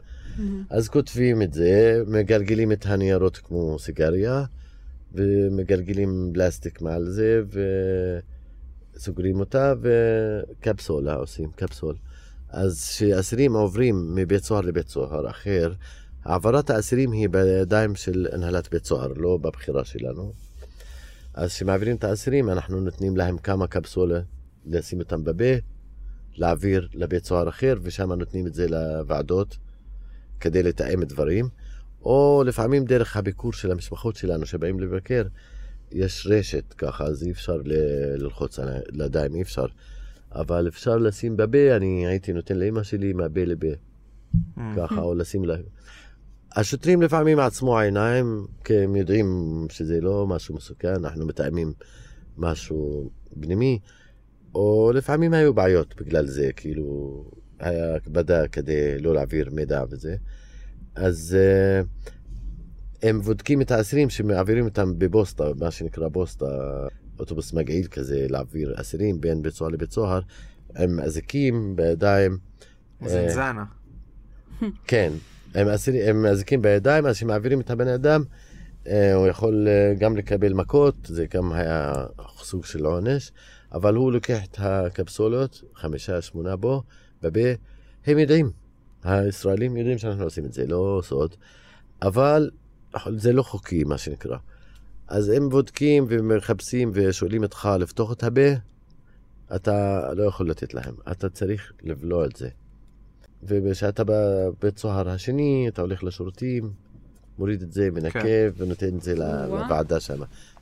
אז 0.69 0.89
כותבים 0.89 1.41
את 1.41 1.53
זה, 1.53 2.03
מגלגלים 2.07 2.71
את 2.71 2.85
הניירות 2.85 3.37
כמו 3.37 3.79
סיגריה, 3.79 4.43
ומגלגלים 5.13 6.31
פלסטיק 6.33 6.81
מעל 6.81 7.05
זה, 7.05 7.41
וסוגרים 8.95 9.39
אותה, 9.39 9.73
וקפסולה 9.81 11.13
עושים, 11.13 11.51
קפסול. 11.55 11.95
אז 12.49 12.89
כשאסירים 12.89 13.53
עוברים 13.53 14.15
מבית 14.15 14.43
סוהר 14.43 14.61
לבית 14.61 14.89
סוהר 14.89 15.29
אחר, 15.29 15.73
העברת 16.23 16.69
האסירים 16.69 17.11
היא 17.11 17.29
בידיים 17.29 17.95
של 17.95 18.27
הנהלת 18.31 18.69
בית 18.71 18.85
סוהר, 18.85 19.13
לא 19.15 19.37
בבחירה 19.37 19.85
שלנו. 19.85 20.33
אז 21.33 21.49
כשמעבירים 21.49 21.95
את 21.95 22.03
האסירים, 22.03 22.49
אנחנו 22.49 22.79
נותנים 22.79 23.17
להם 23.17 23.37
כמה 23.37 23.67
קפסולה 23.67 24.19
לשים 24.65 24.99
אותם 24.99 25.23
בפה, 25.23 25.53
להעביר 26.35 26.87
לבית 26.93 27.25
סוהר 27.25 27.49
אחר, 27.49 27.75
ושם 27.81 28.13
נותנים 28.13 28.47
את 28.47 28.53
זה 28.53 28.67
לוועדות 28.67 29.57
כדי 30.39 30.63
לתאם 30.63 31.03
דברים. 31.03 31.49
או 32.01 32.43
לפעמים 32.45 32.85
דרך 32.85 33.17
הביקור 33.17 33.53
של 33.53 33.71
המשפחות 33.71 34.15
שלנו 34.15 34.45
שבאים 34.45 34.79
לבקר, 34.79 35.23
יש 35.91 36.27
רשת 36.29 36.73
ככה, 36.77 37.03
אז 37.03 37.23
אי 37.23 37.31
אפשר 37.31 37.57
ללחוץ 37.65 38.59
על 38.59 38.69
הידיים, 38.99 39.35
אי 39.35 39.41
אפשר. 39.41 39.65
אבל 40.31 40.67
אפשר 40.67 40.97
לשים 40.97 41.37
בפה, 41.37 41.75
אני 41.75 42.07
הייתי 42.07 42.33
נותן 42.33 42.57
לאמא 42.57 42.83
שלי 42.83 43.13
מהפה 43.13 43.43
לפה, 43.43 43.67
ככה, 44.77 45.01
או 45.01 45.15
לשים 45.15 45.45
לה... 45.45 45.55
השוטרים 46.55 47.01
לפעמים 47.01 47.39
עצמו 47.39 47.79
עיניים, 47.79 48.45
כי 48.63 48.77
הם 48.77 48.95
יודעים 48.95 49.27
שזה 49.69 50.01
לא 50.01 50.27
משהו 50.27 50.55
מסוכן, 50.55 50.93
אנחנו 50.93 51.25
מתאמים 51.25 51.73
משהו 52.37 53.09
פנימי, 53.41 53.79
או 54.55 54.91
לפעמים 54.95 55.33
היו 55.33 55.53
בעיות 55.53 55.95
בגלל 56.01 56.25
זה, 56.25 56.49
כאילו, 56.55 57.23
היה 57.59 57.95
הקפדה 57.95 58.47
כדי 58.47 58.99
לא 58.99 59.13
להעביר 59.13 59.49
מידע 59.51 59.83
וזה. 59.89 60.15
אז 60.95 61.37
uh, 61.37 62.07
הם 63.03 63.21
בודקים 63.21 63.61
את 63.61 63.71
האסירים 63.71 64.09
שמעבירים 64.09 64.65
אותם 64.65 64.99
בבוסטה, 64.99 65.43
מה 65.59 65.71
שנקרא 65.71 66.07
בוסטה, 66.07 66.45
אוטובוס 67.19 67.53
מגעיל 67.53 67.87
כזה, 67.87 68.25
להעביר 68.29 68.73
אסירים 68.81 69.21
בין 69.21 69.41
בית 69.41 69.53
סוהר 69.53 69.71
לבית 69.71 69.91
סוהר, 69.91 70.19
עם 70.77 70.99
אזיקים 70.99 71.75
בידיים. 71.75 72.37
זנזנה. 73.05 73.63
כן, 74.87 75.13
הם, 75.55 75.67
אסירים, 75.67 76.01
הם 76.09 76.25
אזיקים 76.25 76.61
בידיים, 76.61 77.05
אז 77.05 77.15
כשמעבירים 77.15 77.61
את 77.61 77.69
הבן 77.69 77.87
אדם, 77.87 78.23
אה, 78.87 79.13
הוא 79.13 79.27
יכול 79.27 79.67
אה, 79.67 79.93
גם 79.99 80.17
לקבל 80.17 80.53
מכות, 80.53 80.95
זה 81.03 81.25
גם 81.33 81.53
היה 81.53 81.93
סוג 82.37 82.65
של 82.65 82.85
עונש, 82.85 83.31
אבל 83.71 83.95
הוא 83.95 84.11
לוקח 84.11 84.39
את 84.51 84.57
הקפסולות, 84.59 85.63
חמישה, 85.75 86.21
שמונה 86.21 86.55
בו, 86.55 86.83
בפה, 87.21 87.49
הם 88.05 88.19
יודעים, 88.19 88.51
הישראלים 89.03 89.77
יודעים 89.77 89.97
שאנחנו 89.97 90.23
עושים 90.23 90.45
את 90.45 90.53
זה, 90.53 90.67
לא 90.67 91.01
סוד, 91.03 91.35
אבל 92.01 92.49
זה 93.15 93.33
לא 93.33 93.43
חוקי, 93.43 93.83
מה 93.83 93.97
שנקרא. 93.97 94.37
אז 95.07 95.29
הם 95.29 95.49
בודקים 95.49 96.05
ומחפשים 96.09 96.91
ושואלים 96.93 97.43
אותך 97.43 97.69
לפתוח 97.79 98.11
את 98.11 98.23
הפה, 98.23 98.51
אתה 99.55 99.99
לא 100.13 100.23
יכול 100.23 100.49
לתת 100.49 100.73
להם, 100.73 100.95
אתה 101.11 101.29
צריך 101.29 101.73
לבלוע 101.83 102.25
את 102.25 102.35
זה. 102.35 102.49
וכשאתה 103.43 104.03
בבית 104.05 104.77
סוהר 104.77 105.09
השני, 105.09 105.65
אתה 105.67 105.81
הולך 105.81 106.03
לשירותים, 106.03 106.71
מוריד 107.39 107.61
את 107.61 107.71
זה, 107.71 107.89
מנקה 107.91 108.21
כן. 108.21 108.49
ונותן 108.57 108.97
את 108.97 109.01
זה 109.01 109.13
וואו. 109.13 109.63
לוועדה 109.63 109.99
שם. 109.99 110.19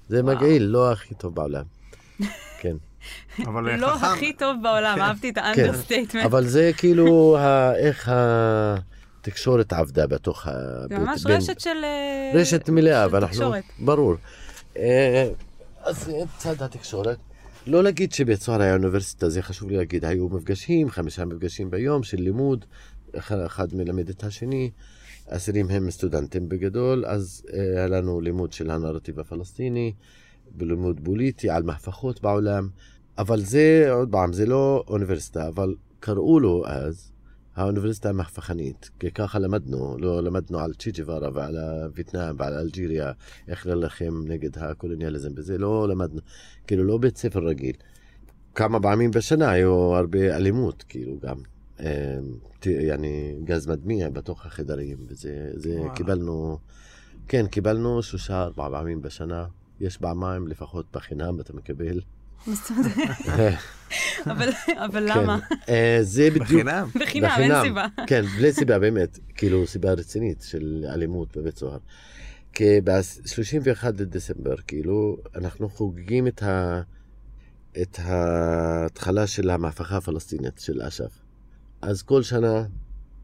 זה 0.09 0.23
מגעיל, 0.23 0.63
לא 0.63 0.91
הכי 0.91 1.15
טוב 1.15 1.35
בעולם. 1.35 1.63
כן. 3.35 3.43
אבל 3.45 3.69
אה, 3.69 3.77
לא 3.77 3.87
חכם. 3.95 4.05
הכי 4.05 4.33
טוב 4.33 4.55
בעולם, 4.63 4.97
אהבתי 5.01 5.29
את 5.29 5.37
ה 5.38 5.43
understatement. 5.43 6.25
אבל 6.25 6.47
זה 6.47 6.71
כאילו 6.77 7.37
ה- 7.37 7.75
איך 7.75 8.11
התקשורת 9.21 9.73
עבדה 9.73 10.07
בתוך 10.07 10.47
ה... 10.47 10.51
זה 10.89 10.97
ממש 10.99 11.23
בין- 11.23 11.35
רשת 11.37 11.59
של... 11.59 11.69
אה, 11.83 12.31
רשת 12.39 12.69
מלאה, 12.69 13.05
של 13.09 13.13
ואנחנו... 13.15 13.33
תקשורת. 13.35 13.63
ברור. 13.79 14.15
אה, 14.77 15.29
אז 15.83 16.11
צד 16.37 16.61
התקשורת. 16.61 17.17
לא 17.67 17.83
להגיד 17.83 18.11
שבית 18.13 18.41
סוהר 18.41 18.61
היה 18.61 18.73
אוניברסיטה, 18.73 19.29
זה 19.29 19.41
חשוב 19.41 19.69
לי 19.69 19.77
להגיד. 19.77 20.05
היו 20.05 20.29
מפגשים, 20.29 20.89
חמישה 20.89 21.25
מפגשים 21.25 21.71
ביום 21.71 22.03
של 22.03 22.17
לימוד, 22.21 22.65
אחד, 23.17 23.67
מלמד 23.73 24.09
את 24.09 24.23
השני. 24.23 24.71
אסירים 25.29 25.69
הם 25.69 25.91
סטודנטים 25.91 26.49
בגדול, 26.49 27.05
אז 27.05 27.43
היה 27.73 27.87
לנו 27.87 28.21
לימוד 28.21 28.53
של 28.53 28.69
הנרטיב 28.71 29.19
הפלסטיני, 29.19 29.93
בלימוד 30.51 30.99
פוליטי 31.03 31.49
על 31.49 31.63
מהפכות 31.63 32.21
בעולם. 32.21 32.69
אבל 33.18 33.41
זה, 33.41 33.88
עוד 33.91 34.11
פעם, 34.11 34.34
זה 34.34 34.45
לא 34.45 34.84
אוניברסיטה, 34.88 35.47
אבל 35.47 35.76
קראו 35.99 36.39
לו 36.39 36.63
אז 36.68 37.11
האוניברסיטה 37.55 38.09
המהפכנית, 38.09 38.89
כי 38.99 39.11
ככה 39.11 39.39
למדנו, 39.39 39.97
לא 39.99 40.24
למדנו 40.24 40.59
על 40.59 40.74
צ'י 40.74 40.91
ג'ווארה 40.93 41.30
ועל 41.34 41.55
וייטנאם 41.93 42.36
ועל 42.38 42.53
אלג'יריה, 42.53 43.11
איך 43.47 43.68
להילחם 43.68 44.22
נגד 44.28 44.57
הקולוניאליזם, 44.57 45.30
וזה 45.36 45.57
לא 45.57 45.88
למדנו, 45.89 46.20
כאילו 46.68 46.84
לא 46.84 46.97
בית 46.97 47.18
ספר 47.18 47.39
רגיל. 47.39 47.76
כמה 48.55 48.80
פעמים 48.80 49.11
בשנה 49.11 49.51
היו 49.51 49.74
הרבה 49.95 50.36
אלימות, 50.36 50.84
כאילו 50.89 51.20
גם. 51.22 51.38
ת- 52.59 52.66
יעני 52.66 53.36
גז 53.43 53.68
מדמיע 53.68 54.09
בתוך 54.09 54.45
החדרים, 54.45 54.97
וזה 55.07 55.49
זה. 55.53 55.80
קיבלנו, 55.95 56.57
כן, 57.28 57.47
קיבלנו 57.47 58.03
שלושה, 58.03 58.43
ארבע 58.43 58.70
פעמים 58.70 59.01
בשנה. 59.01 59.45
יש 59.80 59.97
פעמיים 59.97 60.47
לפחות 60.47 60.86
בחינם, 60.93 61.39
אתה 61.39 61.53
מקבל. 61.53 61.99
אבל 64.31 64.49
אבל 64.86 65.03
למה? 65.11 65.39
כן. 65.49 65.55
אה, 65.69 65.99
זה 66.01 66.29
בדיוק... 66.29 66.43
בחינם. 66.43 66.88
בחינם, 66.95 67.36
אין 67.39 67.51
סיבה. 67.63 67.88
כן, 68.07 68.25
בלי 68.38 68.53
סיבה 68.53 68.79
באמת, 68.79 69.19
כאילו 69.36 69.67
סיבה 69.67 69.93
רצינית 69.93 70.41
של 70.41 70.86
אלימות 70.93 71.38
בבית 71.38 71.57
סוהר. 71.57 71.77
כי 72.53 72.81
ב-31 72.83 73.91
דצמבר, 73.91 74.55
כאילו, 74.67 75.17
אנחנו 75.36 75.69
חוגגים 75.69 76.27
את, 76.27 76.43
ה... 76.43 76.81
את 77.81 77.99
ההתחלה 77.99 79.27
של 79.27 79.49
המהפכה 79.49 79.97
הפלסטינית 79.97 80.59
של 80.59 80.81
אש"ף. 80.81 81.19
אז 81.81 82.01
כל 82.01 82.23
שנה, 82.23 82.63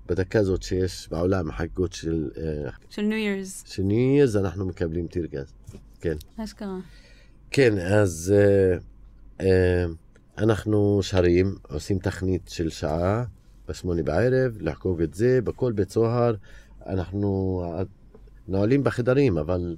בדקה 0.07 0.39
הזאת 0.39 0.63
שיש 0.63 1.07
בעולם 1.11 1.51
חגיגות 1.51 1.93
של, 1.93 2.29
אה, 2.37 2.71
של 2.89 3.01
ניו 3.01 3.17
ירס. 3.17 3.63
של 3.67 3.83
New 3.83 4.33
Year's, 4.33 4.39
אנחנו 4.39 4.65
מקבלים 4.65 5.07
טיר 5.07 5.25
גז. 5.25 5.53
כן. 6.01 6.15
אשכרה. 6.37 6.77
כן, 7.51 7.77
אז 7.77 8.33
אה, 8.37 8.77
אנחנו 10.37 10.99
שרים, 11.03 11.55
עושים 11.67 11.99
תכנית 11.99 12.49
של 12.49 12.69
שעה 12.69 13.23
בשמונה 13.67 14.03
בערב, 14.03 14.57
לחגוג 14.59 15.01
את 15.01 15.13
זה 15.13 15.41
בכל 15.41 15.71
בית 15.71 15.89
סוהר. 15.89 16.35
אנחנו 16.85 17.61
אה, 17.65 17.83
נועלים 18.47 18.83
בחדרים, 18.83 19.37
אבל 19.37 19.75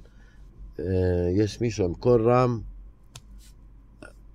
אה, 0.78 0.84
יש 1.36 1.60
מישהו 1.60 1.84
עם 1.84 1.94
קול 1.94 2.30
רם, 2.30 2.60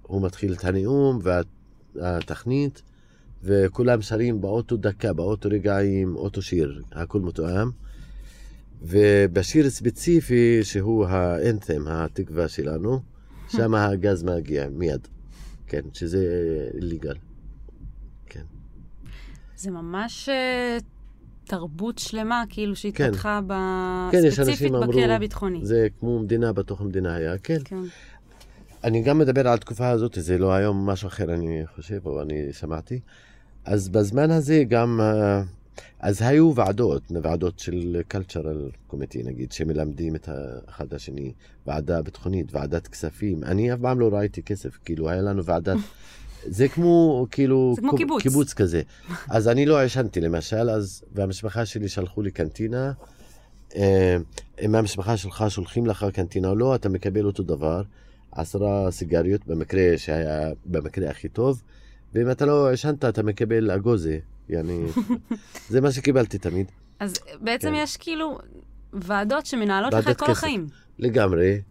הוא 0.01 0.21
מתחיל 0.21 0.53
את 0.53 0.63
הנאום 0.63 1.19
והתכנית, 1.95 2.81
וכולם 3.43 4.01
שרים 4.01 4.41
באותו 4.41 4.77
דקה, 4.77 5.13
באותו 5.13 5.49
רגעים, 5.51 6.15
אותו 6.15 6.41
שיר, 6.41 6.81
הכל 6.91 7.19
מתואם. 7.19 7.69
ובשיר 8.81 9.69
ספציפי, 9.69 10.59
שהוא 10.63 11.05
האנת'ם, 11.05 11.87
התקווה 11.87 12.47
שלנו, 12.47 12.99
שם 13.55 13.75
הגז 13.75 14.23
מגיע 14.23 14.69
מיד. 14.69 15.07
כן, 15.69 15.81
שזה 15.93 16.19
ליגל. 16.73 17.15
כן. 18.25 18.43
זה 19.55 19.71
ממש 19.71 20.29
אה, 20.29 20.77
תרבות 21.43 21.97
שלמה, 21.97 22.43
כאילו, 22.49 22.75
שהתפתחה 22.75 23.39
ב... 23.47 23.53
כן, 24.11 24.29
ספציפית 24.29 24.73
אמרו... 24.73 24.87
בכלא 24.87 25.13
הביטחוני. 25.13 25.59
זה 25.65 25.87
כמו 25.99 26.19
מדינה 26.19 26.53
בתוך 26.53 26.81
מדינה 26.81 27.15
היה, 27.15 27.37
כן. 27.37 27.57
כן. 27.65 27.81
אני 28.83 29.01
גם 29.01 29.17
מדבר 29.17 29.47
על 29.47 29.53
התקופה 29.53 29.89
הזאת, 29.89 30.17
זה 30.19 30.37
לא 30.37 30.53
היום 30.53 30.85
משהו 30.85 31.07
אחר, 31.07 31.33
אני 31.33 31.61
חושב, 31.75 31.99
או 32.05 32.21
אני 32.21 32.53
שמעתי. 32.53 32.99
אז 33.65 33.89
בזמן 33.89 34.31
הזה 34.31 34.63
גם, 34.67 34.99
אה, 35.01 35.41
אז 35.99 36.21
היו 36.21 36.55
ועדות, 36.55 37.11
ועדות 37.21 37.59
של 37.59 38.01
cultural 38.13 38.91
committee 38.93 39.25
נגיד, 39.25 39.51
שמלמדים 39.51 40.15
את 40.15 40.29
האחד 40.29 40.93
השני, 40.93 41.33
ועדה 41.67 42.01
ביטחונית, 42.01 42.55
ועדת 42.55 42.87
כספים. 42.87 43.43
אני 43.43 43.73
אף 43.73 43.79
פעם 43.81 43.99
לא 43.99 44.09
ראיתי 44.13 44.43
כסף, 44.43 44.77
כאילו, 44.85 45.09
היה 45.09 45.21
לנו 45.21 45.45
ועדת... 45.45 45.77
זה 46.45 46.67
כמו, 46.67 47.27
כאילו, 47.31 47.73
זה 47.75 47.81
כמו 47.81 47.95
קיבוץ. 47.95 48.23
קיבוץ 48.23 48.53
כזה. 48.53 48.81
אז 49.29 49.47
אני 49.47 49.65
לא 49.65 49.79
עישנתי 49.79 50.21
למשל, 50.21 50.69
אז, 50.69 51.03
והמשפחה 51.13 51.65
שלי 51.65 51.89
שלחו 51.89 52.21
לי 52.21 52.31
קנטינה. 52.31 52.91
אה, 53.75 54.17
אם 54.61 54.75
המשפחה 54.75 55.17
שלך 55.17 55.43
שולחים 55.49 55.85
לך 55.85 56.05
קנטינה 56.13 56.47
או 56.49 56.55
לא, 56.55 56.75
אתה 56.75 56.89
מקבל 56.89 57.25
אותו 57.25 57.43
דבר. 57.43 57.81
עשרה 58.31 58.91
סיגריות, 58.91 59.47
במקרה 59.47 59.97
שהיה, 59.97 60.49
במקרה 60.65 61.09
הכי 61.09 61.29
טוב, 61.29 61.61
ואם 62.13 62.31
אתה 62.31 62.45
לא 62.45 62.69
עישנת, 62.69 63.05
אתה 63.05 63.23
מקבל 63.23 63.71
אגוזה. 63.71 64.19
יעני, 64.49 64.85
זה 65.69 65.81
מה 65.81 65.91
שקיבלתי 65.91 66.37
תמיד, 66.37 66.71
אז 66.99 67.13
בעצם 67.41 67.67
כן. 67.67 67.75
יש 67.75 67.97
כאילו 67.97 68.37
ועדות 68.93 69.45
שמנהלות 69.45 69.93
לך 69.93 70.05
ועדת 70.05 70.19
כל 70.19 70.25
כסף. 70.25 70.37
החיים. 70.37 70.67
לגמרי. 70.99 71.61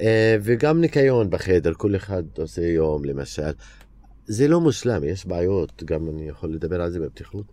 אה, 0.00 0.36
וגם 0.42 0.80
ניקיון 0.80 1.30
בחדר, 1.30 1.72
כל 1.74 1.96
אחד 1.96 2.22
עושה 2.38 2.62
יום 2.62 3.04
למשל. 3.04 3.50
זה 4.26 4.48
לא 4.48 4.60
מושלם, 4.60 5.04
יש 5.04 5.26
בעיות, 5.26 5.82
גם 5.84 6.08
אני 6.08 6.28
יכול 6.28 6.52
לדבר 6.52 6.82
על 6.82 6.90
זה 6.90 7.00
בפתיחות. 7.00 7.46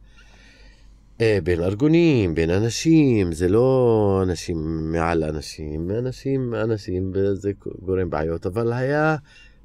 אה, 1.21 1.37
בין 1.43 1.63
ארגונים, 1.63 2.35
בין 2.35 2.49
אנשים, 2.49 3.31
זה 3.31 3.47
לא 3.49 4.19
אנשים 4.23 4.91
מעל 4.91 5.23
אנשים, 5.23 5.91
אנשים, 5.91 6.55
אנשים, 6.55 7.11
וזה 7.13 7.51
גורם 7.85 8.09
בעיות, 8.09 8.45
אבל 8.45 8.73
היה 8.73 9.15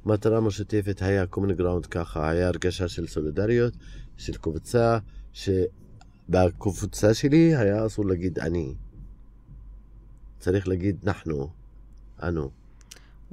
מטרה 0.05 0.41
משותפת, 0.41 1.01
היה 1.01 1.25
common 1.35 1.59
ground 1.59 1.87
ככה, 1.87 2.29
היה 2.29 2.47
הרגשה 2.47 2.87
של 2.87 3.07
סולידריות, 3.07 3.73
של 4.21 4.33
קבוצה, 4.33 4.97
שבקבוצה 5.33 7.13
שלי 7.13 7.55
היה 7.55 7.85
אסור 7.85 8.05
להגיד 8.05 8.39
אני. 8.39 8.73
צריך 10.39 10.67
להגיד 10.67 10.95
אנחנו, 11.07 11.49
אנו. 12.23 12.49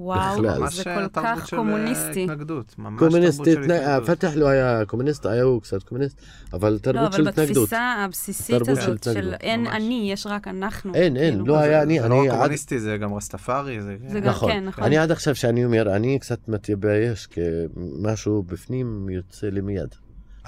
וואו, 0.01 0.39
בכלל. 0.39 0.59
ממש 0.59 0.77
זה 0.77 0.85
כל 0.85 0.91
אה, 0.91 1.09
כך 1.37 1.49
של, 1.49 1.57
קומוניסטי. 1.57 2.19
אה, 2.19 2.25
התנגדות. 2.25 2.75
ממש 2.79 2.99
קומוניסט, 2.99 3.39
תרבות 3.39 3.47
של 3.65 3.71
התנ- 3.71 3.75
התנגדות. 3.75 4.19
פתח 4.19 4.31
לא 4.37 4.49
היה 4.49 4.85
קומוניסט, 4.87 5.27
היה 5.27 5.43
הוא 5.43 5.63
קצת 5.63 5.83
קומוניסט, 5.83 6.21
אבל 6.53 6.73
לא, 6.73 6.79
תרבות 6.79 7.03
אבל 7.09 7.17
של 7.17 7.29
התנגדות. 7.29 7.57
בתפיסה 7.63 7.95
הבסיסית 8.05 8.57
תרבות 8.57 8.67
של 8.77 8.83
הזאת 8.83 9.03
של 9.05 9.11
התנגדות, 9.11 9.41
אין 9.41 9.61
ממש. 9.61 9.73
אני, 9.75 10.09
יש 10.13 10.27
רק 10.27 10.49
אנחנו. 10.49 10.95
אין, 10.95 11.17
אין, 11.17 11.31
כאילו. 11.35 11.47
לא 11.47 11.59
היה 11.59 11.83
אני, 11.83 12.01
זה 12.01 12.09
לא 12.09 12.15
רק 12.23 12.29
עד... 12.31 12.35
קומוניסטי, 12.37 12.81
זה 12.81 12.97
גם 12.97 13.15
רסטפארי. 13.15 13.83
זה 13.83 13.97
זה 14.07 14.21
גם- 14.21 14.27
נכון. 14.31 14.53
כן, 14.53 14.65
נכון. 14.65 14.85
אני 14.85 14.97
עד 14.99 15.11
עכשיו 15.11 15.35
שאני 15.35 15.65
אומר, 15.65 15.97
אני 15.97 16.19
קצת 16.19 16.49
מתייבש, 16.49 17.27
כי 17.27 17.41
משהו 17.77 18.43
בפנים 18.43 19.09
יוצא 19.09 19.47
לי 19.49 19.61
מיד. 19.61 19.95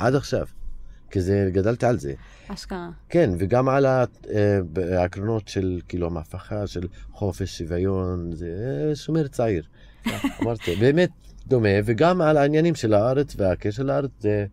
עד 0.01 0.15
עכשיו. 0.15 0.47
כי 1.11 1.21
זה, 1.21 1.51
גדלתי 1.53 1.87
על 1.87 1.99
זה. 1.99 2.15
אשכרה. 2.49 2.91
כן, 3.09 3.31
וגם 3.39 3.69
על 3.69 3.87
אה, 3.87 4.05
העקרונות 4.99 5.49
של 5.49 5.81
כאילו 5.89 6.07
המהפכה 6.07 6.67
של 6.67 6.89
חופש, 7.13 7.59
שוויון, 7.59 8.33
זה 8.33 8.87
אה, 8.89 8.97
שומר 8.97 9.29
צעיר. 9.29 9.65
אמרתי, 10.43 10.77
באמת 10.77 11.11
דומה, 11.47 11.69
וגם 11.85 12.21
על 12.21 12.37
העניינים 12.37 12.75
של 12.75 12.95
הארץ 12.95 13.35
והקשר 13.37 13.83
לארץ 13.83 14.11
זה 14.21 14.47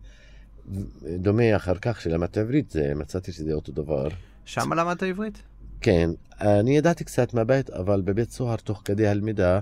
דומה 1.18 1.56
אחר 1.56 1.74
כך 1.82 2.00
שלמדתי 2.00 2.40
עברית, 2.40 2.70
זה, 2.70 2.92
מצאתי 2.94 3.32
שזה 3.32 3.52
אותו 3.52 3.72
דבר. 3.72 4.08
שם 4.44 4.72
למדת 4.72 5.02
עברית? 5.02 5.42
כן, 5.80 6.10
אני 6.40 6.76
ידעתי 6.76 7.04
קצת 7.04 7.34
מהבית, 7.34 7.70
אבל 7.70 8.00
בבית 8.00 8.30
סוהר 8.30 8.56
תוך 8.56 8.82
כדי 8.84 9.06
הלמידה 9.06 9.60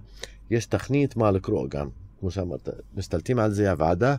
יש 0.50 0.66
תכנית 0.66 1.16
מה 1.16 1.30
לקרוא 1.30 1.66
גם. 1.68 1.88
כמו 2.20 2.30
שאמרת, 2.30 2.68
משתלטים 2.96 3.38
על 3.38 3.52
זה 3.52 3.70
הוועדה 3.70 4.16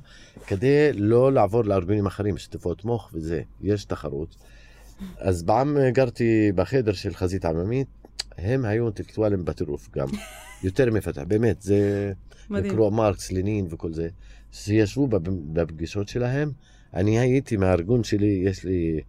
כדי 0.48 0.94
לא 0.94 1.34
לעבור 1.34 1.66
לארגונים 1.66 2.06
אחרים, 2.06 2.38
שטיפות 2.38 2.86
מוח 2.86 3.12
וזה, 3.14 3.42
יש 3.62 3.86
תחרות. 3.86 4.36
אז 5.18 5.44
פעם 5.44 5.78
גרתי 5.90 6.52
בחדר 6.56 6.94
של 6.94 7.14
חזית 7.14 7.46
עממית, 7.46 7.88
הם 8.38 8.66
היו 8.66 8.86
אינטלקטואלים 8.86 9.46
בטירוף 9.46 9.90
גם, 9.92 10.08
יותר 10.64 10.92
מפתח, 10.92 11.22
באמת, 11.28 11.62
זה 11.62 12.12
מדהים. 12.50 12.72
לקרוא 12.72 12.92
מרקס, 12.92 13.32
לנין 13.32 13.68
וכל 13.70 13.94
זה, 13.94 14.10
שישבו 14.52 15.08
בפגישות 15.54 16.08
שלהם, 16.08 16.52
אני 16.94 17.20
הייתי 17.20 17.58
מהארגון 17.58 18.04
שלי, 18.04 18.42
יש 18.46 18.64
לי 18.64 19.02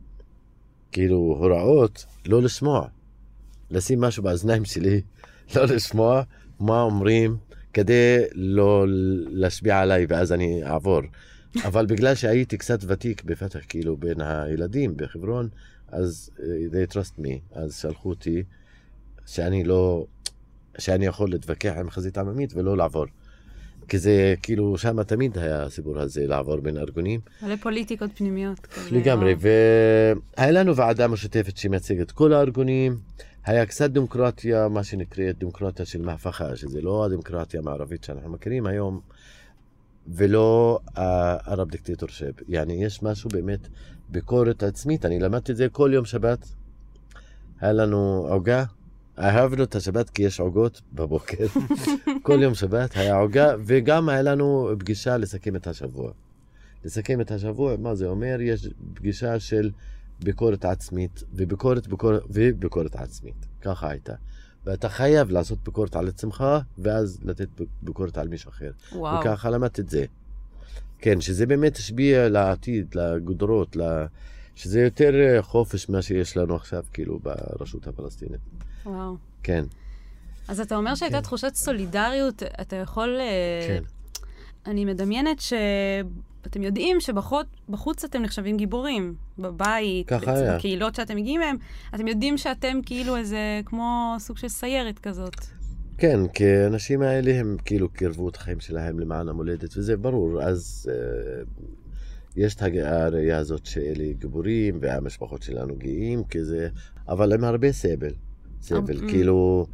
כאילו 0.92 1.16
הוראות 1.16 2.06
לא 2.26 2.42
לשמוע, 2.42 2.88
לשים 3.70 4.00
משהו 4.00 4.22
באוזניים 4.22 4.64
שלי, 4.64 5.00
לא 5.56 5.64
לשמוע 5.64 6.22
מה 6.60 6.82
אומרים, 6.82 7.36
כדי 7.72 8.18
לא 8.34 8.84
להשפיע 9.30 9.80
עליי 9.80 10.06
ואז 10.08 10.32
אני 10.32 10.64
אעבור. 10.64 11.00
אבל 11.64 11.86
בגלל 11.86 12.14
שהייתי 12.14 12.56
קצת 12.56 12.78
ותיק 12.86 13.24
בפתח, 13.24 13.60
כאילו, 13.68 13.96
בין 13.96 14.20
הילדים 14.20 14.96
בחברון, 14.96 15.48
אז 15.88 16.30
אה, 16.40 16.44
they 16.46 16.92
trust 16.92 17.20
me, 17.20 17.58
אז 17.58 17.76
שלחו 17.76 18.08
אותי 18.08 18.42
שאני 19.26 19.64
לא, 19.64 20.06
שאני 20.78 21.06
יכול 21.06 21.30
להתווכח 21.30 21.72
עם 21.78 21.90
חזית 21.90 22.18
עממית 22.18 22.54
ולא 22.54 22.76
לעבור. 22.76 23.04
כי 23.88 23.98
זה 23.98 24.34
כאילו, 24.42 24.78
שם 24.78 25.02
תמיד 25.02 25.38
היה 25.38 25.62
הסיפור 25.62 25.98
הזה 25.98 26.26
לעבור 26.26 26.56
בין 26.56 26.76
ארגונים. 26.76 27.20
מלא 27.42 27.56
פוליטיקות 27.56 28.10
פנימיות. 28.14 28.66
לגמרי, 28.90 29.34
והיה 29.38 30.50
לנו 30.50 30.76
ועדה 30.76 31.08
משותפת 31.08 31.56
שמייצגת 31.56 32.10
כל 32.10 32.32
הארגונים. 32.32 32.98
היה 33.48 33.66
קצת 33.66 33.90
דמוקרטיה, 33.90 34.68
מה 34.68 34.84
שנקראת 34.84 35.38
דמוקרטיה 35.38 35.86
של 35.86 36.02
מהפכה, 36.02 36.56
שזה 36.56 36.80
לא 36.80 37.04
הדמוקרטיה 37.04 37.60
המערבית 37.60 38.04
שאנחנו 38.04 38.30
מכירים 38.30 38.66
היום, 38.66 39.00
ולא 40.06 40.80
הערב 40.94 41.70
דיקטטור 41.70 42.08
שב. 42.08 42.32
יעני, 42.48 42.84
יש 42.84 43.02
משהו 43.02 43.30
באמת, 43.30 43.68
ביקורת 44.08 44.62
עצמית. 44.62 45.04
אני 45.04 45.18
למדתי 45.18 45.52
את 45.52 45.56
זה 45.56 45.68
כל 45.68 45.90
יום 45.94 46.04
שבת. 46.04 46.48
היה 47.60 47.72
לנו 47.72 48.26
עוגה, 48.30 48.64
אהבנו 49.18 49.62
את 49.64 49.74
השבת 49.74 50.10
כי 50.10 50.22
יש 50.22 50.40
עוגות 50.40 50.80
בבוקר. 50.92 51.46
כל 52.22 52.42
יום 52.42 52.54
שבת 52.54 52.96
היה 52.96 53.16
עוגה, 53.16 53.54
וגם 53.66 54.08
היה 54.08 54.22
לנו 54.22 54.70
פגישה 54.78 55.16
לסכם 55.16 55.56
את 55.56 55.66
השבוע. 55.66 56.12
לסכם 56.84 57.20
את 57.20 57.30
השבוע, 57.30 57.76
מה 57.76 57.94
זה 57.94 58.06
אומר? 58.06 58.40
יש 58.40 58.68
פגישה 58.94 59.40
של 59.40 59.70
ביקורת 60.24 60.64
עצמית 60.64 61.22
וביקורת, 61.32 61.86
ביקורת, 61.86 62.22
וביקורת 62.30 62.96
עצמית. 62.96 63.46
ככה 63.62 63.90
הייתה. 63.90 64.14
ואתה 64.64 64.88
חייב 64.88 65.30
לעשות 65.30 65.58
ביקורת 65.64 65.96
על 65.96 66.08
עצמך, 66.08 66.44
ואז 66.78 67.18
לתת 67.22 67.48
ביקורת 67.82 68.18
על 68.18 68.28
מישהו 68.28 68.50
אחר. 68.50 68.70
וואו. 68.92 69.20
וככה 69.20 69.50
למדתי 69.50 69.80
את 69.80 69.88
זה. 69.88 70.04
כן, 70.98 71.20
שזה 71.20 71.46
באמת 71.46 71.76
השפיע 71.76 72.28
לעתיד, 72.28 72.94
לגודרות, 72.94 73.76
ל... 73.76 73.82
שזה 74.54 74.80
יותר 74.80 75.14
אה, 75.14 75.42
חופש 75.42 75.88
ממה 75.88 76.02
שיש 76.02 76.36
לנו 76.36 76.56
עכשיו, 76.56 76.84
כאילו, 76.92 77.18
ברשות 77.18 77.86
הפלסטינית. 77.86 78.40
וואו. 78.86 79.16
כן, 79.42 79.64
אז 80.48 80.60
אתה 80.60 80.76
אומר 80.76 80.94
שהייתה 80.94 81.16
כן. 81.16 81.22
תחושת 81.22 81.54
סולידריות, 81.54 82.42
אתה 82.60 82.76
יכול... 82.76 83.18
אה, 83.20 83.66
כן. 83.68 83.82
אני 84.70 84.84
מדמיינת 84.84 85.40
שאתם 86.44 86.62
יודעים 86.62 86.96
שבחוץ 87.00 88.04
אתם 88.04 88.22
נחשבים 88.22 88.56
גיבורים. 88.56 89.14
בבית. 89.38 90.12
בקהילות 90.56 90.94
שאתם 90.94 91.16
מגיעים 91.16 91.40
מהם, 91.40 91.56
אתם 91.94 92.08
יודעים 92.08 92.38
שאתם 92.38 92.78
כאילו 92.86 93.16
איזה, 93.16 93.60
כמו 93.64 94.16
סוג 94.18 94.38
של 94.38 94.48
סיירת 94.48 94.98
כזאת. 94.98 95.36
כן, 95.98 96.28
כי 96.28 96.46
האנשים 96.46 97.02
האלה 97.02 97.40
הם 97.40 97.56
כאילו 97.64 97.88
קירבו 97.88 98.28
את 98.28 98.36
החיים 98.36 98.60
שלהם 98.60 99.00
למען 99.00 99.28
המולדת, 99.28 99.76
וזה 99.76 99.96
ברור. 99.96 100.42
אז 100.42 100.90
אה, 100.92 101.42
יש 102.36 102.54
את 102.54 102.62
הראייה 102.62 103.38
הזאת 103.38 103.66
שאלה 103.66 104.12
גיבורים, 104.18 104.78
והמשפחות 104.80 105.42
שלנו 105.42 105.76
גאים, 105.76 106.24
כי 106.24 106.44
זה... 106.44 106.68
אבל 107.08 107.32
עם 107.32 107.44
הרבה 107.44 107.72
סבל. 107.72 108.12
סבל, 108.60 109.08
כאילו... 109.08 109.66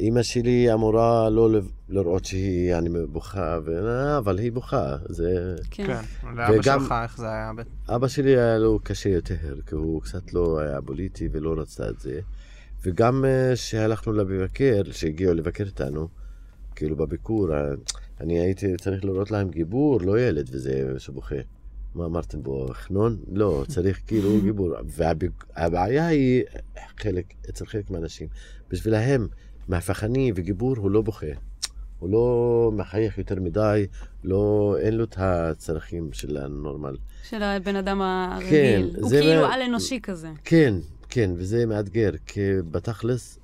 אימא 0.00 0.22
שלי 0.22 0.72
אמורה 0.74 1.30
לא 1.30 1.50
לראות 1.88 2.24
שהיא, 2.24 2.74
אני 2.74 2.88
בוכה, 3.06 3.58
ו... 3.64 3.78
אבל 4.18 4.38
היא 4.38 4.52
בוכה. 4.52 4.96
זה... 5.08 5.56
כן. 5.70 5.86
כן. 5.86 6.28
לאבא 6.36 6.52
וגם- 6.58 6.80
שלך, 6.80 6.94
איך 7.02 7.18
זה 7.18 7.28
היה? 7.28 7.50
אבא 7.88 8.08
שלי 8.08 8.30
היה 8.36 8.58
לו 8.58 8.78
קשה 8.82 9.08
יותר, 9.08 9.34
כי 9.66 9.74
הוא 9.74 10.02
קצת 10.02 10.32
לא 10.32 10.60
היה 10.60 10.82
פוליטי 10.82 11.28
ולא 11.32 11.54
רצה 11.60 11.88
את 11.88 12.00
זה. 12.00 12.20
וגם 12.84 13.24
אה, 13.24 13.52
כשהלכנו 13.54 14.12
לבקר, 14.12 14.82
שהגיעו 14.92 15.34
לבקר 15.34 15.64
אותנו, 15.66 16.08
כאילו 16.76 16.96
בביקור, 16.96 17.54
אה, 17.54 17.60
אני 18.20 18.38
הייתי 18.38 18.76
צריך 18.80 19.04
לראות 19.04 19.30
להם 19.30 19.48
גיבור, 19.50 20.00
לא 20.00 20.20
ילד 20.20 20.48
וזה 20.52 20.94
שבוכה. 20.98 21.34
מה 21.94 22.04
אמרתם 22.06 22.42
בו, 22.42 22.66
חנון? 22.72 23.16
לא, 23.32 23.64
צריך 23.68 24.00
כאילו 24.06 24.30
גיבור. 24.44 24.74
והבעיה 24.86 26.06
היא 26.06 26.42
חלק, 27.00 27.24
אצל 27.50 27.66
חלק 27.66 27.90
מהאנשים. 27.90 28.28
בשבילהם, 28.70 29.28
מהפכני 29.68 30.32
וגיבור 30.34 30.76
הוא 30.76 30.90
לא 30.90 31.02
בוכה. 31.02 31.26
הוא 31.98 32.10
לא 32.10 32.70
מחייך 32.74 33.18
יותר 33.18 33.40
מדי, 33.40 33.86
לא, 34.24 34.76
אין 34.80 34.94
לו 34.94 35.04
את 35.04 35.14
הצרכים 35.18 36.12
של 36.12 36.36
הנורמל. 36.36 36.96
של 37.28 37.42
הבן 37.42 37.76
אדם 37.76 38.00
הרגיל. 38.02 38.50
כן, 38.50 38.82
הוא 39.00 39.10
כאילו 39.10 39.42
מה- 39.42 39.54
על-אנושי 39.54 40.00
כזה. 40.02 40.28
כן, 40.44 40.74
כן, 41.08 41.30
וזה 41.36 41.66
מאתגר, 41.66 42.10
כי 42.26 42.40
בתכלס 42.70 43.38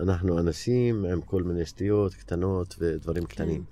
אנחנו 0.00 0.38
אנשים 0.38 1.04
עם 1.04 1.20
כל 1.20 1.42
מיני 1.42 1.66
שטויות 1.66 2.14
קטנות 2.14 2.76
ודברים 2.78 3.24
כן. 3.24 3.28
קטנים. 3.34 3.64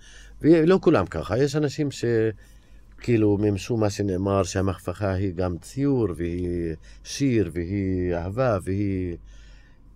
ולא 0.42 0.78
כולם 0.82 1.07
ככה, 1.07 1.38
יש 1.38 1.57
אנשים 1.57 1.88
שכאילו 1.90 3.38
מימשו 3.38 3.76
מה 3.76 3.90
שנאמר 3.90 4.42
שהמהפכה 4.42 5.12
היא 5.12 5.34
גם 5.34 5.59
ציור 5.59 6.09
והיא 6.16 6.74
שיר 7.05 7.51
והיא 7.53 8.14
אהבה 8.14 8.59
והיא... 8.62 9.16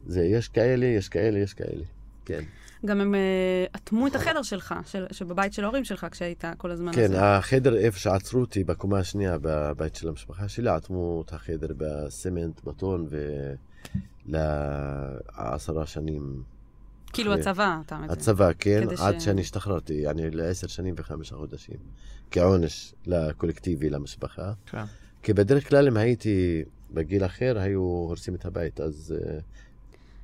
זה, 0.07 0.25
יש 0.25 0.49
כאלה, 0.49 0.87
יש 0.87 1.09
כאלה, 1.09 1.39
יש 1.39 1.55
כאלה, 1.55 1.85
כן. 2.25 2.41
גם 2.87 3.01
הם 3.01 3.15
אה, 3.15 3.21
אטמו 3.77 4.07
את 4.07 4.15
החדר 4.15 4.43
שלך, 4.43 4.75
של- 4.87 5.07
שבבית 5.13 5.53
של 5.53 5.65
ההורים 5.65 5.85
שלך, 5.85 6.07
כשהיית 6.11 6.45
כל 6.59 6.71
הזמן 6.71 6.93
כן, 6.93 7.05
הזה. 7.05 7.23
החדר 7.25 7.77
איפה 7.77 7.99
שעצרו 7.99 8.41
אותי 8.41 8.65
בקומה 8.65 8.99
השנייה 8.99 9.37
בבית 9.43 9.95
של 9.97 10.09
המשפחה 10.09 10.49
שלי, 10.49 10.69
עטמו 10.71 11.23
את 11.27 11.33
החדר 11.33 11.69
בסמנט, 11.77 12.61
בטון, 12.65 13.07
ולעשרה 14.29 15.87
שנים. 15.87 16.43
כאילו 17.13 17.31
אחרי- 17.33 17.41
הצבא, 17.43 17.79
אתה 17.87 17.97
מבין. 17.99 18.11
הצבא, 18.11 18.51
כן, 18.59 18.81
כדי 18.87 18.97
ש- 18.97 19.01
עד 19.01 19.21
שאני 19.21 19.41
השתחררתי, 19.41 19.93
יעני 19.95 20.31
לעשר 20.31 20.67
שנים 20.67 20.95
וחמישה 20.99 21.37
חודשים. 21.37 21.77
כעונש 22.31 22.95
לקולקטיבי, 23.07 23.91
למשפחה. 23.91 24.53
כן. 24.67 24.85
כי 25.23 25.33
בדרך 25.33 25.69
כלל 25.69 25.87
אם 25.89 25.97
הייתי 25.97 26.63
בגיל 26.91 27.25
אחר, 27.25 27.59
היו 27.59 27.81
הורסים 27.81 28.35
את 28.35 28.45
הבית, 28.45 28.81
אז 28.81 29.15
אה, 29.27 29.39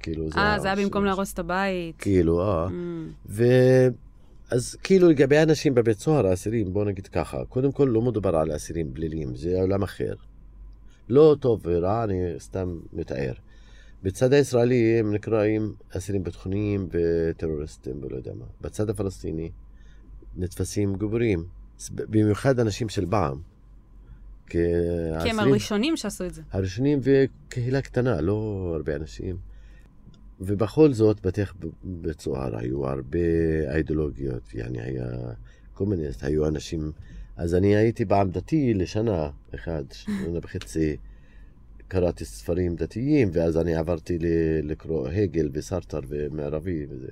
כאילו 0.01 0.31
זה... 0.31 0.39
אה, 0.39 0.59
זה 0.61 0.69
היה 0.73 0.85
במקום. 0.85 1.05
להרוס 1.05 1.33
את 1.33 1.39
הבית. 1.39 1.97
כאילו, 1.99 2.43
אה. 2.43 2.67
Mm, 2.67 2.71
ו... 3.27 3.45
אז 4.51 4.77
כאילו 4.83 5.09
לגבי 5.09 5.43
אנשים 5.43 5.75
בבית 5.75 5.99
סוהר, 5.99 6.27
האסירים, 6.27 6.73
בוא 6.73 6.85
נגיד 6.85 7.07
ככה, 7.07 7.45
קודם 7.45 7.73
כל 7.73 7.89
לא 7.93 8.03
מדובר 8.03 8.37
על 8.37 8.57
אסירים 8.57 8.93
פליליים, 8.95 9.37
זה 9.37 9.61
עולם 9.61 9.83
אחר. 9.83 10.15
לא 11.09 11.37
טוב 11.41 11.61
ורע, 11.65 12.05
אני 12.05 12.35
סתם 12.39 12.79
מתאר. 12.93 13.33
בצד 14.03 14.33
הישראלי 14.33 14.99
הם 14.99 15.15
נקראים 15.15 15.73
אסירים 15.97 16.25
ביטחוניים 16.25 16.89
וטרוריסטים 16.91 17.95
ולא 18.03 18.17
יודע 18.17 18.33
מה. 18.35 18.45
בצד 18.61 18.91
הפלסטיני 18.91 19.51
נתפסים 20.37 20.97
גיבורים, 20.97 21.45
במיוחד 21.91 22.61
אנשים 22.61 22.89
של 22.89 23.05
בעם. 23.05 23.41
כי 24.49 24.59
הם 25.31 25.39
הראשונים 25.39 25.97
שעשו 25.97 26.25
את 26.25 26.35
זה. 26.35 26.43
הראשונים 26.53 27.01
וקהילה 27.03 27.83
קטנה, 27.83 28.21
לא 28.21 28.73
הרבה 28.77 28.97
אנשים. 28.97 29.37
ובכל 30.41 30.93
זאת, 30.93 31.26
בתי 31.26 31.43
בית 31.84 32.20
סוהר 32.20 32.57
היו 32.59 32.87
הרבה 32.87 33.18
אידיאולוגיות, 33.74 34.55
יעני 34.55 34.80
היה 34.80 35.07
קומוניסט, 35.74 36.24
היו 36.24 36.49
אנשים... 36.49 36.93
אז 37.37 37.55
אני 37.55 37.76
הייתי 37.76 38.05
בעם 38.05 38.30
דתי 38.30 38.74
לשנה 38.74 39.30
אחד, 39.55 39.84
שנה 39.93 40.39
וחצי, 40.43 40.97
קראתי 41.89 42.24
ספרים 42.24 42.76
דתיים, 42.76 43.30
ואז 43.32 43.57
אני 43.57 43.76
עברתי 43.76 44.18
לקרוא 44.62 45.09
הגל 45.09 45.49
וסרטר 45.53 46.01
ומערבי 46.09 46.87
וזה. 46.91 47.09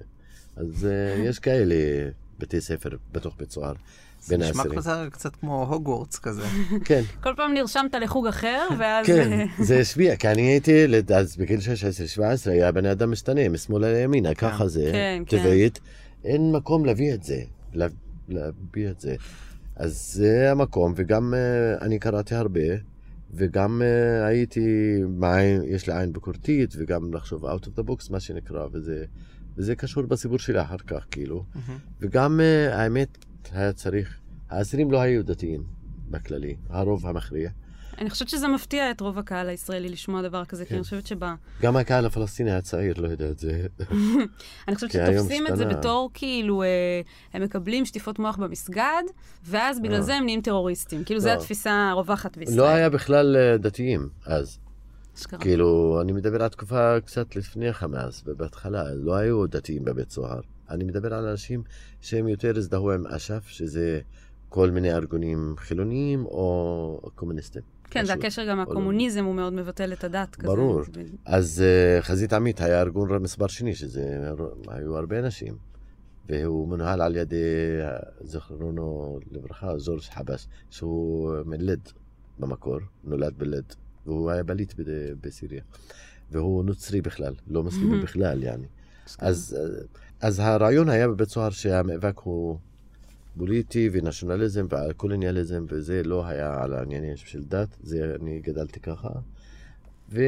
אז 0.56 0.86
אה, 0.86 1.24
יש 1.24 1.38
כאלה 1.38 2.10
בתי 2.38 2.60
ספר 2.60 2.88
בתוך 3.12 3.34
בית 3.38 3.50
סוהר, 3.50 3.74
זה 4.24 4.36
בין 4.36 4.46
נשמע 4.48 4.62
האסירים. 4.62 4.80
קצת- 4.80 5.08
קצת 5.12 5.36
כמו 5.36 5.66
הוגוורטס 5.70 6.18
כזה. 6.18 6.42
כן. 6.84 7.02
כל 7.22 7.32
פעם 7.36 7.54
נרשמת 7.54 7.94
לחוג 7.94 8.26
אחר, 8.26 8.68
ואז... 8.78 9.06
כן, 9.06 9.46
זה 9.58 9.78
השפיע, 9.78 10.16
כי 10.16 10.28
אני 10.28 10.42
הייתי 10.42 10.84
אז 11.16 11.36
בגיל 11.36 11.58
16-17 12.18 12.20
היה 12.50 12.72
בני 12.72 12.92
אדם 12.92 13.10
משתנה, 13.10 13.48
משמאלה 13.48 13.92
לימינה, 13.92 14.34
ככה 14.34 14.68
זה, 14.68 14.88
כן, 14.92 15.22
כן. 15.26 15.38
טבעית. 15.38 15.80
אין 16.24 16.52
מקום 16.52 16.84
להביא 16.84 17.14
את 17.14 17.22
זה, 17.22 17.40
לה- 17.74 17.86
להביע 18.28 18.90
את 18.90 19.00
זה. 19.00 19.14
אז 19.76 20.12
זה 20.14 20.50
המקום, 20.50 20.92
וגם 20.96 21.34
אה, 21.34 21.84
אני 21.86 21.98
קראתי 21.98 22.34
הרבה, 22.34 22.60
וגם 23.34 23.82
אה, 23.84 24.26
הייתי, 24.26 24.66
בעין, 25.08 25.62
יש 25.66 25.86
לי 25.88 25.98
עין 25.98 26.12
ביקורתית, 26.12 26.74
וגם 26.78 27.14
לחשוב 27.14 27.44
out 27.46 27.62
of 27.64 27.80
the 27.80 27.90
box, 27.90 28.10
מה 28.12 28.20
שנקרא, 28.20 28.66
וזה, 28.72 29.04
וזה 29.56 29.74
קשור 29.76 30.02
בסיפור 30.02 30.38
שלי 30.38 30.60
אחר 30.62 30.76
כך, 30.86 31.04
כאילו. 31.10 31.44
וגם 32.00 32.40
אה, 32.40 32.82
האמת, 32.82 33.18
היה 33.52 33.72
צריך, 33.72 34.18
האסירים 34.50 34.90
לא 34.90 35.00
היו 35.00 35.24
דתיים 35.24 35.64
בכללי, 36.10 36.56
הרוב 36.68 37.06
המכריע. 37.06 37.50
אני 37.98 38.10
חושבת 38.10 38.28
שזה 38.28 38.48
מפתיע 38.48 38.90
את 38.90 39.00
רוב 39.00 39.18
הקהל 39.18 39.48
הישראלי 39.48 39.88
לשמוע 39.88 40.22
דבר 40.22 40.44
כזה, 40.44 40.64
כי 40.64 40.68
כן. 40.68 40.74
אני 40.74 40.84
חושבת 40.84 41.06
שב... 41.06 41.18
גם 41.62 41.76
הקהל 41.76 42.06
הפלסטיני 42.06 42.52
הצעיר 42.52 42.94
לא 43.00 43.08
יודע 43.08 43.30
את 43.30 43.38
זה. 43.38 43.66
אני 44.68 44.74
חושבת 44.74 44.90
כי 44.90 44.98
שתופסים 44.98 45.46
את 45.46 45.56
זה. 45.56 45.64
בתור 45.64 46.10
כאילו, 46.14 46.62
אה, 46.62 47.00
הם 47.32 47.42
מקבלים 47.42 47.84
שטיפות 47.84 48.18
מוח 48.18 48.36
במסגד, 48.36 49.02
ואז 49.44 49.80
בגלל 49.80 49.94
אה. 49.94 50.02
זה 50.02 50.14
הם 50.14 50.24
נהיים 50.24 50.40
טרוריסטים. 50.40 51.04
כאילו, 51.04 51.20
זו 51.20 51.28
לא. 51.28 51.34
התפיסה 51.34 51.88
הרווחת 51.90 52.36
בישראל. 52.36 52.58
לא 52.58 52.68
היה 52.68 52.90
בכלל 52.90 53.36
אה, 53.36 53.56
דתיים 53.56 54.08
אז. 54.26 54.58
אשכרה. 55.16 55.40
כאילו, 55.40 55.98
אני 56.02 56.12
מדבר 56.12 56.42
על 56.42 56.48
תקופה 56.48 57.00
קצת 57.00 57.36
לפני 57.36 57.72
חמאס, 57.72 58.22
בהתחלה, 58.22 58.84
לא 58.94 59.14
היו 59.14 59.46
דתיים 59.46 59.84
בבית 59.84 60.10
סוהר. 60.10 60.40
אני 60.70 60.84
מדבר 60.84 61.14
על 61.14 61.26
אנשים 61.26 61.62
שהם 62.00 62.28
יותר 62.28 62.52
הזדהו 62.56 62.92
עם 62.92 63.06
אש"ף, 63.06 63.46
שזה 63.46 64.00
כל 64.48 64.70
מיני 64.70 64.92
ארגונים 64.92 65.54
חילוניים 65.58 66.24
או 66.24 67.10
קומוניסטים. 67.14 67.62
כן, 67.90 68.04
זה 68.04 68.12
משהו. 68.12 68.20
הקשר 68.20 68.44
גם 68.48 68.60
הקומוניזם, 68.60 69.24
הוא 69.24 69.34
מאוד 69.34 69.52
מבטל 69.52 69.92
את 69.92 70.04
הדת. 70.04 70.42
ברור. 70.42 70.82
אז 71.24 71.62
אה, 71.66 72.02
חזית 72.02 72.32
עמית 72.32 72.60
היה 72.60 72.80
ארגון 72.80 73.22
מספר 73.22 73.46
שני, 73.46 73.74
שזה 73.74 74.32
היו 74.68 74.96
הרבה 74.96 75.18
אנשים. 75.18 75.56
והוא 76.28 76.68
מנוהל 76.68 77.02
על 77.02 77.16
ידי, 77.16 77.44
זכרונו 78.20 79.18
לברכה, 79.30 79.78
ז'ורג' 79.78 80.00
חבש, 80.00 80.46
שהוא 80.70 81.32
מלד 81.44 81.80
במקור, 82.38 82.78
נולד 83.04 83.38
בלד, 83.38 83.64
והוא 84.06 84.30
היה 84.30 84.42
בליט 84.42 84.74
בסיריה. 85.20 85.62
והוא 86.30 86.64
נוצרי 86.64 87.00
בכלל, 87.00 87.34
לא 87.46 87.62
מוסלמי 87.62 88.02
בכלל, 88.02 88.42
יעני. 88.42 88.66
אז, 89.18 89.56
אז 90.24 90.38
הרעיון 90.38 90.88
היה 90.88 91.08
בבית 91.08 91.28
סוהר 91.28 91.50
שהמאבק 91.50 92.18
הוא 92.18 92.58
פוליטי 93.38 93.90
ונשיונליזם 93.92 94.66
והקולוניאליזם, 94.70 95.64
וזה 95.68 96.02
לא 96.02 96.26
היה 96.26 96.62
על 96.62 96.74
העניינים 96.74 97.16
של 97.16 97.44
דת, 97.44 97.76
זה 97.82 98.16
אני 98.20 98.40
גדלתי 98.40 98.80
ככה. 98.80 99.08
ו, 100.10 100.22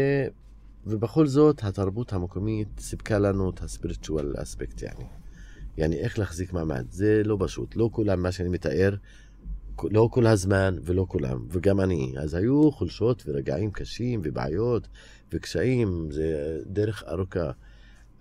ובכל 0.86 1.26
זאת, 1.26 1.64
התרבות 1.64 2.12
המקומית 2.12 2.68
סיפקה 2.78 3.18
לנו 3.18 3.51
את 3.51 3.62
הספיריטואל 3.62 4.34
אספקט, 4.36 4.82
יעני. 4.82 5.05
יעני, 5.76 5.97
איך 5.97 6.18
להחזיק 6.18 6.53
מעמד. 6.53 6.84
זה 6.90 7.22
לא 7.24 7.36
פשוט. 7.40 7.76
לא 7.76 7.88
כולם, 7.92 8.22
מה 8.22 8.32
שאני 8.32 8.49
מתאר, 8.49 8.94
לא 9.82 10.09
כל 10.12 10.26
הזמן 10.26 10.76
ולא 10.82 11.07
כולם, 11.09 11.47
וגם 11.51 11.80
אני. 11.80 12.14
אז 12.18 12.34
היו 12.34 12.72
חולשות 12.72 13.22
ורגעים 13.26 13.70
קשים 13.70 14.20
ובעיות 14.24 14.88
וקשיים, 15.32 16.09
זה 16.11 16.59
דרך 16.66 17.05
ארוכה. 17.09 17.51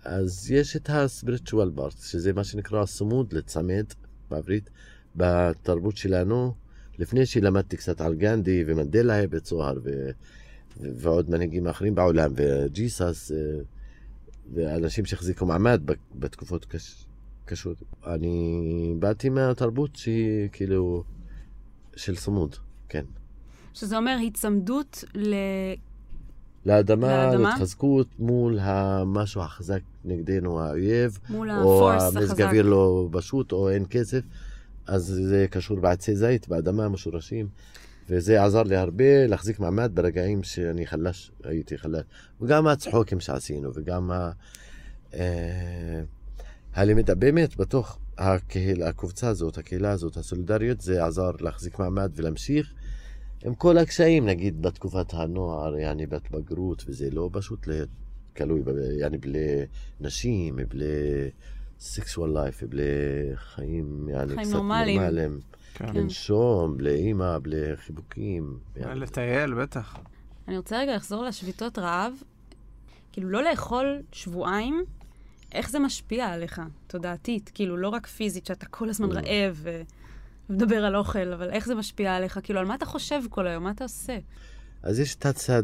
אז 0.06 0.51
יש 0.51 0.76
את 0.76 0.89
הספיריטואל 0.89 1.70
בארט, 1.70 1.97
שזה 1.99 2.34
מה 2.34 2.43
שנקרא 2.43 2.86
צמוד 2.86 3.34
לצמד 3.34 3.86
בעברית, 4.30 4.70
בתרבות 5.16 5.97
שלנו. 5.97 6.53
לפני 6.97 7.26
שלמדתי 7.26 7.78
קצת 7.78 8.01
על 8.01 8.16
גנדי 8.16 8.64
ומנדלה 8.68 9.28
בית 9.28 9.45
סוהר 9.45 9.80
ו... 9.84 10.10
ועוד 10.80 11.30
מנהיגים 11.30 11.68
אחרים 11.68 11.95
בעולם, 11.95 12.32
וג'יסס, 12.36 13.32
אה, 13.32 13.38
ואנשים 14.53 15.06
שהחזיקו 15.06 15.45
מעמד 15.45 15.82
בתקופות 16.16 16.66
קש... 16.66 17.06
קשות. 17.45 17.78
אני 18.08 18.93
באתי 18.99 19.30
מהתרבות 19.30 19.95
שהיא 19.95 20.49
כאילו 20.51 21.03
של 21.95 22.16
צמוד, 22.16 22.56
כן. 22.89 23.06
שזה 23.74 23.97
אומר 23.97 24.18
היצמדות 24.20 25.03
ל... 25.16 25.36
לאדמה, 26.66 27.26
לאדמה? 27.28 27.49
להתחזקות 27.49 28.07
מול 28.20 28.59
המשהו 28.61 29.41
החזק 29.41 29.80
נגדנו, 30.05 30.61
האויב, 30.61 31.20
מול 31.30 31.51
או 31.51 31.91
המזג. 31.91 32.41
אוויר 32.41 32.66
לא 32.66 33.09
פשוט, 33.11 33.51
או 33.51 33.70
אין 33.70 33.86
כסף, 33.89 34.22
אז 34.88 35.03
זה 35.03 35.45
קשור 35.49 35.80
בעצי 35.80 36.16
זית, 36.16 36.47
באדמה, 36.47 36.89
משורשים. 36.89 37.47
וזה 38.09 38.43
עזר 38.43 38.63
לי 38.63 38.76
הרבה 38.76 39.28
להחזיק 39.28 39.59
מעמד 39.59 39.91
ברגעים 39.93 40.43
שאני 40.43 40.88
חלש, 40.88 41.32
הייתי 41.43 41.78
חלש. 41.78 42.03
וגם 42.41 42.68
הצחוקים 42.68 43.20
שעשינו, 43.20 43.72
וגם 43.76 44.11
ה... 44.11 44.32
אה, 45.13 46.01
הלמידה, 46.74 47.16
באמת, 47.16 47.57
בתוך 47.57 47.97
הקהילה, 48.18 48.89
הקבוצה 48.89 49.28
הזאת, 49.28 49.57
הקהילה 49.57 49.91
הזאת, 49.91 50.18
הסולידריות, 50.18 50.82
זה 50.82 51.05
עזר 51.05 51.32
להחזיק 51.39 51.80
מעמד 51.80 52.11
ולהמשיך 52.16 52.74
עם 53.46 53.56
כל 53.56 53.78
הקשיים, 53.78 54.26
נגיד 54.26 54.62
בתקופת 54.62 55.14
הנוער, 55.14 55.78
יעני 55.78 56.06
בת 56.06 56.32
בגרות, 56.32 56.84
וזה 56.88 57.10
לא 57.12 57.30
פשוט 57.34 57.68
להיות 57.68 57.89
כלוי, 58.38 58.62
יעני 59.00 59.18
בלי 59.18 59.66
נשים, 60.00 60.60
בלי 60.70 60.86
סקסואל 61.80 62.32
לייף, 62.34 62.64
בלי 62.64 62.84
חיים, 63.36 64.10
יעני 64.10 64.36
חיים 64.36 64.41
קצת 64.41 64.54
נורמליים. 64.54 65.02
נורמליים. 65.02 65.39
כן. 65.74 65.96
לנשום, 65.96 66.78
בלי 66.78 66.96
אימא, 66.96 67.38
בלי 67.38 67.76
חיבוקים. 67.76 68.58
יעני. 68.76 69.00
לטייל, 69.00 69.54
בטח. 69.54 69.98
אני 70.48 70.58
רוצה 70.58 70.80
רגע 70.80 70.96
לחזור 70.96 71.24
לשביתות 71.24 71.80
רעב. 71.80 72.14
כאילו, 73.12 73.30
לא 73.30 73.43
לאכול 73.43 74.02
שבועיים, 74.12 74.84
איך 75.52 75.70
זה 75.70 75.80
משפיע 75.80 76.26
עליך, 76.26 76.62
תודעתית? 76.88 77.52
כאילו, 77.54 77.78
לא 77.78 77.89
רק 77.89 78.08
פיזית, 78.08 78.46
שאתה 78.46 78.66
כל 78.66 78.89
הזמן. 78.89 79.12
רעב 79.12 79.54
ו... 79.54 79.82
ומדבר 80.50 80.86
על 80.86 80.96
אוכל, 80.96 81.34
אבל 81.34 81.50
איך 81.50 81.66
זה 81.66 81.76
משפיע 81.76 82.16
עליך? 82.16 82.39
כאילו, 82.43 82.60
על 82.60 82.66
מה 82.66 82.76
אתה 82.76 82.86
חושב 82.86 83.22
כל 83.30 83.48
היום? 83.48 83.64
מה 83.64 83.72
אתה 83.72 83.84
עושה? 83.84 84.18
אז 84.84 85.00
יש 85.00 85.16
את 85.16 85.26
הצד 85.26 85.64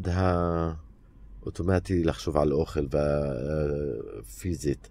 האוטומטי 1.44 2.04
לחשוב 2.04 2.38
על 2.38 2.54
אוכל 2.54 2.86
והפיזית, 2.92 4.90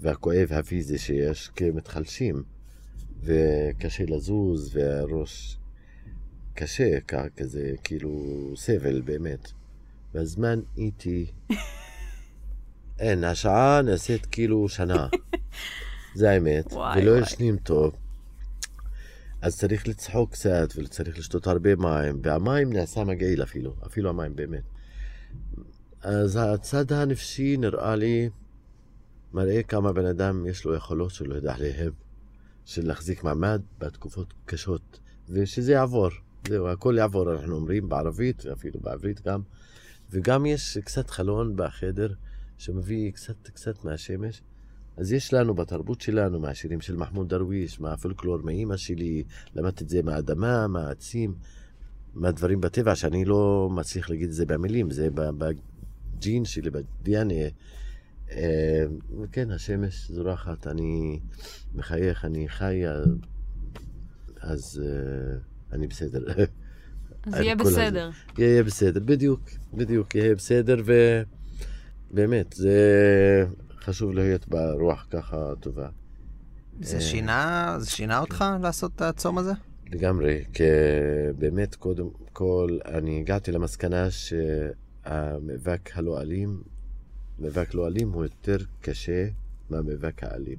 והכואב 0.00 0.52
הפיזי 0.52 0.98
שיש 0.98 1.50
כמתחלשים, 1.56 2.42
וקשה 3.22 4.04
לזוז, 4.08 4.76
והראש 4.76 5.58
קשה, 6.54 7.00
כזה, 7.36 7.72
כאילו, 7.84 8.12
סבל 8.56 9.00
באמת. 9.00 9.50
והזמן 10.14 10.60
איטי. 10.76 11.26
אין, 13.00 13.24
השעה 13.24 13.82
נעשית 13.82 14.26
כאילו 14.26 14.68
שנה. 14.68 15.08
זה 16.14 16.30
האמת. 16.30 16.72
וואי, 16.72 17.02
ולא. 17.02 17.18
ישנים 17.18 17.56
טוב. 17.56 17.94
אז 19.42 19.58
צריך 19.58 19.88
לצחוק 19.88 20.32
קצת, 20.32 20.68
וצריך 20.76 21.18
לשתות 21.18 21.46
הרבה 21.46 21.76
מים, 21.76 22.20
והמים 22.22 22.72
נעשה 22.72 23.04
מגעיל 23.04 23.42
אפילו, 23.42 23.74
אפילו 23.86 24.10
המים 24.10 24.36
באמת. 24.36 24.62
אז 26.00 26.38
הצד 26.42 26.92
הנפשי 26.92 27.56
נראה 27.56 27.96
לי 27.96 28.28
מראה 29.32 29.62
כמה 29.62 29.92
בן 29.92 30.06
אדם 30.06 30.46
יש 30.46 30.64
לו 30.64 30.74
יכולות 30.74 31.10
שלא 31.10 31.34
יודע 31.34 31.54
עליהם, 31.54 31.92
של 32.64 32.86
להחזיק 32.86 33.24
מעמד 33.24 33.62
בתקופות 33.78 34.34
קשות, 34.44 35.00
ושזה 35.28 35.72
יעבור. 35.72 36.08
זהו, 36.48 36.68
הכל 36.68 36.94
יעבור, 36.98 37.32
אנחנו 37.32 37.56
אומרים 37.56 37.88
בערבית, 37.88 38.44
ואפילו 38.44 38.80
בעברית 38.80 39.20
גם. 39.26 39.42
וגם 40.10 40.46
יש 40.46 40.78
קצת 40.78 41.10
חלון 41.10 41.56
בחדר 41.56 42.14
שמביא 42.58 43.12
קצת 43.12 43.48
קצת 43.48 43.84
מהשמש. 43.84 44.42
אז 44.98 45.12
יש 45.12 45.34
לנו 45.34 45.54
בתרבות 45.54 46.00
שלנו, 46.00 46.40
מהשירים 46.40 46.80
של 46.80 46.96
מחמוד 46.96 47.28
דרוויש, 47.28 47.80
מהפולקלור, 47.80 48.38
מאימא 48.44 48.76
שלי, 48.76 49.24
למדתי 49.54 49.84
את 49.84 49.88
זה 49.88 50.02
מהאדמה, 50.02 50.66
מהעצים, 50.66 51.34
מהדברים 52.14 52.60
בטבע, 52.60 52.94
שאני 52.94 53.24
לא 53.24 53.68
מצליח 53.72 54.10
להגיד 54.10 54.28
את 54.28 54.34
זה 54.34 54.46
במילים, 54.46 54.90
זה 54.90 55.08
בג'ין 55.14 56.44
שלי, 56.44 56.70
ב-DNA. 56.70 57.52
אה, 58.30 58.84
כן, 59.32 59.50
השמש 59.50 60.10
זורחת, 60.10 60.66
אני 60.66 61.20
מחייך, 61.74 62.24
אני 62.24 62.48
חי, 62.48 62.82
אז 64.40 64.82
אה, 64.84 65.38
אני 65.72 65.86
בסדר. 65.86 66.24
אז 67.22 67.34
יהיה 67.40 67.56
הזה. 67.60 67.70
בסדר. 67.70 68.10
יהיה 68.38 68.62
בסדר, 68.62 69.00
בדיוק, 69.04 69.40
בדיוק, 69.74 70.14
יהיה 70.14 70.34
בסדר, 70.34 70.82
ובאמת, 72.12 72.52
זה 72.52 73.46
חשוב 73.88 74.12
להיות 74.14 74.48
ברוח 74.48 75.06
ככה 75.10 75.52
טובה. 75.60 75.88
זה 76.80 76.96
אה. 76.96 77.00
שינה, 77.00 77.76
זה 77.78 77.90
שינה 77.90 78.18
אותך 78.18 78.44
לעשות 78.62 78.92
את 78.96 79.02
הצום 79.02 79.38
הזה? 79.38 79.52
לגמרי, 79.92 80.44
כי 80.52 80.62
באמת, 81.38 81.74
קודם 81.74 82.08
כל, 82.32 82.78
אני 82.84 83.20
הגעתי 83.20 83.52
למסקנה 83.52 84.06
שהמאבק 84.10 85.90
הלא 85.94 86.20
אלים, 86.20 86.62
מאבק 87.38 87.74
לא 87.74 87.86
אלים 87.86 88.12
הוא 88.12 88.22
יותר 88.22 88.56
קשה 88.80 89.28
מהמאבק 89.70 90.24
האלים, 90.24 90.58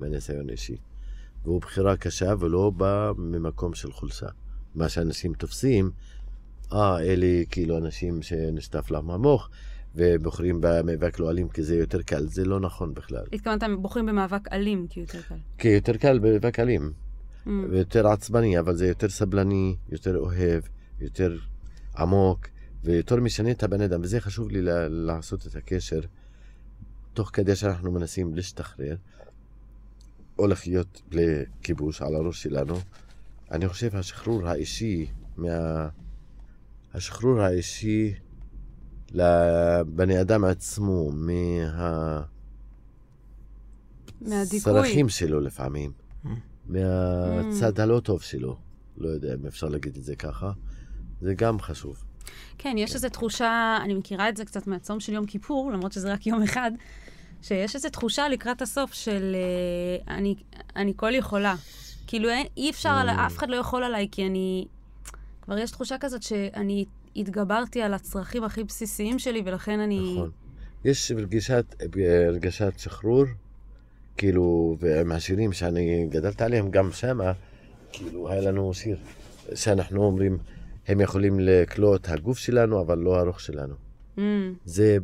מהניסיון 0.00 0.50
אישי. 0.50 0.76
והוא 1.44 1.60
בחירה 1.60 1.96
קשה 1.96 2.34
ולא 2.38 2.70
בא 2.70 3.12
ממקום 3.18 3.74
של 3.74 3.92
חולשה. 3.92 4.28
מה 4.74 4.88
שאנשים 4.88 5.34
תופסים, 5.34 5.90
אה, 6.72 7.00
אלה 7.00 7.44
כאילו 7.50 7.78
אנשים 7.78 8.22
שנשטף 8.22 8.90
להם 8.90 9.10
המוח, 9.10 9.50
ובוחרים 9.96 10.58
במאבק 10.60 11.18
לא 11.18 11.30
אלים 11.30 11.48
כי 11.48 11.62
זה 11.62 11.76
יותר 11.76 12.02
קל. 12.02 12.26
זה 12.26 12.44
לא 12.44 12.60
נכון 12.60 12.94
בכלל. 12.94 13.24
התכוונת, 13.32 13.62
בוחרים 13.78 14.06
במאבק 14.06 14.52
אלים, 14.52 14.86
כי 14.90 15.00
יותר 15.00 15.22
קל. 15.28 15.34
כי 15.58 15.68
יותר 15.68 15.96
קל 15.96 16.18
במאבק 16.18 16.58
אלים. 16.58 16.92
Mm. 17.46 17.50
ויותר 17.70 18.08
עצבני, 18.08 18.58
אבל 18.58 18.76
זה 18.76 18.86
יותר 18.86 19.08
סבלני, 19.08 19.76
יותר 19.88 20.18
אוהב, 20.18 20.62
יותר 21.00 21.38
עמוק, 21.96 22.46
ויותר 22.84 23.16
משנה 23.16 23.50
את 23.50 23.62
הבן 23.62 23.80
אדם. 23.80 24.00
וזה 24.02 24.20
חשוב 24.20 24.50
לי 24.50 24.58
לעשות 24.88 25.46
את 25.46 25.56
הקשר, 25.56 26.00
תוך 27.14 27.30
כדי 27.32 27.56
שאנחנו 27.56 27.92
מנסים 27.92 28.34
להשתחרר, 28.34 28.96
או 30.38 30.46
לחיות 30.46 31.02
בלי 31.08 31.44
כיבוש 31.62 32.02
על 32.02 32.14
הראש 32.14 32.42
שלנו. 32.42 32.74
אני 33.50 33.68
חושב 33.68 33.96
השחרור 33.96 34.48
האישי, 34.48 35.06
מה... 35.36 35.88
השחרור 36.94 37.40
האישי 37.40 38.14
לבני 39.16 40.20
אדם 40.20 40.44
עצמו, 40.44 41.10
מה... 41.12 42.22
מהדיכוי. 44.20 44.60
צרכים 44.60 45.08
שלו 45.08 45.40
לפעמים, 45.40 45.92
Mm. 46.24 46.28
מהצד 46.68 47.80
הלא 47.80 48.00
טוב 48.00 48.22
שלו, 48.22 48.56
לא 48.98 49.08
יודע 49.08 49.34
אם 49.34 49.46
אפשר 49.46 49.68
להגיד 49.68 49.96
את 49.96 50.04
זה 50.04 50.16
ככה, 50.16 50.52
זה 51.20 51.34
גם 51.34 51.60
חשוב. 51.60 52.04
כן, 52.58 52.74
יש 52.78 52.94
איזו 52.94 53.08
תחושה, 53.08 53.78
אני 53.84 53.94
מכירה 53.94 54.28
את 54.28 54.36
זה 54.36 54.44
קצת 54.44 54.66
מהצום 54.66 55.00
של 55.00 55.12
יום 55.12 55.26
כיפור, 55.26 55.72
למרות 55.72 55.92
שזה 55.92 56.12
רק 56.12 56.26
יום 56.26 56.42
אחד, 56.42 56.70
שיש 57.42 57.74
איזו 57.74 57.88
תחושה 57.88 58.28
לקראת 58.28 58.62
הסוף 58.62 58.92
של 58.94 59.36
אה, 60.08 60.14
אני, 60.16 60.34
אני 60.76 60.92
כל 60.96 61.14
יכולה. 61.14 61.54
כאילו, 62.06 62.28
אין, 62.28 62.46
אי 62.56 62.70
אפשר, 62.70 62.88
על, 62.90 63.08
Mm. 63.10 63.12
אף 63.26 63.36
אחד 63.38 63.48
לא 63.50 63.56
יכול 63.56 63.84
עליי, 63.84 64.08
כי 64.12 64.26
אני... 64.26 64.66
כבר 65.42 65.58
יש 65.58 65.70
תחושה 65.70 65.98
כזאת 65.98 66.22
שאני 66.22 66.84
התגברתי 67.16 67.82
על 67.82 67.94
הצרכים 67.94 68.44
הכי 68.44 68.64
בסיסיים 68.64 69.18
שלי, 69.18 69.42
ולכן 69.44 69.80
אני... 69.80 70.12
נכון. 70.14 70.30
יש 70.84 71.10
הרגשת, 71.10 71.74
הרגשת 72.28 72.72
שחרור 72.78 73.24
כאילו, 74.16 74.76
ועם 74.80 75.12
השירים 75.12 75.52
שאני 75.52 76.06
גדלת 76.10 76.42
עליהם, 76.42 76.70
גם 76.70 76.92
שמה, 76.92 77.32
כאילו, 77.92 78.30
היה 78.30 78.40
לנו 78.40 78.74
שיר 78.74 78.96
שאנחנו 79.54 80.04
אומרים, 80.04 80.38
הם 80.88 81.00
יכולים 81.00 81.40
לקלוט 81.40 82.00
את 82.00 82.08
הגוף 82.08 82.38
שלנו, 82.38 82.80
אבל 82.80 82.98
לא 82.98 83.18
הרוח 83.18 83.38
שלנו. 83.38 83.74
Mm. 84.16 84.20
זה, 84.64 84.98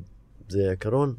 זה 0.49 0.71
עיקרון, 0.71 1.15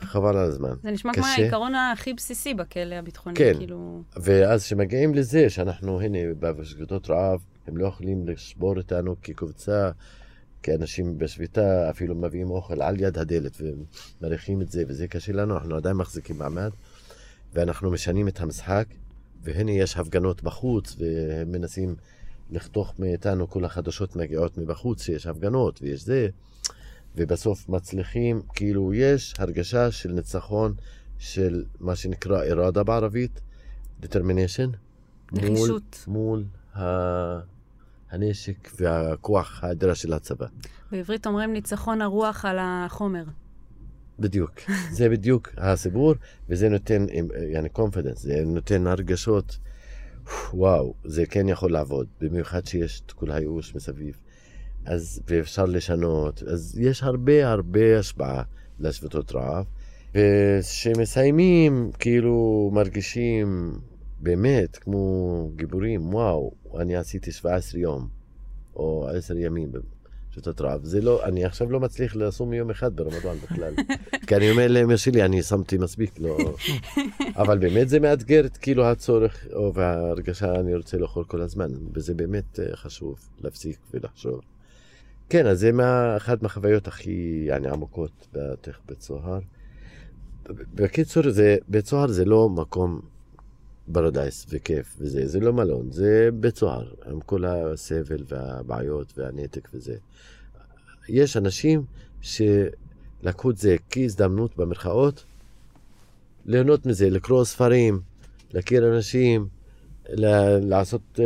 חבל 0.00 0.36
על 0.36 0.44
הזמן. 0.44 0.74
זה 0.82 0.90
נשמע 0.90 1.12
כמו 1.14 1.22
קשה. 1.22 1.42
העיקרון 1.42 1.74
הכי 1.74 2.14
בסיסי 2.14 2.54
בכלא 2.54 2.94
הביטחוני, 2.94 3.36
כן. 3.36 3.52
כאילו... 3.58 4.02
ואז 4.16 4.64
כשמגיעים 4.64 5.14
לזה, 5.14 5.50
שאנחנו, 5.50 6.00
הנה, 6.00 6.18
בשביתות 6.38 7.10
רעב, 7.10 7.40
הם 7.66 7.76
לא 7.76 7.86
יכולים 7.86 8.28
לשבור 8.28 8.76
אותנו 8.76 9.16
כקבוצה, 9.22 9.90
כאנשים 10.62 11.18
בשביתה, 11.18 11.90
אפילו 11.90 12.14
מביאים 12.14 12.50
אוכל 12.50 12.82
על 12.82 13.00
יד 13.00 13.18
הדלת 13.18 13.60
ומריחים 13.60 14.62
את 14.62 14.70
זה, 14.70 14.84
וזה 14.88 15.08
קשה 15.08 15.32
לנו, 15.32 15.54
אנחנו 15.54 15.76
עדיין 15.76 15.96
מחזיקים 15.96 16.38
מעמד, 16.38 16.70
ואנחנו 17.54 17.90
משנים 17.90 18.28
את 18.28 18.40
המשחק, 18.40 18.86
והנה 19.42 19.72
יש 19.72 19.96
הפגנות 19.96 20.42
בחוץ, 20.42 20.96
והם 20.98 21.52
מנסים 21.52 21.94
לחתוך 22.50 22.94
מאיתנו, 22.98 23.50
כל 23.50 23.64
החדשות 23.64 24.16
מגיעות 24.16 24.58
מבחוץ, 24.58 25.02
שיש 25.02 25.26
הפגנות 25.26 25.82
ויש 25.82 26.04
זה, 26.04 26.28
ובסוף 27.16 27.68
מצליחים, 27.68 28.42
כאילו 28.54 28.94
יש 28.94 29.34
הרגשה 29.38 29.90
של 29.90 30.12
ניצחון 30.12 30.74
של 31.18 31.64
מה 31.80 31.96
שנקרא 31.96 32.42
איראדה 32.42 32.82
בערבית, 32.82 33.40
determination, 34.02 34.76
מול, 35.32 35.50
נחישות. 35.50 36.04
מול 36.06 36.44
ה... 36.54 36.61
הנשק 36.74 38.70
והכוח 38.80 39.64
האדירה 39.64 39.94
של 39.94 40.12
הצבא. 40.12 40.46
בעברית 40.92 41.26
אומרים 41.26 41.52
ניצחון 41.52 42.02
הרוח 42.02 42.44
על 42.44 42.56
החומר. 42.60 43.24
בדיוק. 44.18 44.52
זה 44.96 45.08
בדיוק 45.08 45.48
הסיפור, 45.56 46.14
וזה 46.48 46.68
נותן, 46.68 47.06
יעני 47.52 47.68
קונפידנס, 47.68 48.22
זה 48.22 48.42
נותן 48.46 48.86
הרגשות, 48.86 49.58
וואו, 50.52 50.94
זה 51.04 51.26
כן 51.26 51.48
יכול 51.48 51.72
לעבוד, 51.72 52.06
במיוחד 52.20 52.66
שיש 52.66 53.02
את 53.06 53.12
כל 53.12 53.30
הייאוש 53.30 53.74
מסביב. 53.74 54.16
אז, 54.84 55.22
ואפשר 55.26 55.64
לשנות, 55.64 56.42
אז 56.42 56.78
יש 56.78 57.02
הרבה 57.02 57.50
הרבה 57.50 57.98
השפעה 57.98 58.42
לשביתות 58.80 59.32
רעב, 59.32 59.64
וכשמסיימים, 60.14 61.90
כאילו, 61.98 62.70
מרגישים 62.72 63.78
באמת 64.22 64.76
כמו 64.76 65.50
גיבורים, 65.56 66.14
וואו, 66.14 66.52
אני 66.78 66.96
עשיתי 66.96 67.32
17 67.32 67.80
יום, 67.80 68.08
או 68.76 69.08
10 69.08 69.38
ימים 69.38 69.72
בשביתות 70.30 70.60
רעב. 70.60 70.84
זה 70.84 71.00
לא, 71.00 71.24
אני 71.24 71.44
עכשיו 71.44 71.70
לא 71.70 71.80
מצליח 71.80 72.16
לסום 72.16 72.52
יום 72.52 72.70
אחד 72.70 72.96
ברמדאן 72.96 73.36
בכלל. 73.36 73.74
כי 74.26 74.36
אני 74.36 74.50
אומר 74.50 74.68
לאמא 74.68 74.96
שלי, 74.96 75.24
אני 75.24 75.42
שמתי 75.42 75.78
מספיק, 75.78 76.18
לא... 76.18 76.38
אבל 77.42 77.58
באמת 77.58 77.88
זה 77.88 78.00
מאתגר 78.00 78.46
את 78.46 78.56
כאילו 78.56 78.84
הצורך, 78.84 79.46
או 79.52 79.74
וההרגשה, 79.74 80.54
אני 80.54 80.74
רוצה 80.74 80.98
לאכול 80.98 81.24
כל 81.24 81.40
הזמן, 81.40 81.70
וזה 81.94 82.14
באמת 82.14 82.60
אה, 82.60 82.76
חשוב 82.76 83.18
להפסיק 83.40 83.78
ולחשוב. 83.94 84.40
כן, 85.28 85.46
אז 85.46 85.60
זה 85.60 85.72
מה, 85.72 86.16
אחת 86.16 86.42
מהחוויות 86.42 86.88
הכי 86.88 87.44
יעני, 87.46 87.68
עמוקות 87.68 88.28
בתוך 88.32 88.76
בית 88.88 89.00
סוהר. 89.00 89.38
בקיצור, 90.74 91.30
זה, 91.30 91.56
בית 91.68 91.86
סוהר 91.86 92.06
זה 92.06 92.24
לא 92.24 92.48
מקום 92.48 93.00
פרדייס 93.92 94.46
וכיף 94.48 94.96
וזה, 94.98 95.26
זה 95.26 95.40
לא 95.40 95.52
מלון, 95.52 95.90
זה 95.90 96.28
בית 96.34 96.56
סוהר, 96.56 96.88
עם 97.10 97.20
כל 97.20 97.44
הסבל 97.44 98.24
והבעיות 98.28 99.12
והנתק 99.16 99.68
וזה. 99.74 99.94
יש 101.08 101.36
אנשים 101.36 101.84
שלקחו 102.20 103.50
את 103.50 103.56
זה 103.56 103.76
כהזדמנות 103.90 104.56
במרכאות, 104.56 105.24
ליהנות 106.46 106.86
מזה, 106.86 107.10
לקרוא 107.10 107.44
ספרים, 107.44 108.00
להכיר 108.54 108.94
אנשים, 108.96 109.46
ל- 110.08 110.68
לעשות 110.68 111.00
uh, 111.14 111.20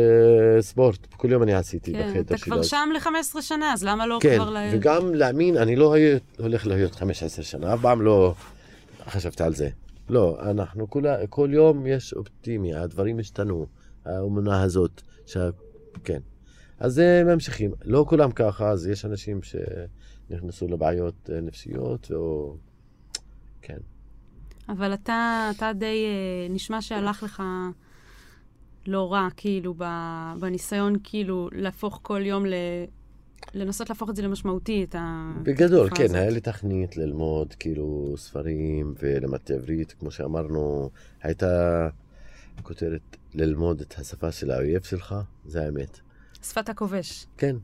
ספורט. 0.61 1.07
כל 1.17 1.31
יום 1.31 1.43
אני 1.43 1.53
עשיתי 1.53 1.93
כן, 1.93 2.09
בחדר 2.09 2.21
אתה 2.21 2.37
שלי. 2.37 2.51
כבר 2.51 2.63
שם 2.63 2.89
ל-15 2.93 3.41
שנה, 3.41 3.73
אז 3.73 3.83
למה 3.83 4.07
לא 4.07 4.17
כן, 4.21 4.35
כבר 4.35 4.49
ל... 4.49 4.57
וגם 4.73 5.13
להאמין, 5.13 5.57
אני 5.57 5.75
לא 5.75 5.95
הולך 6.39 6.67
להיות 6.67 6.95
15 6.95 7.45
שנה, 7.45 7.73
אף 7.73 7.81
פעם 7.81 8.01
לא 8.01 8.33
חשבתי 9.09 9.43
על 9.43 9.55
זה. 9.55 9.69
לא, 10.09 10.37
אנחנו 10.41 10.89
כולה, 10.89 11.27
כל 11.27 11.49
יום 11.53 11.87
יש 11.87 12.13
אופטימיה, 12.13 12.81
הדברים 12.81 13.19
השתנו, 13.19 13.65
האמונה 14.05 14.61
הזאת, 14.61 15.01
שה... 15.25 15.49
כן. 16.03 16.19
אז 16.79 17.01
ממשיכים. 17.25 17.71
לא 17.85 18.05
כולם 18.09 18.31
ככה, 18.31 18.69
אז 18.69 18.87
יש 18.87 19.05
אנשים 19.05 19.39
שנכנסו 19.43 20.67
לבעיות 20.67 21.29
אה, 21.33 21.41
נפשיות, 21.41 22.11
או... 22.13 22.55
כן. 23.61 23.77
אבל 24.69 24.93
אתה, 24.93 25.51
אתה 25.57 25.73
די, 25.73 26.05
אה, 26.05 26.53
נשמע 26.53 26.81
שהלך 26.81 27.23
לך 27.23 27.43
לא 28.87 29.13
רע, 29.13 29.27
כאילו, 29.37 29.75
בניסיון, 30.39 30.95
כאילו, 31.03 31.49
להפוך 31.51 31.99
כל 32.03 32.21
יום. 32.25 32.43
לנסות 33.53 33.89
להפוך 33.89 34.09
את 34.09 34.15
זה 34.15 34.21
למשמעותי, 34.21 34.83
את 34.83 34.95
ה... 34.95 35.31
בגדול, 35.43 35.89
כן, 35.89 36.03
הזאת. 36.03 36.15
היה 36.15 36.29
לי 36.29 36.39
תכנית 36.39 36.97
ללמוד 36.97 37.53
כאילו 37.53 38.13
ספרים 38.17 38.93
ולמדתי 38.99 39.53
עברית, 39.53 39.95
כמו 39.99 40.11
שאמרנו, 40.11 40.89
הייתה 41.21 41.87
כותרת 42.63 43.17
ללמוד 43.33 43.81
את 43.81 43.93
השפה 43.97 44.31
של 44.31 44.51
האויב 44.51 44.83
שלך, 44.83 45.15
זה 45.45 45.65
האמת. 45.65 45.99
שפת 46.43 46.69
הכובש. 46.69 47.25
כן, 47.37 47.55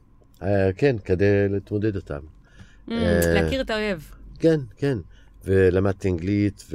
אה, 0.42 0.74
כן, 0.78 0.96
כדי 1.06 1.50
להתמודד 1.50 1.96
אותם. 1.96 2.20
Mm, 2.20 2.92
אה, 2.92 3.34
להכיר 3.34 3.62
את 3.62 3.70
האויב. 3.70 4.12
כן, 4.40 4.60
כן. 4.78 4.98
ולמדתי 5.46 6.10
אנגלית 6.10 6.66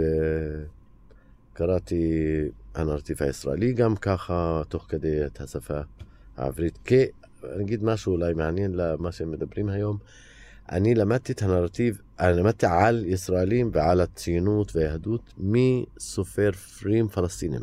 וקראתי 1.54 2.42
הנרטיב 2.74 3.16
הישראלי 3.20 3.72
גם 3.72 3.96
ככה, 3.96 4.62
תוך 4.68 4.86
כדי 4.88 5.26
את 5.26 5.40
השפה 5.40 5.80
העברית. 6.36 6.78
כי, 6.84 7.04
אני 7.54 7.64
אגיד 7.64 7.84
משהו 7.84 8.12
אולי 8.12 8.34
מעניין 8.34 8.74
למה 8.74 9.12
שהם 9.12 9.30
מדברים 9.30 9.68
היום. 9.68 9.98
אני 10.72 10.94
למדתי 10.94 11.32
את 11.32 11.42
הנרטיב, 11.42 12.00
אני 12.20 12.36
למדתי 12.36 12.66
על 12.66 13.04
ישראלים 13.06 13.70
ועל 13.72 14.00
הציונות 14.00 14.76
והיהדות 14.76 15.34
מסופר 15.38 16.50
פרים 16.52 17.08
פלסטינים. 17.08 17.62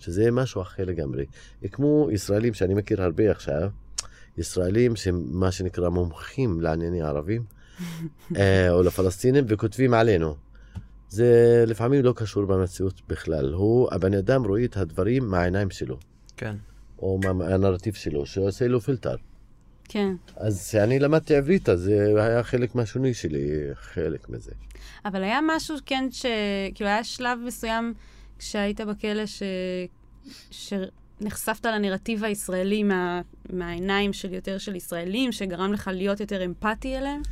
שזה 0.00 0.30
משהו 0.30 0.62
אחר 0.62 0.84
לגמרי. 0.84 1.26
כמו 1.72 2.08
ישראלים 2.12 2.54
שאני 2.54 2.74
מכיר 2.74 3.02
הרבה 3.02 3.30
עכשיו, 3.30 3.70
ישראלים 4.38 4.96
שמה 4.96 5.52
שנקרא 5.52 5.88
מומחים 5.88 6.60
לענייני 6.60 7.02
ערבים, 7.02 7.44
אה, 8.36 8.70
או 8.70 8.82
לפלסטינים, 8.82 9.44
וכותבים 9.48 9.94
עלינו. 9.94 10.34
זה 11.08 11.64
לפעמים 11.66 12.04
לא 12.04 12.12
קשור 12.16 12.44
במציאות 12.44 13.00
בכלל. 13.08 13.52
הוא, 13.52 13.88
הבן 13.92 14.14
אדם 14.14 14.44
רואה 14.44 14.64
את 14.64 14.76
הדברים 14.76 15.28
מהעיניים 15.28 15.70
שלו, 15.70 15.98
כן. 16.36 16.56
או 17.02 17.18
מהנרטיב 17.18 17.94
שלו, 17.94 18.26
שעושה 18.26 18.68
לו 18.68 18.80
פילטר. 18.80 19.16
כן. 19.88 20.14
אז 20.36 20.68
כשאני 20.68 20.98
למדתי 20.98 21.36
עברית, 21.36 21.68
אז 21.68 21.80
זה 21.80 22.24
היה 22.24 22.42
חלק 22.42 22.74
מהשוני 22.74 23.14
שלי, 23.14 23.48
חלק 23.74 24.28
מזה. 24.28 24.52
אבל 25.04 25.22
היה 25.22 25.38
משהו, 25.46 25.76
כן, 25.86 26.08
ש... 26.10 26.26
כאילו, 26.74 26.90
היה 26.90 27.04
שלב 27.04 27.38
מסוים 27.46 27.94
כשהיית 28.38 28.80
בכלא 28.80 29.26
ש... 29.26 29.42
שנחשפת 30.50 31.66
לנרטיב 31.66 32.24
הישראלי 32.24 32.82
מה... 32.82 33.20
מהעיניים 33.52 34.12
של 34.12 34.34
יותר 34.34 34.58
של 34.58 34.76
ישראלים, 34.76 35.32
שגרם 35.32 35.72
לך 35.72 35.90
להיות 35.92 36.20
יותר 36.20 36.44
אמפתי 36.44 36.98
אליהם? 36.98 37.22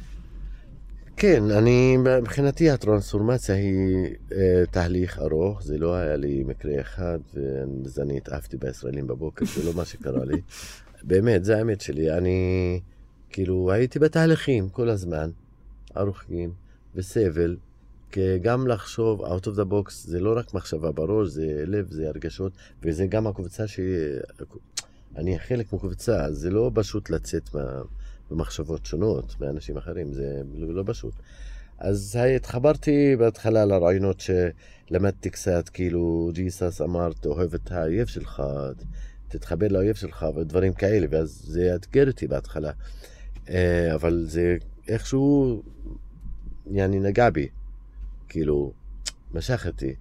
כן, 1.21 1.51
אני, 1.51 1.97
מבחינתי 1.97 2.71
הטרנספורמציה 2.71 3.55
היא 3.55 4.07
אה, 4.33 4.63
תהליך 4.71 5.19
ארוך, 5.19 5.63
זה 5.63 5.79
לא 5.79 5.95
היה 5.95 6.17
לי 6.17 6.45
מקרה 6.47 6.81
אחד, 6.81 7.19
ואז 7.35 8.01
אני 8.01 8.17
התעפתי 8.17 8.57
בישראלים 8.57 9.07
בבוקר, 9.07 9.45
זה 9.57 9.65
לא 9.65 9.75
מה 9.75 9.85
שקרה 9.85 10.25
לי. 10.25 10.41
באמת, 11.09 11.45
זה 11.45 11.57
האמת 11.59 11.81
שלי. 11.81 12.11
אני, 12.13 12.81
כאילו, 13.31 13.73
הייתי 13.73 13.99
בתהליכים 13.99 14.69
כל 14.69 14.89
הזמן, 14.89 15.31
ארוכים, 15.97 16.53
וסבל, 16.95 17.57
כי 18.11 18.39
גם 18.39 18.67
לחשוב 18.67 19.25
out 19.25 19.45
of 19.45 19.57
the 19.57 19.73
box 19.73 19.91
זה 19.91 20.21
לא 20.21 20.39
רק 20.39 20.55
מחשבה 20.55 20.93
בראש, 20.93 21.29
זה 21.29 21.65
לב, 21.67 21.87
זה 21.91 22.09
הרגשות, 22.09 22.53
וזה 22.83 23.07
גם 23.07 23.27
הקבוצה 23.27 23.67
ש... 23.67 23.81
אני 25.17 25.39
חלק 25.39 25.73
מקבוצה, 25.73 26.25
אז 26.25 26.37
זה 26.37 26.51
לא 26.51 26.71
פשוט 26.75 27.11
לצאת 27.11 27.55
מה... 27.55 27.83
ומחשבות 28.31 28.87
שונות 28.87 29.41
מאנשים 29.41 29.77
אחרים, 29.77 30.13
זה 30.13 30.43
לא 30.55 30.83
פשוט. 30.87 31.15
אז 31.79 32.19
התחברתי 32.37 33.17
בהתחלה 33.17 33.65
לרעיונות 33.65 34.21
שלמדתי 34.21 35.31
קצת, 35.31 35.69
כאילו 35.69 36.31
ג'יסס 36.35 36.81
אמר, 36.81 37.11
אוהב 37.27 37.55
את 37.55 37.73
האויב 37.73 38.07
שלך, 38.07 38.43
תתחבר 39.29 39.69
לאויב 39.69 39.97
שלך 39.97 40.27
ודברים 40.37 40.73
כאלה, 40.73 41.07
ואז 41.11 41.43
זה 41.45 41.75
אתגר 41.75 42.07
אותי 42.07 42.27
בהתחלה. 42.27 42.71
אה, 43.49 43.95
אבל 43.95 44.25
זה 44.29 44.57
איכשהו, 44.89 45.63
יעני, 46.71 47.01
נגע 47.01 47.31
בי, 47.31 47.49
כאילו, 48.29 48.73
משך 49.35 49.67
אותי, 49.67 49.95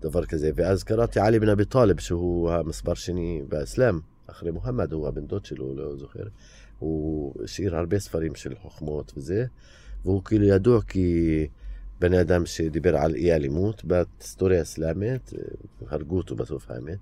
דבר 0.00 0.26
כזה. 0.26 0.50
ואז 0.54 0.82
קראתי 0.82 1.20
עלי 1.20 1.38
בן 1.38 1.48
אבי 1.48 1.64
טאלב, 1.64 2.00
שהוא 2.00 2.50
המספר 2.50 2.94
שני 2.94 3.42
באסלאם, 3.48 4.00
אחרי 4.26 4.50
מוחמד, 4.50 4.92
הוא 4.92 5.08
הבן 5.08 5.26
דוד 5.26 5.44
שלו, 5.44 5.76
לא 5.76 5.96
זוכר. 5.96 6.24
הוא 6.80 7.34
השאיר 7.44 7.76
הרבה 7.76 7.98
ספרים 7.98 8.34
של 8.34 8.54
חוכמות 8.54 9.12
וזה, 9.16 9.44
והוא 10.04 10.24
כאילו 10.24 10.44
ידוע 10.44 10.80
בן 12.00 12.14
אדם 12.14 12.46
שדיבר 12.46 12.96
על 12.96 13.14
אי 13.14 13.32
אלימות 13.32 13.84
בהיסטוריה 13.84 14.58
האסלאמית, 14.58 15.32
הרגו 15.86 16.16
אותו 16.16 16.36
בסוף 16.36 16.70
האמת, 16.70 16.98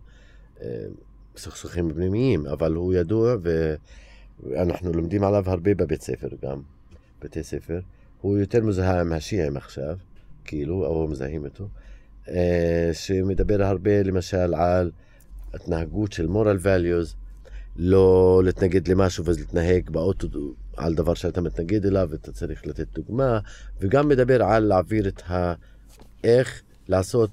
סכסוכים 1.37 1.93
פנימיים, 1.95 2.47
אבל 2.47 2.75
הוא 2.75 2.95
ידוע 2.95 3.37
ואנחנו 4.43 4.93
לומדים 4.93 5.25
עליו 5.25 5.51
הרבה 5.51 5.75
בבית 5.75 6.03
ספר 6.03 6.29
גם, 6.43 6.61
בתי 7.23 7.43
ספר. 7.43 7.81
הוא 8.21 8.39
יותר 8.39 8.61
מזוהה 8.63 9.01
עם 9.01 9.13
השיעים 9.13 9.57
עכשיו, 9.57 9.97
כאילו, 10.45 10.87
או 10.87 11.09
מזהים 11.09 11.45
אותו, 11.45 11.69
אה, 12.29 12.91
שמדבר 12.93 13.63
הרבה 13.63 14.03
למשל 14.03 14.55
על 14.55 14.91
התנהגות 15.55 16.13
של 16.13 16.27
moral 16.27 16.65
values, 16.65 17.15
לא 17.79 18.41
להתנגד 18.45 18.89
למשהו 18.89 19.25
ואז 19.25 19.39
להתנהג 19.39 19.91
באוטו 19.91 20.29
על 20.77 20.95
דבר 20.95 21.15
שאתה 21.15 21.41
מתנגד 21.41 21.87
אליו 21.87 22.09
ואתה 22.11 22.33
צריך 22.33 22.67
לתת 22.67 22.87
דוגמה, 22.95 23.39
וגם 23.81 24.09
מדבר 24.09 24.43
על 24.43 24.65
להעביר 24.65 25.09
את 25.09 25.23
ה... 25.31 25.55
איך 26.25 26.63
לעשות 26.89 27.31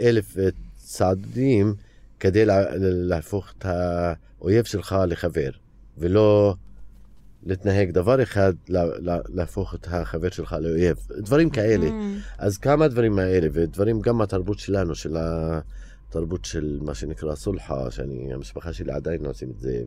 אלף 0.00 0.36
צעדים 0.76 1.74
כדי 2.20 2.44
לה... 2.44 2.62
להפוך 2.80 3.52
את 3.58 3.66
האויב 3.66 4.64
שלך 4.64 4.96
לחבר, 5.08 5.50
ולא 5.98 6.54
להתנהג 7.46 7.90
דבר 7.90 8.22
אחד, 8.22 8.52
לה... 8.68 8.84
להפוך 9.34 9.74
את 9.74 9.86
החבר 9.90 10.30
שלך 10.30 10.56
לאויב. 10.60 10.96
דברים 11.18 11.50
כאלה. 11.50 11.86
Mm. 11.86 11.92
אז 12.38 12.58
כמה 12.58 12.88
דברים 12.88 13.18
האלה, 13.18 13.48
ודברים 13.52 14.00
גם 14.00 14.18
מהתרבות 14.18 14.58
שלנו, 14.58 14.94
של 14.94 15.16
ה... 15.16 15.60
תרבות 16.10 16.44
של 16.44 16.78
מה 16.82 16.94
שנקרא 16.94 17.34
סולחה, 17.34 17.90
שאני, 17.90 18.34
המשפחה 18.34 18.72
שלי 18.72 18.92
עדיין 18.92 19.26
עושים 19.26 19.50
את 19.50 19.58
זה, 19.58 19.82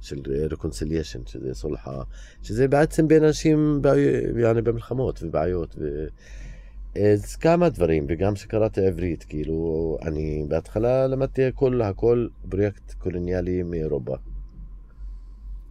של 0.00 0.20
reconciliation, 0.50 1.20
שזה 1.26 1.54
סולחה, 1.54 2.02
שזה 2.42 2.68
בעצם 2.68 3.08
בין 3.08 3.24
אנשים 3.24 3.82
يعني, 4.36 4.62
במלחמות 4.62 5.22
ובעיות. 5.22 5.76
ו... 5.78 6.06
אז 7.14 7.36
כמה 7.36 7.68
דברים, 7.68 8.06
וגם 8.08 8.36
שקראתי 8.36 8.86
עברית, 8.86 9.24
כאילו, 9.24 9.98
אני 10.02 10.44
בהתחלה 10.48 11.06
למדתי 11.06 11.44
הכל, 11.44 11.82
הכל 11.82 12.28
פרויקט 12.48 12.94
קולוניאלי 12.98 13.62
מאירופה. 13.62 14.16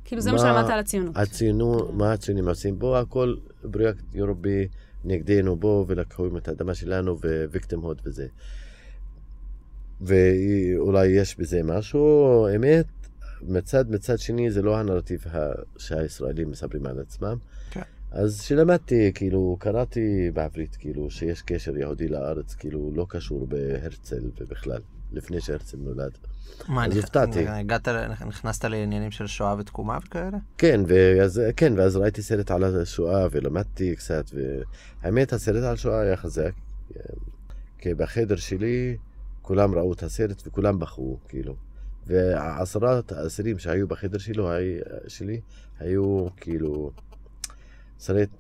כאילו 0.06 0.22
זה 0.22 0.32
מה 0.32 0.40
שלמדת 0.40 0.70
על 0.70 0.80
הציונות. 0.80 1.18
הציונות, 1.18 1.94
מה 1.94 2.14
הציונים 2.14 2.50
עושים 2.50 2.80
בו, 2.80 2.98
הכל 2.98 3.36
פרויקט 3.72 4.04
אירופי 4.16 4.68
נגדנו 5.06 5.56
בו, 5.56 5.86
ולקחו 5.88 6.38
את 6.38 6.48
האדמה 6.48 6.76
שלנו 6.76 7.20
וויקטים 7.52 7.80
הוד 7.80 8.02
וזה. 8.06 8.28
ואולי 10.06 11.08
יש 11.08 11.40
בזה 11.40 11.64
משהו, 11.64 12.48
אמת, 12.56 12.86
מצד, 13.42 13.92
מצד 13.92 14.20
שני 14.20 14.52
זה 14.52 14.62
לא 14.62 14.78
הנרטיב 14.78 15.26
שהישראלים 15.78 16.52
מספרים 16.52 16.86
על 16.86 17.00
עצמם. 17.00 17.38
כן. 17.72 17.82
אז 18.12 18.42
כשלמדתי, 18.42 19.12
כאילו, 19.16 19.58
קראתי 19.60 20.32
בעברית, 20.34 20.76
כאילו, 20.76 21.10
שיש 21.10 21.42
קשר 21.42 21.78
יהודי 21.78 22.08
לארץ, 22.08 22.56
כאילו, 22.56 22.92
לא 22.96 23.06
קשור 23.10 23.48
בהרצל 23.48 24.30
ובכלל, 24.42 24.82
לפני 25.12 25.42
שהרצל 25.42 25.78
נולד. 25.78 26.12
מה, 26.68 26.86
אז 26.86 26.98
הופתעתי. 26.98 27.48
הגעת, 27.48 27.88
נכנסת 28.28 28.66
לעניינים 28.66 29.12
של 29.12 29.28
שואה 29.28 29.56
ותקומה 29.60 29.98
וכאלה? 30.06 30.38
כן, 30.58 30.82
ואז, 30.88 31.42
כן, 31.56 31.74
ואז 31.78 31.98
ראיתי 31.98 32.22
סרט 32.22 32.52
על 32.52 32.64
השואה 32.64 33.28
ולמדתי 33.32 33.96
קצת, 33.96 34.26
והאמת, 35.04 35.34
הסרט 35.34 35.64
על 35.64 35.76
שואה 35.76 36.02
היה 36.02 36.18
חזק. 36.18 36.52
כי 37.78 37.94
בחדר 37.94 38.36
שלי, 38.36 38.98
כולם 39.44 39.76
ראו 39.76 39.94
את 39.94 40.04
הסרט 40.04 40.44
וכולם 40.48 40.80
בכו, 40.80 41.18
כאילו. 41.28 41.56
ועשרת 42.08 43.12
האסירים 43.12 43.60
שהיו 43.60 43.88
בחדר 43.88 44.18
שלו, 44.18 44.50
שלי, 45.08 45.42
היו 45.80 46.28
כאילו 46.38 46.92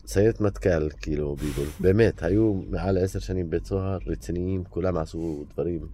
סיירת 0.05 0.41
מטכ"ל, 0.41 0.89
כאילו, 0.89 1.35
ביגול. 1.35 1.67
באמת, 1.79 2.23
היו 2.23 2.53
מעל 2.69 2.97
עשר 2.97 3.19
שנים 3.19 3.49
בית 3.49 3.65
סוהר, 3.65 3.97
רציניים, 4.07 4.63
כולם 4.69 4.97
עשו 4.97 5.45
דברים, 5.53 5.87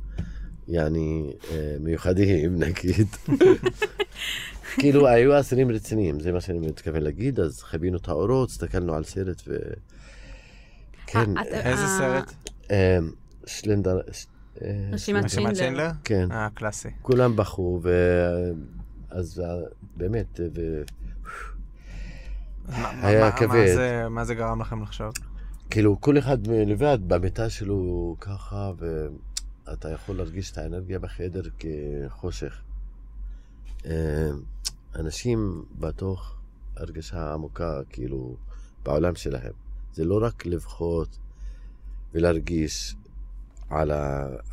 יעני, 0.68 1.34
אה, 1.52 1.76
מיוחדים, 1.80 2.56
נגיד. 2.64 3.08
כאילו, 4.80 5.08
היו 5.08 5.40
אסירים 5.40 5.72
רציניים, 5.72 6.20
זה 6.20 6.32
מה 6.32 6.42
שאני 6.42 6.60
מתכוון 6.60 7.02
להגיד, 7.02 7.40
אז 7.40 7.62
חווינו 7.62 7.98
את 7.98 8.08
האורות, 8.08 8.50
הסתכלנו 8.50 8.94
על 8.94 9.04
סרט 9.04 9.42
ו... 9.48 9.58
כן. 11.08 11.38
איזה 11.38 11.88
סרט? 11.98 12.34
אה, 12.72 13.00
שלנדר... 13.46 14.00
רשימת 14.92 15.30
שינדלר. 15.30 15.90
כן. 16.04 16.32
אה, 16.32 16.48
קלאסי. 16.54 16.90
כולם 17.02 17.36
בכו, 17.36 17.82
ואז 19.12 19.44
באמת, 19.98 20.40
ו... 20.56 20.82
היה 23.02 23.32
כבד. 23.32 23.76
מה 24.10 24.26
זה 24.26 24.36
גרם 24.36 24.62
לכם 24.62 24.82
לחשוב? 24.82 25.14
כאילו, 25.70 26.02
כל 26.02 26.18
אחד 26.18 26.48
לבד 26.48 27.00
במיטה 27.08 27.50
שלו 27.50 28.16
ככה, 28.20 28.72
ואתה 29.68 29.90
יכול 29.90 30.16
להרגיש 30.16 30.52
את 30.52 30.58
האנרגיה 30.58 31.00
בחדר 31.00 31.42
כחושך. 31.60 32.62
אה, 33.86 34.30
אנשים 34.96 35.66
בתוך 35.80 36.36
הרגשה 36.78 37.34
עמוקה, 37.34 37.80
כאילו, 37.90 38.36
בעולם 38.84 39.16
שלהם. 39.16 39.54
זה 39.94 40.06
לא 40.06 40.20
רק 40.24 40.46
לבכות 40.46 41.18
ולהרגיש, 42.14 42.96
על 43.70 43.92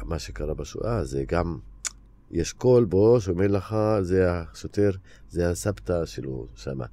מה 0.04 0.18
שקרה 0.18 0.54
בשואה, 0.54 1.04
זה 1.04 1.24
גם, 1.28 1.58
יש 2.30 2.52
קול 2.52 2.84
בו 2.84 3.20
שאומר 3.20 3.46
לך, 3.46 3.76
זה 4.02 4.32
השוטר, 4.32 4.90
זה 5.28 5.50
הסבתא 5.50 6.06
שלו 6.06 6.46
שמה. 6.54 6.86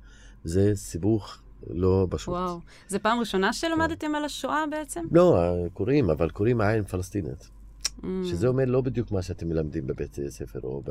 זה 0.43 0.71
סיבוך 0.76 1.43
לא 1.67 2.07
פשוט. 2.09 2.30
וואו. 2.30 2.59
זה 2.88 2.99
פעם 2.99 3.19
ראשונה 3.19 3.53
שלמדתם 3.53 4.07
כן. 4.07 4.15
על 4.15 4.26
השואה 4.26 4.63
בעצם? 4.71 5.05
לא, 5.11 5.55
קוראים, 5.74 6.09
אבל 6.09 6.30
קוראים 6.30 6.61
עין 6.61 6.84
פלסטינית. 6.84 7.49
Mm. 8.01 8.05
שזה 8.24 8.47
אומר 8.47 8.65
לא 8.65 8.82
בדיוק 8.82 9.11
מה 9.11 9.21
שאתם 9.21 9.47
מלמדים 9.47 9.88
בבית 9.88 10.17
ספר 10.30 10.59
או 10.63 10.84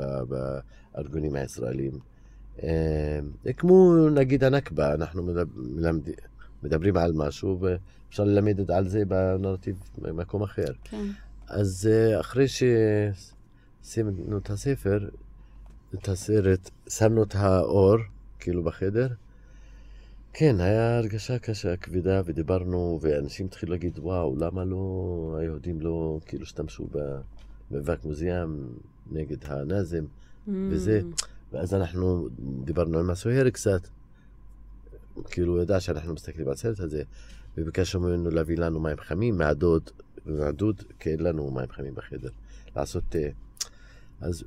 בארגונים 0.94 1.34
הישראלים. 1.34 1.92
אה, 2.62 3.20
כמו 3.56 4.08
נגיד 4.08 4.44
הנכבה, 4.44 4.94
אנחנו 4.94 5.22
מלמדים, 5.56 6.14
מדברים 6.62 6.96
על 6.96 7.12
משהו 7.14 7.60
ואפשר 7.60 8.24
ללמד 8.24 8.70
על 8.70 8.88
זה 8.88 9.04
בנרטיב 9.04 9.76
במקום 9.98 10.42
אחר. 10.42 10.72
כן. 10.84 11.06
אז 11.46 11.88
אה, 11.92 12.20
אחרי 12.20 12.46
שסיימנו 12.48 14.38
את 14.38 14.50
הספר, 14.50 15.08
את 15.94 16.08
הסרט, 16.08 16.70
שמנו 16.88 17.22
את 17.22 17.34
האור, 17.34 17.96
כאילו 18.38 18.64
בחדר, 18.64 19.08
כן, 20.32 20.60
היה 20.60 20.98
הרגשה 20.98 21.38
קשה, 21.38 21.76
כבדה, 21.76 22.22
ודיברנו, 22.24 22.98
ואנשים 23.02 23.46
התחילו 23.46 23.72
להגיד, 23.72 23.98
וואו, 23.98 24.36
למה 24.36 24.64
לא, 24.64 25.36
היהודים 25.40 25.80
לא, 25.80 26.18
כאילו, 26.26 26.42
השתמשו 26.42 26.86
במאבק 27.70 28.04
מוזיאם 28.04 28.66
נגד 29.10 29.36
הנאזם, 29.44 30.04
mm. 30.04 30.50
וזה, 30.70 31.00
ואז 31.52 31.74
אנחנו 31.74 32.28
דיברנו 32.64 32.98
עם 32.98 33.10
הסוהר 33.10 33.50
קצת, 33.50 33.80
כאילו, 35.30 35.52
הוא 35.52 35.62
ידע 35.62 35.80
שאנחנו 35.80 36.14
מסתכלים 36.14 36.46
על 36.46 36.52
הסרט 36.52 36.80
הזה, 36.80 37.02
וביקשנו 37.56 38.00
ממנו 38.00 38.30
להביא 38.30 38.56
לנו 38.58 38.80
מים 38.80 38.96
חמים 38.96 39.38
מהדוד, 39.38 39.90
מהדוד, 40.26 40.82
כי 40.98 41.10
אין 41.10 41.20
לנו 41.20 41.50
מים 41.50 41.68
חמים 41.70 41.94
בחדר, 41.94 42.30
לעשות 42.76 43.04
תה. 43.08 43.18
אז, 44.20 44.44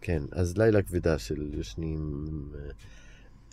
כן, 0.00 0.22
אז 0.32 0.58
לילה 0.58 0.82
כבדה 0.82 1.18
של 1.18 1.54
ישנים, 1.58 2.24
אה, 2.54 2.70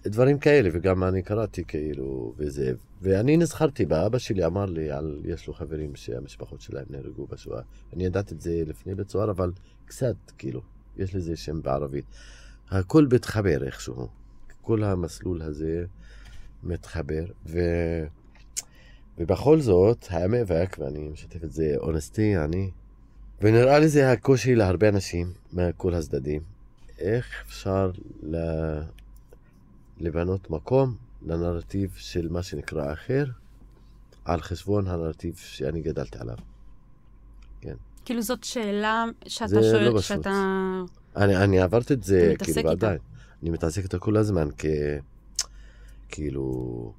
דברים 0.03 0.39
כאלה, 0.39 0.69
וגם 0.73 1.03
אני 1.03 1.21
קראתי 1.21 1.63
כאילו, 1.63 2.33
וזה, 2.37 2.73
ואני 3.01 3.37
נזכרתי 3.37 3.85
באבא 3.85 4.17
שלי 4.17 4.45
אמר 4.45 4.65
לי, 4.65 4.91
על, 4.91 5.21
יש 5.25 5.47
לו 5.47 5.53
חברים 5.53 5.95
שהמשפחות 5.95 6.61
שלהם 6.61 6.85
נהרגו 6.89 7.27
בשואה. 7.27 7.61
אני 7.93 8.05
ידעתי 8.05 8.33
את 8.33 8.41
זה 8.41 8.63
לפני 8.67 8.95
בית 8.95 9.09
סוהר, 9.09 9.31
אבל 9.31 9.51
קצת, 9.85 10.15
כאילו, 10.37 10.61
יש 10.97 11.15
לזה 11.15 11.35
שם 11.35 11.61
בערבית. 11.61 12.05
הכל 12.69 13.07
מתחבר 13.13 13.63
איכשהו. 13.63 14.07
כל 14.61 14.83
המסלול 14.83 15.41
הזה 15.41 15.85
מתחבר, 16.67 17.25
ו... 17.45 17.59
ובכל 19.17 19.59
זאת, 19.59 20.05
היה 20.09 20.27
מאבק, 20.27 20.77
ואני 20.79 21.07
משתף 21.07 21.43
את 21.43 21.51
זה 21.51 21.73
אונסטי, 21.77 22.37
אני. 22.37 22.71
ונראה 23.41 23.79
לי 23.79 23.89
זה 23.89 24.11
הקושי 24.11 24.55
להרבה 24.55 24.89
אנשים 24.89 25.33
מכל 25.53 25.93
הצדדים. 25.93 26.41
איך 26.99 27.43
אפשר 27.45 27.91
ל... 28.23 28.37
לבנות 29.99 30.49
מקום 30.49 30.95
לנרטיב 31.25 31.93
של 31.97 32.27
מה 32.29 32.43
שנקרא 32.43 32.93
אחר, 32.93 33.25
על 34.25 34.41
חשבון 34.41 34.87
הנרטיב 34.87 35.35
שאני 35.37 35.81
גדלתי 35.81 36.17
עליו. 36.19 36.35
כן. 37.61 37.75
כאילו 38.05 38.21
זאת 38.21 38.43
שאלה 38.43 39.05
שאתה 39.27 39.63
שואל, 39.63 39.89
לא. 39.89 40.01
שאתה... 40.01 40.31
אני, 41.15 41.37
אני 41.37 41.59
עברתי 41.59 41.93
את 41.93 42.03
זה, 42.03 42.33
כאילו, 42.39 42.63
ועדיין. 42.63 42.99
אני 43.41 43.49
מתעסק 43.49 43.83
איתה 43.83 43.99
כל 43.99 44.17
הזמן, 44.17 44.49
כ... 44.57 44.65
כאילו... 46.09 46.93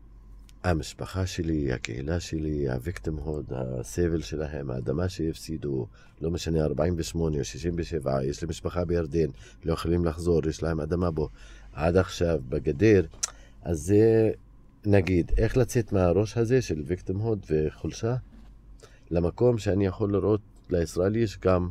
המשפחה 0.65 1.27
שלי, 1.27 1.73
הקהילה 1.73 2.21
שלי, 2.21 2.71
הוויקטים 2.71 3.17
הוד, 3.17 3.53
הסבל 3.57 4.21
שלהם, 4.23 4.71
האדמה 4.71 5.09
שהפסידו, 5.09 5.87
לא 6.21 6.31
משנה, 6.31 6.65
48 6.65 7.39
או 7.39 7.45
67, 7.45 8.25
יש 8.25 8.43
לי 8.43 8.49
משפחה 8.49 8.85
בירדן, 8.85 9.29
לא 9.65 9.73
יכולים 9.73 10.05
לחזור, 10.05 10.49
יש 10.49 10.63
להם 10.63 10.81
אדמה 10.81 11.11
בו, 11.11 11.29
עד 11.73 11.97
עכשיו, 11.97 12.41
בגדר. 12.49 13.05
אז 13.63 13.79
זה 13.79 14.31
נגיד, 14.87 15.33
איך 15.37 15.57
לצאת 15.57 15.93
מהראש 15.93 16.37
הזה 16.37 16.63
של 16.63 16.83
victim 16.89 17.23
hood 17.23 17.47
וחולשה 17.51 18.17
למקום 19.11 19.59
שאני 19.59 19.87
יכול 19.87 20.13
לראות 20.13 20.41
לישראלי 20.71 21.19
יש 21.19 21.39
גם 21.39 21.69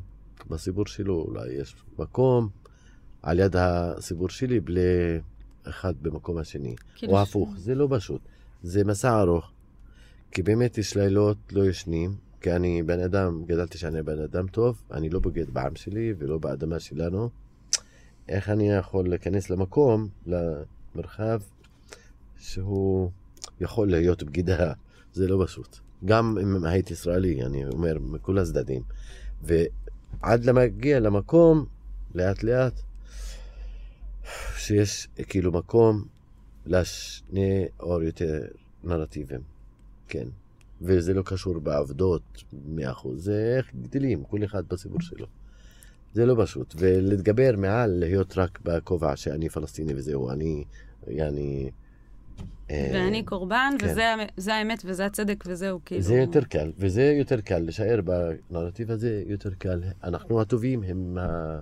בסיפור 0.50 0.86
שלו, 0.86 1.26
אולי 1.28 1.54
יש 1.54 1.76
מקום 2.00 2.50
על 3.22 3.40
יד 3.40 3.56
הסיפור 3.56 4.30
שלי 4.30 4.60
בלי 4.60 4.82
אחד 5.70 5.94
במקום 6.02 6.38
השני, 6.38 6.76
כאילו 6.96 7.14
או 7.14 7.26
ש- 7.26 7.30
הפוך, 7.30 7.50
זה 7.58 7.76
לא 7.76 7.88
פשוט, 7.92 8.22
זה 8.64 8.84
מסע 8.84 9.22
ארוך, 9.22 9.52
כי 10.32 10.44
באמת 10.44 10.78
יש 10.78 10.98
לילות 10.98 11.38
לא 11.52 11.66
ישנים, 11.70 12.16
כי 12.42 12.52
אני 12.52 12.84
בן 12.84 13.00
אדם, 13.00 13.44
גדלתי 13.46 13.78
שאני 13.78 14.04
בן 14.04 14.20
אדם 14.22 14.48
טוב, 14.48 14.82
אני 14.92 15.10
לא 15.10 15.20
בוגד 15.20 15.50
בעם 15.50 15.76
שלי 15.76 16.14
ולא 16.18 16.38
באדמה 16.38 16.80
שלנו, 16.80 17.30
איך 18.30 18.50
אני 18.50 18.72
יכול 18.72 19.10
להיכנס 19.10 19.50
למקום, 19.50 20.08
למרחב, 20.26 21.40
שהוא 22.38 23.10
יכול 23.62 23.90
להיות 23.92 24.24
בגידה, 24.24 24.74
זה 25.14 25.28
לא 25.28 25.46
פשוט. 25.46 25.78
גם 26.06 26.38
אם 26.42 26.66
הייתי 26.66 26.94
ישראלי, 26.94 27.44
אני 27.46 27.66
אומר, 27.66 27.98
מכל 28.00 28.38
הצדדים. 28.38 28.82
ועד 29.44 30.46
להגיע 30.46 31.00
למקום, 31.00 31.66
לאט 32.16 32.44
לאט, 32.44 32.82
שיש 34.68 35.08
כאילו 35.28 35.52
מקום 35.52 36.06
לשני 36.66 37.66
או 37.80 38.02
יותר 38.02 38.42
נרטיבים, 38.84 39.42
כן. 40.08 40.28
וזה 40.82 41.14
לא 41.14 41.22
קשור 41.26 41.60
בעבדות, 41.60 42.44
מאה 42.68 42.92
אחוז, 42.92 43.24
זה 43.24 43.56
איך 43.58 43.72
גדלים, 43.82 44.24
כל 44.24 44.44
אחד 44.44 44.64
בסיפור 44.68 45.02
שלו. 45.02 45.26
זה 46.14 46.26
לא 46.26 46.36
פשוט, 46.44 46.76
ולהתגבר 46.78 47.52
מעל 47.58 47.90
להיות 48.00 48.38
רק 48.38 48.60
בכובע 48.64 49.16
שאני 49.16 49.50
פלסטיני 49.50 49.94
וזהו, 49.96 50.30
אני, 50.30 50.64
יעני... 51.08 51.72
אה, 52.70 52.92
ואני 52.94 53.24
קורבן, 53.24 53.74
כן. 53.80 53.88
וזה 54.38 54.56
האמת 54.56 54.82
וזה 54.86 55.06
הצדק 55.06 55.44
וזהו, 55.48 55.80
כאילו. 55.86 56.02
זה 56.02 56.16
יותר 56.16 56.44
קל, 56.44 56.72
וזה 56.78 57.04
יותר 57.04 57.42
קל, 57.42 57.60
להישאר 57.60 58.00
בנרטיב 58.52 58.92
הזה 58.92 59.24
יותר 59.28 59.54
קל. 59.54 59.84
אנחנו 60.04 60.42
הטובים, 60.42 60.84
הם 60.84 61.18
ה... 61.18 61.60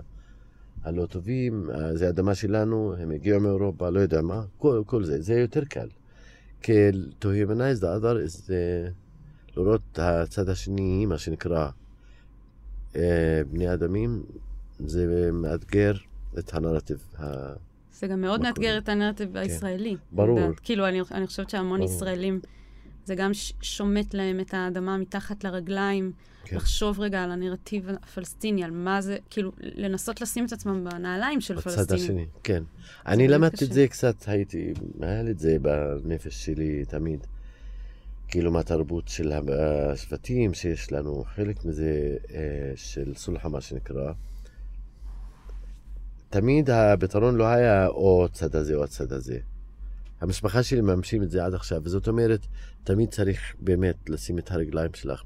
הלא 0.86 1.06
טובים, 1.06 1.70
אה, 1.70 1.96
זה 1.96 2.08
אדמה 2.08 2.34
שלנו, 2.34 2.94
הם 2.98 3.10
הגיעו 3.10 3.40
מאירופה, 3.40 3.90
לא 3.90 4.00
יודע 4.00 4.22
מה, 4.22 4.42
כל, 4.58 4.82
כל 4.86 5.04
זה, 5.04 5.22
זה 5.22 5.34
יותר 5.34 5.64
קל. 5.64 5.88
כי 6.62 6.72
to 7.20 7.24
humanize 7.24 7.80
the 7.80 8.02
other 8.02 8.50
אה, 8.50 8.88
לראות 9.56 9.80
את 9.92 9.98
הצד 9.98 10.48
השני, 10.48 11.06
מה 11.06 11.18
שנקרא 11.18 11.68
אה, 12.96 13.40
בני 13.50 13.74
אדמים, 13.74 14.22
זה 14.78 15.30
מאתגר 15.32 15.94
את 16.38 16.54
הנרטיב. 16.54 17.06
זה 17.92 18.06
גם 18.06 18.20
מאוד 18.20 18.42
מאתגר? 18.42 18.78
את 18.78 18.88
הנרטיב 18.88 19.36
הישראלי. 19.36 19.96
ברור. 20.12 20.38
יודעת. 20.38 20.60
כאילו, 20.60 20.88
אני, 20.88 21.00
אני 21.10 21.26
חושבת 21.26 21.50
שהמון 21.50 21.80
ברור. 21.80 21.92
ישראלים, 21.92 22.40
זה 23.06 23.14
גם 23.14 23.30
שומט 23.60 24.14
להם 24.14 24.40
את 24.40 24.54
האדמה 24.54 24.98
מתחת 24.98 25.44
לרגליים, 25.44 26.12
כן. 26.44 26.56
לחשוב 26.56 27.00
רגע 27.00 27.22
על 27.22 27.30
הנרטיב 27.30 27.88
הפלסטיני, 28.02 28.64
על 28.64 28.70
מה 28.70 29.00
זה, 29.00 29.16
כאילו, 29.30 29.52
לנסות 29.60 30.20
לשים 30.20 30.46
את 30.46 30.52
עצמם 30.52 30.84
בנעליים 30.84 31.40
של 31.40 31.54
בצד 31.54 31.70
פלסטינים. 31.70 32.02
השני, 32.02 32.26
כן. 32.42 32.62
אני 33.06 33.28
למדתי. 33.28 33.64
את 33.64 33.72
זה 33.72 33.88
קצת, 33.88 34.16
הייתי, 34.26 34.72
היה 35.00 35.22
לי 35.22 35.30
את 35.30 35.38
זה 35.38 35.56
בנפש 35.62 36.44
שלי 36.44 36.84
תמיד. 36.84 37.26
כאילו 38.28 38.50
מהתרבות 38.50 39.08
של 39.08 39.32
השבטים 39.92 40.54
שיש 40.54 40.92
לנו, 40.92 41.24
חלק 41.34 41.64
מזה 41.64 42.16
אה, 42.34 42.72
של 42.76 43.12
סולחה, 43.14 43.48
מה 43.48 43.60
שנקרא. 43.60 44.12
תמיד 46.30 46.70
הפתרון 46.70 47.36
לא 47.36 47.44
היה 47.44 47.88
או 47.88 48.24
הצד 48.24 48.56
הזה 48.56 48.74
או 48.74 48.84
הצד 48.84 49.12
הזה. 49.12 49.38
המשפחה 50.20 50.62
שלי 50.62 50.80
מממשים 50.80 51.22
את 51.22 51.30
זה 51.30 51.44
עד 51.44 51.54
עכשיו, 51.54 51.80
וזאת 51.84 52.08
אומרת, 52.08 52.46
תמיד 52.84 53.10
צריך 53.10 53.54
באמת 53.60 54.10
לשים 54.10 54.38
את 54.38 54.50
הרגליים 54.50 54.94
שלך 54.94 55.22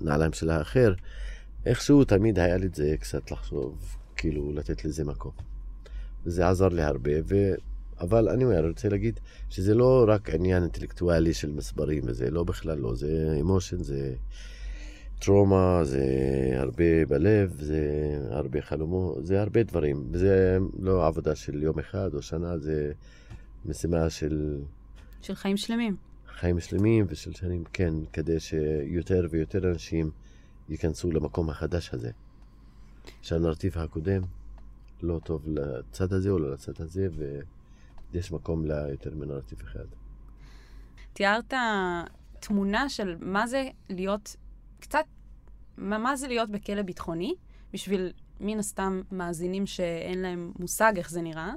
בנעליים 0.00 0.32
של 0.32 0.50
האחר. 0.50 0.94
איכשהו 1.66 2.04
תמיד 2.04 2.38
היה 2.38 2.56
לי 2.56 2.66
את 2.66 2.74
זה 2.74 2.94
קצת 3.00 3.30
לחשוב, 3.30 3.96
כאילו 4.16 4.52
לתת 4.52 4.84
לזה 4.84 5.04
מקום. 5.04 5.32
וזה 6.26 6.48
עזר 6.48 6.68
לי 6.68 6.82
הרבה, 6.82 7.10
ו... 7.24 7.54
אבל 8.00 8.28
אני 8.28 8.44
אומר, 8.44 8.66
רוצה 8.68 8.88
להגיד 8.88 9.20
שזה 9.50 9.74
לא 9.74 10.04
רק 10.08 10.30
עניין 10.30 10.62
אינטלקטואלי 10.62 11.34
של 11.34 11.50
מספרים 11.50 12.02
וזה, 12.06 12.30
לא 12.30 12.44
בכלל 12.44 12.78
לא, 12.78 12.94
זה 12.94 13.36
אמושן, 13.40 13.82
זה 13.82 14.14
טראומה, 15.18 15.80
זה 15.84 16.04
הרבה 16.56 17.06
בלב, 17.08 17.56
זה 17.60 17.82
הרבה 18.30 18.62
חלומות, 18.62 19.26
זה 19.26 19.40
הרבה 19.40 19.62
דברים. 19.62 20.08
וזה 20.10 20.58
לא 20.78 21.06
עבודה 21.06 21.34
של 21.34 21.62
יום 21.62 21.78
אחד 21.78 22.14
או 22.14 22.22
שנה, 22.22 22.58
זה 22.58 22.92
משימה 23.64 24.10
של 24.10 24.62
של 25.22 25.34
חיים 25.34 25.56
שלמים. 25.56 25.96
חיים 26.26 26.60
שלמים 26.60 27.06
ושל 27.08 27.32
שנים, 27.32 27.64
כן, 27.72 27.94
כדי 28.12 28.40
שיותר 28.40 29.26
ויותר 29.30 29.70
אנשים 29.70 30.10
ייכנסו 30.68 31.10
למקום 31.10 31.50
החדש 31.50 31.94
הזה. 31.94 32.10
שהנרטיב 33.22 33.78
הקודם 33.78 34.22
לא 35.02 35.20
טוב 35.24 35.42
לצד 35.48 36.12
הזה 36.12 36.30
או 36.30 36.38
לא 36.38 36.52
לצד 36.52 36.80
הזה, 36.80 37.08
ויש 38.12 38.32
מקום 38.32 38.66
ליותר 38.66 39.14
מנרטיב 39.14 39.60
אחד. 39.62 39.84
תיארת 41.12 41.54
תמונה 42.40 42.88
של 42.88 43.16
מה 43.20 43.46
זה 43.46 43.68
להיות, 43.88 44.36
קצת, 44.80 45.04
מה, 45.76 46.16
זה 46.16 46.28
להיות 46.28 46.50
בכלא 46.50 46.82
ביטחוני, 46.82 47.34
בשביל 47.72 48.12
מן 48.40 48.58
הסתם 48.58 49.02
מאזינים 49.12 49.66
שאין 49.66 50.22
להם 50.22 50.52
מושג 50.58 50.92
איך 50.96 51.10
זה 51.10 51.22
נראה. 51.22 51.52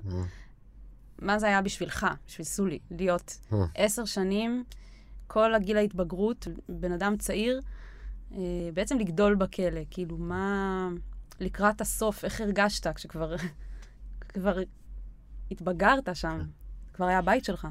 מה 1.22 1.40
זה 1.40 1.48
היה 1.48 1.62
בשבילך, 1.62 2.08
בשביל 2.28 2.46
סולי, 2.46 2.80
להיות 2.92 3.38
אה. 3.54 3.58
עשר 3.76 4.06
שנים, 4.06 4.64
כל 5.28 5.54
הגיל 5.54 5.78
ההתבגרות, 5.78 6.48
בן 6.70 6.92
אדם 6.92 7.18
צעיר, 7.18 7.62
אה, 8.32 8.38
בעצם 8.74 9.00
לגדול 9.00 9.36
בכלא. 9.36 9.82
כאילו, 9.90 10.18
מה... 10.18 10.90
לקראת 11.40 11.82
הסוף, 11.82 12.26
איך 12.26 12.42
הרגשת 12.42 12.88
כשכבר 12.96 13.36
כבר 14.30 14.58
התבגרת 15.52 16.10
שם? 16.14 16.42
כבר 16.94 17.06
היה 17.06 17.20
הבית 17.20 17.46
שלך. 17.46 17.68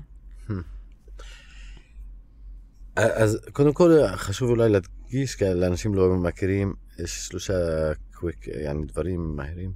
אז 2.97 3.39
קודם 3.53 3.73
כל 3.73 3.91
חשוב 4.17 4.51
אולי 4.51 4.69
להדגיש, 4.69 5.35
כי 5.35 5.45
לאנשים 5.55 5.95
לא 5.95 6.17
מכירים, 6.17 6.75
יש 6.99 7.27
שלושה 7.27 7.55
קוויק, 8.15 8.47
יעני 8.47 8.87
דברים 8.87 9.37
מהירים. 9.37 9.73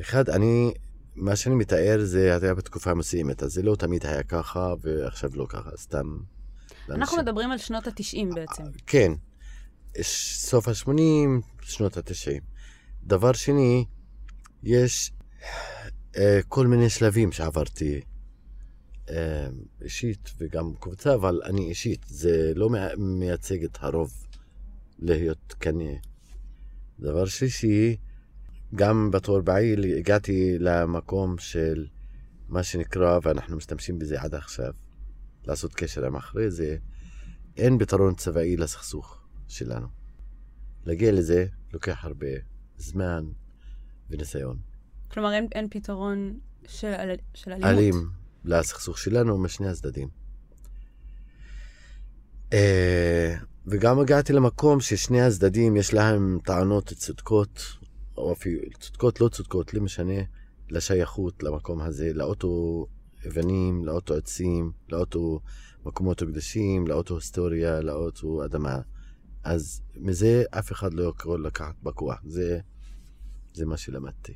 אחד, 0.00 0.30
אני, 0.30 0.74
מה 1.18 1.36
שאני 1.36 1.54
מתאר 1.54 1.98
זה 2.04 2.38
היה 2.42 2.54
בתקופה 2.54 2.94
מסוימת, 2.94 3.42
אז 3.42 3.52
זה 3.52 3.62
לא 3.62 3.76
תמיד 3.76 4.06
היה 4.06 4.22
ככה, 4.22 4.74
ועכשיו 4.80 5.30
לא 5.34 5.46
ככה, 5.48 5.70
סתם. 5.76 6.18
אנחנו 6.88 6.98
לאנשים. 6.98 7.18
מדברים 7.18 7.50
על 7.50 7.58
שנות 7.58 7.86
ה-90 7.86 8.34
בעצם. 8.34 8.62
כן, 8.86 9.12
ש- 10.02 10.36
סוף 10.36 10.68
ה-80, 10.68 10.90
שנות 11.62 11.96
ה-90. 11.96 12.40
דבר 13.04 13.32
שני, 13.32 13.84
יש 14.62 15.12
אה, 16.16 16.40
כל 16.48 16.66
מיני 16.66 16.90
שלבים 16.90 17.32
שעברתי 17.32 18.00
אה, 19.10 19.48
אישית 19.82 20.30
וגם 20.38 20.72
קבוצה, 20.80 21.14
אבל 21.14 21.40
אני 21.44 21.68
אישית, 21.68 22.04
זה 22.08 22.52
לא 22.54 22.70
מייצג 22.98 23.64
את 23.64 23.78
הרוב 23.80 24.26
להיות 24.98 25.54
כנה. 25.60 25.92
דבר 27.00 27.26
שלישי, 27.26 27.96
גם 28.74 29.10
בתור 29.10 29.40
בעיל 29.40 29.84
הגעתי 29.98 30.58
למקום 30.58 31.38
של 31.38 31.86
מה 32.48 32.62
שנקרא, 32.62 33.18
ואנחנו 33.22 33.56
משתמשים 33.56 33.98
בזה 33.98 34.20
עד 34.20 34.34
עכשיו, 34.34 34.72
לעשות 35.46 35.74
קשר 35.74 36.06
עם 36.06 36.16
אחרי 36.16 36.50
זה, 36.50 36.76
אין 37.56 37.78
פתרון 37.78 38.14
צבאי 38.14 38.56
לסכסוך 38.56 39.22
שלנו. 39.48 39.86
להגיע 40.84 41.12
לזה 41.12 41.46
לוקח 41.72 42.04
הרבה 42.04 42.26
זמן 42.76 43.24
וניסיון. 44.10 44.58
כלומר, 45.10 45.32
אין, 45.32 45.48
אין 45.52 45.68
פתרון 45.70 46.38
של, 46.66 46.92
של 47.34 47.52
אלימות. 47.52 47.70
אלים 47.70 48.10
לסכסוך 48.44 48.98
שלנו 48.98 49.38
משני 49.38 49.68
הצדדים. 49.68 50.08
אה, 52.52 53.34
וגם 53.66 53.98
הגעתי 53.98 54.32
למקום 54.32 54.80
ששני 54.80 55.22
הצדדים 55.22 55.76
יש 55.76 55.94
להם 55.94 56.38
טענות 56.44 56.92
צודקות, 56.92 57.77
או 58.18 58.32
אפילו 58.32 58.60
צודקות 58.80 59.20
לא 59.20 59.28
צודקות, 59.28 59.74
לא 59.74 59.80
משנה, 59.80 60.22
לשייכות 60.70 61.42
למקום 61.42 61.80
הזה, 61.80 62.12
לאוטו 62.14 62.86
אבנים, 63.26 63.84
לאוטו 63.84 64.14
עצים, 64.14 64.72
לאוטו 64.88 65.40
מקומות 65.84 66.22
קדושים, 66.22 66.86
לאוטו 66.86 67.14
היסטוריה, 67.14 67.80
לאוטו 67.80 68.44
אדמה. 68.44 68.80
אז 69.44 69.82
מזה 69.96 70.44
אף 70.50 70.72
אחד 70.72 70.94
לא 70.94 71.02
יכול 71.02 71.46
לקחת 71.46 71.74
בכוח, 71.82 72.20
זה, 72.24 72.60
זה 73.54 73.66
מה 73.66 73.76
שלמדתי. 73.76 74.34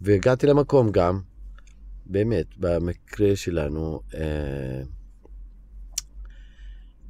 והגעתי 0.00 0.46
למקום 0.46 0.90
גם, 0.90 1.20
באמת, 2.06 2.46
במקרה 2.56 3.36
שלנו, 3.36 4.00
אה, 4.14 4.82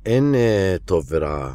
אין 0.06 0.34
אה, 0.34 0.76
טוב 0.84 1.06
ורע 1.10 1.54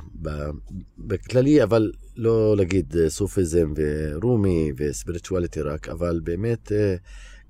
בכללי, 0.98 1.64
אבל 1.64 1.92
לא 2.20 2.58
להגיד 2.58 2.96
אה, 2.98 3.10
סופיזם 3.10 3.74
ורומי 3.76 4.72
וספיריטואליטי 4.78 5.62
רק, 5.62 5.90
אבל 5.90 6.20
באמת, 6.24 6.72
אה, 6.72 6.96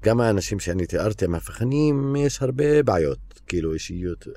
גם 0.04 0.22
האנשים 0.22 0.60
שאני 0.60 0.86
תיארתי, 0.86 1.26
המהפכנים, 1.26 2.16
יש 2.16 2.42
הרבה 2.42 2.84
בעיות, 2.84 3.42
כאילו 3.48 3.74
אישיות 3.74 4.28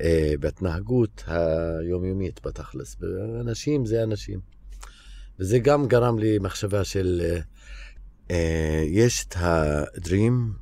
אה, 0.00 0.34
בהתנהגות 0.40 1.24
היומיומית 1.26 2.40
בתכלס. 2.46 2.96
אנשים 3.40 3.86
זה 3.86 4.02
אנשים. 4.02 4.40
וזה 5.38 5.58
גם 5.58 5.88
גרם 5.88 6.18
לי 6.18 6.38
מחשבה 6.38 6.84
של, 6.84 7.22
אה, 7.24 7.40
אה, 8.30 8.84
יש 8.86 9.24
את 9.24 9.34
הדרים, 9.38 10.52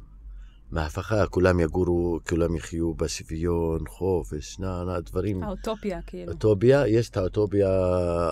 מהפכה, 0.73 1.27
כולם 1.27 1.61
יגורו, 1.61 2.21
כולם 2.29 2.57
יחיו 2.57 2.95
בשוויון, 2.95 3.81
חופש, 3.89 4.59
נע, 4.59 4.85
נע, 4.85 5.01
דברים. 5.01 5.43
האוטופיה, 5.43 6.03
כאילו. 6.07 6.33
אוטופיה, 6.33 6.89
יש 6.89 7.11
את 7.11 7.17
האוטופיה, 7.17 7.69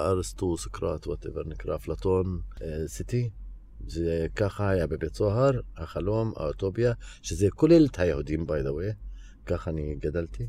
ארסטו, 0.07 0.59
סוקרט, 0.59 1.07
whatever, 1.07 1.43
נקרא 1.47 1.77
אפלטון, 1.77 2.41
אה, 2.63 2.89
city. 2.89 3.31
זה 3.87 4.27
ככה 4.37 4.69
היה 4.69 4.87
בבית 4.87 5.15
סוהר, 5.15 5.61
החלום, 5.77 6.33
האוטופיה, 6.37 6.93
שזה 7.23 7.51
כולל 7.51 7.87
את 7.87 7.99
היהודים, 7.99 8.47
by 8.47 8.67
the 8.67 8.71
way, 8.71 8.95
ככה 9.47 9.71
אני 9.71 9.97
גדלתי. 9.99 10.49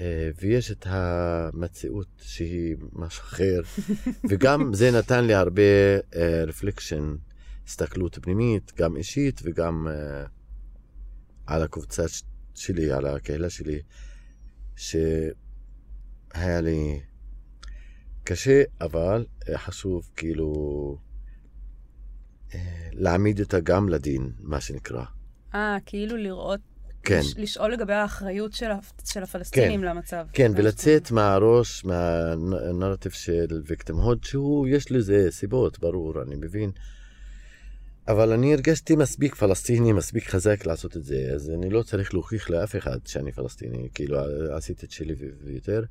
אה, 0.00 0.30
ויש 0.40 0.70
את 0.70 0.86
המציאות 0.88 2.08
שהיא 2.18 2.76
משהו 2.92 3.22
אחר, 3.22 3.60
וגם 4.30 4.74
זה 4.74 4.90
נתן 4.90 5.24
לי 5.24 5.34
הרבה 5.34 5.62
reflection, 6.46 7.14
הסתכלות 7.66 8.18
פנימית, 8.22 8.72
גם 8.76 8.96
אישית 8.96 9.40
וגם 9.44 9.88
אה, 9.88 10.24
על 11.46 11.62
הקבוצה 11.62 12.02
שלי, 12.54 12.92
על 12.92 13.06
הקהילה 13.06 13.50
שלי, 13.50 13.80
שהיה 14.76 15.00
לי 16.60 17.00
קשה, 18.24 18.62
אבל 18.80 19.26
חשוב 19.54 20.10
כאילו 20.16 20.98
אה, 22.54 22.88
להעמיד 22.92 23.40
אותה 23.40 23.60
גם 23.60 23.88
לדין, 23.88 24.32
מה 24.38 24.60
שנקרא. 24.60 25.04
אה, 25.54 25.76
כאילו 25.86 26.16
לראות, 26.16 26.60
כן. 27.02 27.18
לש, 27.18 27.34
לשאול 27.36 27.72
לגבי 27.72 27.92
האחריות 27.92 28.52
של, 28.52 28.70
של 29.04 29.22
הפלסטינים 29.22 29.84
למצב. 29.84 30.26
כן, 30.32 30.52
ולצאת 30.56 31.10
מהראש, 31.10 31.84
מהנרטיב 31.84 33.12
של 33.12 33.62
ויקטימהוד, 33.66 34.24
שהוא, 34.24 34.68
יש 34.68 34.92
לזה 34.92 35.26
סיבות, 35.30 35.78
ברור, 35.78 36.22
אני 36.22 36.36
מבין. 36.36 36.70
אבל 38.08 38.32
אני 38.32 38.54
הרגשתי 38.54 38.96
מספיק 38.96 39.34
פלסטיני, 39.34 39.92
מספיק 39.92 40.28
חזק 40.28 40.66
לעשות 40.66 40.96
את 40.96 41.04
זה, 41.04 41.30
אז 41.34 41.50
אני 41.50 41.70
לא 41.70 41.82
צריך 41.82 42.14
להוכיח 42.14 42.50
לאף 42.50 42.76
אחד 42.76 42.98
שאני 43.06 43.32
פלסטיני, 43.32 43.88
כאילו 43.94 44.18
עשיתי 44.50 44.86
את 44.86 44.90
שלי 44.90 45.14
ויותר, 45.44 45.82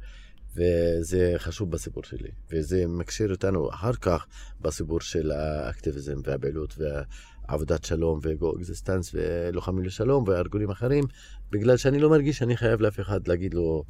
וזה 0.56 1.34
חשוב 1.38 1.72
בסיפור 1.72 2.04
שלי. 2.04 2.30
וזה 2.52 2.88
מקשר 2.88 3.28
אותנו 3.32 3.70
אחר 3.70 3.94
כך 3.94 4.26
בסיפור 4.62 5.02
של 5.02 5.32
האקטיביזם 5.32 6.16
והפעילות 6.24 6.76
ועבודת 6.78 7.84
שלום 7.84 8.20
ו 8.24 8.31
coexistence 8.31 9.12
ולוחמים 9.14 9.84
לשלום 9.84 10.24
וארגונים 10.28 10.70
אחרים, 10.70 11.04
בגלל 11.52 11.78
שאני 11.78 12.00
לא 12.00 12.10
מרגיש 12.10 12.38
שאני 12.38 12.58
חייב 12.58 12.82
לאף 12.82 13.00
אחד 13.00 13.28
להגיד 13.28 13.54
לו, 13.54 13.84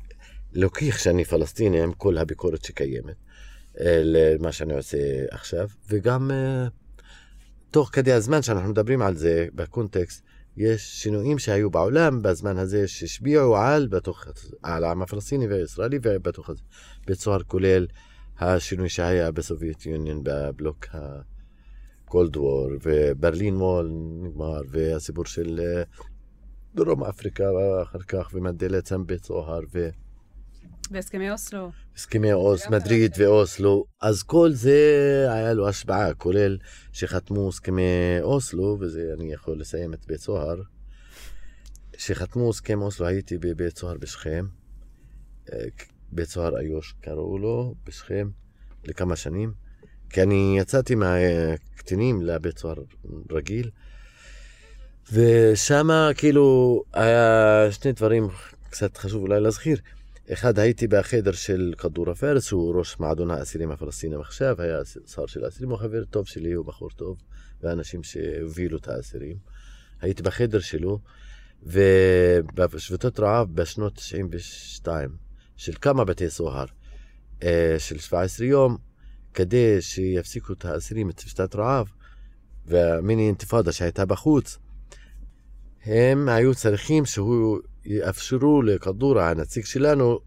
להוכיח 0.54 0.98
שאני 0.98 1.26
פלסטיני 1.26 1.82
עם 1.82 1.94
כל 1.94 2.18
הביקורת 2.18 2.66
שקיימת, 2.66 3.16
אה, 3.80 4.02
למה 4.04 4.52
שאני 4.52 4.74
עושה 4.74 4.98
עכשיו, 5.32 5.68
וגם... 5.90 6.32
תוך 7.72 7.90
כדי 7.94 8.12
הזמן 8.12 8.42
שאנחנו 8.42 8.70
מדברים 8.70 9.02
על 9.02 9.16
זה, 9.16 9.48
ב 9.56 9.63
context, 9.63 10.24
יש 10.58 11.04
שינויים 11.04 11.40
שהיו 11.40 11.70
בעולם 11.70 12.22
בזמן 12.22 12.58
הזה 12.58 12.88
שהשפיעו 12.88 13.58
על, 13.58 13.88
בתוך, 13.88 14.26
על 14.64 14.84
העם 14.84 15.02
הפלסטיני 15.02 15.48
והישראלי 15.48 16.00
ובתוך 16.04 16.50
הזה. 16.50 16.62
בית 17.08 17.20
סוהר 17.20 17.44
כולל 17.44 17.88
השינוי 18.40 18.90
שהיה 18.90 19.32
ב 19.32 19.39
Soviet 19.39 19.86
Union 19.86 20.22
בבלוק 20.24 20.86
ה 20.94 21.23
Cold 21.23 22.38
War, 22.38 22.70
ו 22.82 22.92
Berlin 22.92 23.56
Wall 23.56 23.92
נגמר, 24.22 24.62
והסיפור 24.70 25.26
של 25.26 25.60
אה, 25.60 25.84
דרום 26.76 27.04
אפריקה 27.04 27.44
אחר 27.84 28.00
כך, 28.00 28.30
ומנדלה 28.34 28.78
יצא 28.78 28.98
מבית 28.98 29.24
סוהר, 29.24 29.60
ו... 29.74 29.90
בהסכמי 30.92 31.32
אוסלו. 31.32 31.72
הסכמי 31.96 32.34
אוס, 32.34 32.68
מדריד 32.68 33.12
ואוסלו, 33.18 33.86
אז 34.02 34.24
כל 34.24 34.52
זה 34.52 34.80
היה 35.30 35.54
לו 35.54 35.70
השפעה, 35.70 36.14
כולל 36.14 36.58
שחתמו 36.92 37.50
הסכמי 37.50 37.82
אוסלו, 38.22 38.78
וזה 38.80 39.14
אני 39.18 39.34
יכול 39.34 39.60
לסיים 39.60 39.94
את 39.94 40.06
בית 40.08 40.20
סוהר, 40.20 40.62
שחתמו 41.98 42.50
הסכם 42.50 42.82
אוסלו, 42.82 43.08
הייתי 43.08 43.38
בבית 43.38 43.78
סוהר 43.78 43.98
בשכם, 43.98 44.46
אה, 45.54 45.60
בית 46.12 46.30
סוהר 46.30 46.60
איו"ש 46.60 46.94
קראו 47.02 47.38
לו, 47.38 47.76
בשכם, 47.86 48.30
לכמה 48.84 49.16
שנים, 49.16 49.54
כי 50.10 50.22
אני 50.22 50.56
יצאתי 50.60 50.96
מהקטינים 50.96 52.22
לבית 52.22 52.58
סוהר 52.58 52.76
רגיל, 53.32 53.70
ושם 55.12 55.88
כאילו 56.18 56.82
היה 56.94 57.68
שני 57.72 57.92
דברים 57.92 58.28
קצת 58.70 58.98
חשוב 58.98 59.22
אולי 59.22 59.40
להזכיר. 59.40 59.78
אחד, 60.34 60.60
הייתי 60.60 60.88
בחדר 60.88 61.32
של 61.32 61.74
כדור 61.78 62.10
הפרס, 62.10 62.46
שהוא 62.46 62.76
ראש 62.76 63.00
מועדון 63.00 63.32
האסירים 63.32 63.72
הפלסטינים 63.72 64.20
עכשיו, 64.20 64.62
היה 64.62 64.80
שר 65.08 65.26
של 65.26 65.46
האסירים, 65.46 65.70
הוא 65.70 65.80
חבר 65.80 66.06
טוב 66.06 66.28
שלי, 66.28 66.54
הוא 66.54 66.66
בחור 66.66 66.90
טוב, 66.90 67.18
ואנשים 67.62 68.04
שהובילו 68.04 68.78
את 68.78 68.88
האסירים. 68.88 69.38
הייתי 70.02 70.24
בחדר 70.24 70.60
שלו, 70.60 71.00
ובשביתות 71.64 73.20
רעב 73.20 73.56
בשנות 73.56 73.96
92, 73.96 75.10
של 75.58 75.74
כמה 75.82 76.06
בתי 76.06 76.30
סוהר, 76.30 76.66
אה, 77.44 77.76
של 77.78 78.00
17 78.00 78.48
יום, 78.48 78.78
כדי 79.34 79.82
שיפסיקו 79.82 80.54
את 80.54 80.66
האסירים 80.66 81.10
את 81.10 81.20
שביתת 81.20 81.56
רעב, 81.56 81.88
והמיני 82.66 83.28
אינתיפאדה 83.28 83.72
שהייתה 83.72 84.06
בחוץ, 84.06 84.58
הם 85.86 86.30
היו 86.30 86.56
צריכים 86.56 87.06
שהוא 87.06 87.60
יאפשרו 87.86 88.62
לכדורה, 88.62 89.30
הנציג 89.30 89.66
שלנו, 89.66 90.20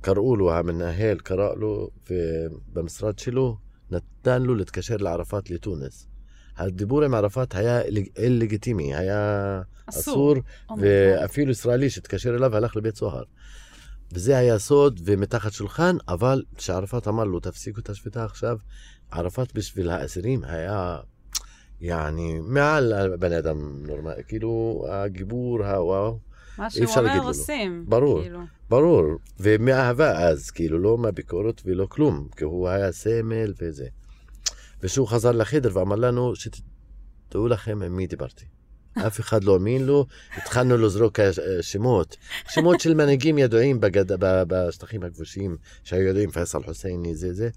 קראו 0.00 0.36
לו, 0.36 0.52
המנהל 0.52 1.18
קרא 1.18 1.54
לו, 1.54 1.90
ובמשרד 2.10 3.18
שלו 3.18 3.56
נתן 3.90 4.42
לו 4.42 4.54
להתקשר 4.54 4.96
לערפאת 4.96 5.50
לתונס. 5.50 6.08
הדיבור 6.56 7.04
עם 7.04 7.14
ערפאת 7.14 7.54
היה 7.54 7.80
לגיטימי, 8.18 8.94
היה 8.94 9.62
אסור. 9.86 10.02
אסור, 10.02 10.34
Oh. 10.70 10.74
ואפילו 10.80 11.50
ישראלי 11.50 11.90
שהתקשר 11.90 12.36
אליו 12.36 12.56
הלך 12.56 12.76
לבית 12.76 12.96
סוהר. 12.96 13.22
וזה 14.12 14.38
היה 14.38 14.58
סוד 14.58 15.00
ומתחת 15.04 15.52
שולחן, 15.52 15.96
אבל 16.08 16.42
כשערפאת 16.56 17.08
אמר 17.08 17.24
לו, 17.24 17.40
תפסיקו 17.40 17.80
את 17.80 17.90
השביתה 17.90 18.24
עכשיו, 18.24 18.58
ערפאת 19.10 19.54
בשביל 19.54 19.90
האסירים 19.90 20.44
היה, 20.44 20.98
יעני, 21.80 22.38
מעל 22.40 22.92
הבן 22.92 23.32
אדם 23.32 23.86
נורמלי, 23.86 24.22
כאילו, 24.28 24.84
הגיבור, 24.88 25.64
הוואו. 25.64 26.18
מה 26.58 26.70
שהוא 26.70 26.86
אומר. 26.96 27.22
עושים. 27.22 27.84
ברור. 27.88 28.22
כאילו. 28.22 28.40
ברור, 28.70 29.04
ומאהבה 29.40 30.28
אז, 30.28 30.50
כאילו, 30.50 30.78
לא 30.78 30.98
מהביקורת 30.98 31.62
ולא 31.64 31.86
כלום, 31.86 32.28
כי 32.36 32.44
הוא 32.44 32.68
היה 32.68 32.92
סמל 32.92 33.52
וזה. 33.60 33.86
וכשהוא 34.82 35.08
חזר 35.08 35.32
לחדר 35.32 35.70
ואמר 35.72 35.96
לנו, 35.96 36.32
שתדעו 36.36 37.48
לכם 37.48 37.82
עם 37.82 37.96
מי 37.96 38.06
דיברתי. 38.06 38.44
אף 39.06 39.20
אחד 39.20 39.44
לא 39.44 39.52
האמין 39.52 39.86
לו, 39.86 40.06
התחלנו 40.36 40.76
לזרוק 40.76 41.20
שמות, 41.60 42.16
שמות 42.48 42.80
של 42.80 42.94
מנהיגים 42.94 43.38
ידועים 43.38 43.80
בגד... 43.80 44.04
בשטחים 44.20 45.02
הכבושים, 45.02 45.56
שהיו 45.84 46.02
ידועים, 46.08 46.30
פייסל 46.30 46.62
חוסייני, 46.62 47.14
זה 47.14 47.32
זה. 47.34 47.48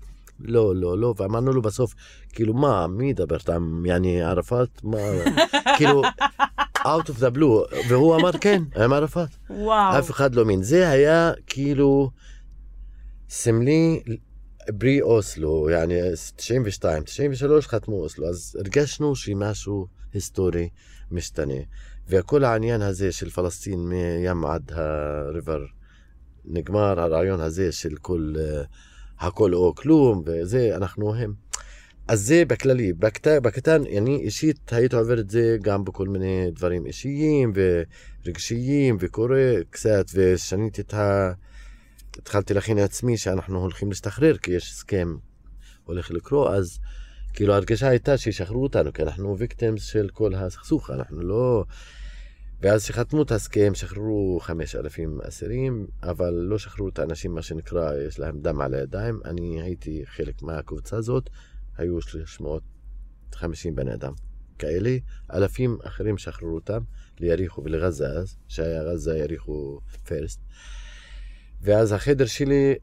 לא, 0.44 0.76
לא, 0.76 0.98
לא, 0.98 1.14
ואמרנו 1.18 1.54
לו 1.54 1.62
בסוף, 1.62 1.94
כאילו, 2.30 2.54
מה, 2.54 2.88
מי 2.88 3.10
ידבר 3.10 3.36
איתם, 3.36 3.84
יעני 3.86 4.22
ערפאת? 4.22 4.84
מה, 4.84 4.98
כאילו, 5.78 6.02
out 6.78 7.08
of 7.08 7.20
the 7.20 7.38
blue, 7.38 7.76
והוא 7.90 8.16
אמר 8.16 8.32
כן, 8.32 8.64
עם 8.76 8.94
ערפאת. 8.94 9.30
וואו. 9.50 10.00
אף 10.00 10.12
אחד 10.12 10.36
לא 10.36 10.42
האמין. 10.42 10.64
זה 10.64 10.90
היה 10.90 11.32
כאילו 11.48 12.12
סמלי 13.30 14.04
ברי 14.70 15.02
אוסלו, 15.02 15.70
יעני 15.70 16.00
92, 16.36 17.04
93 17.04 17.68
חתמו 17.68 17.96
אוסלו, 17.96 18.30
אז 18.30 18.58
הרגשנו 18.60 19.16
שמשהו 19.16 19.88
היסטורי 20.14 20.70
משתנה. 21.12 21.54
וכל 22.08 22.44
העניין 22.44 22.82
הזה 22.82 23.12
של 23.12 23.30
פלסטין 23.30 23.80
מים 23.90 24.46
עד 24.46 24.72
הריבר 24.76 25.66
נגמר, 26.46 27.00
הרעיון 27.00 27.40
הזה 27.40 27.72
של 27.72 27.96
כל, 28.02 28.34
uh, 28.36 28.68
הכל 29.22 29.54
או 29.54 29.76
כלום, 29.76 30.24
וזה, 30.26 30.76
אנחנו 30.76 31.16
הם. 31.16 31.34
אז 32.08 32.22
זה 32.22 32.44
בכללי, 32.48 32.94
בקטן, 32.94 33.40
בקטן, 33.42 33.82
אני 33.98 34.16
אישית 34.16 34.74
הייתי 34.74 34.96
עובר 34.96 35.20
את 35.20 35.30
זה 35.30 35.58
גם 35.62 35.84
בכל 35.84 36.08
מיני 36.08 36.52
דברים 36.52 36.86
אישיים 36.86 37.54
ורגשיים 38.26 38.98
וקורא 39.00 39.38
קצת, 39.70 40.06
ושניתי 40.14 40.82
את 40.82 40.94
ה... 40.94 41.32
התחלתי 42.18 42.54
להכין 42.54 42.78
לעצמי 42.78 43.18
שאנחנו 43.18 43.60
הולכים 43.60 43.90
להשתחרר, 43.90 44.38
כי 44.38 44.52
יש 44.52 44.72
הסכם 44.72 45.16
הולך 45.84 46.12
לקרוא, 46.12 46.50
אז 46.50 46.80
כאילו 47.34 47.54
ההרגשה 47.54 47.88
הייתה 47.88 48.18
שישחררו 48.18 48.64
אותנו, 48.64 48.94
כי 48.94 49.04
אנחנו 49.04 49.38
ויקטימס 49.38 49.84
של 49.84 50.10
כל 50.14 50.36
הסכסוך, 50.36 50.90
אנחנו 50.90 51.22
לא... 51.22 51.66
ואז 52.62 52.84
שחתמו 52.84 53.22
את 53.22 53.32
ההסכם, 53.32 53.72
שחררו 53.76 54.40
5,000 54.42 55.22
אסירים, 55.28 55.88
אבל 56.04 56.34
לא 56.34 56.58
שחררו 56.58 56.90
את 56.90 57.00
האנשים, 57.00 57.36
מה 57.36 57.42
שנקרא, 57.42 57.94
יש 58.08 58.20
להם 58.20 58.40
דם 58.42 58.62
על 58.62 58.74
הידיים. 58.74 59.20
אני 59.26 59.62
הייתי 59.62 60.04
חלק 60.06 60.42
מהקבוצה 60.42 60.98
הזאת, 60.98 61.30
היו 61.78 62.02
350 62.02 63.76
בני 63.76 63.94
אדם. 63.94 64.14
כאלה, 64.60 64.98
אלפים 65.34 65.78
אחרים 65.84 66.18
שחררו 66.18 66.56
אותם 66.56 66.80
ליריחו 67.20 67.64
ולגזה 67.64 68.08
אז, 68.08 68.36
שהיה 68.48 68.94
גזה 68.94 69.18
יריחו 69.18 69.80
פרסט. 70.08 70.40
ואז 71.62 71.92
החדר 71.92 72.26
שלי, 72.26 72.76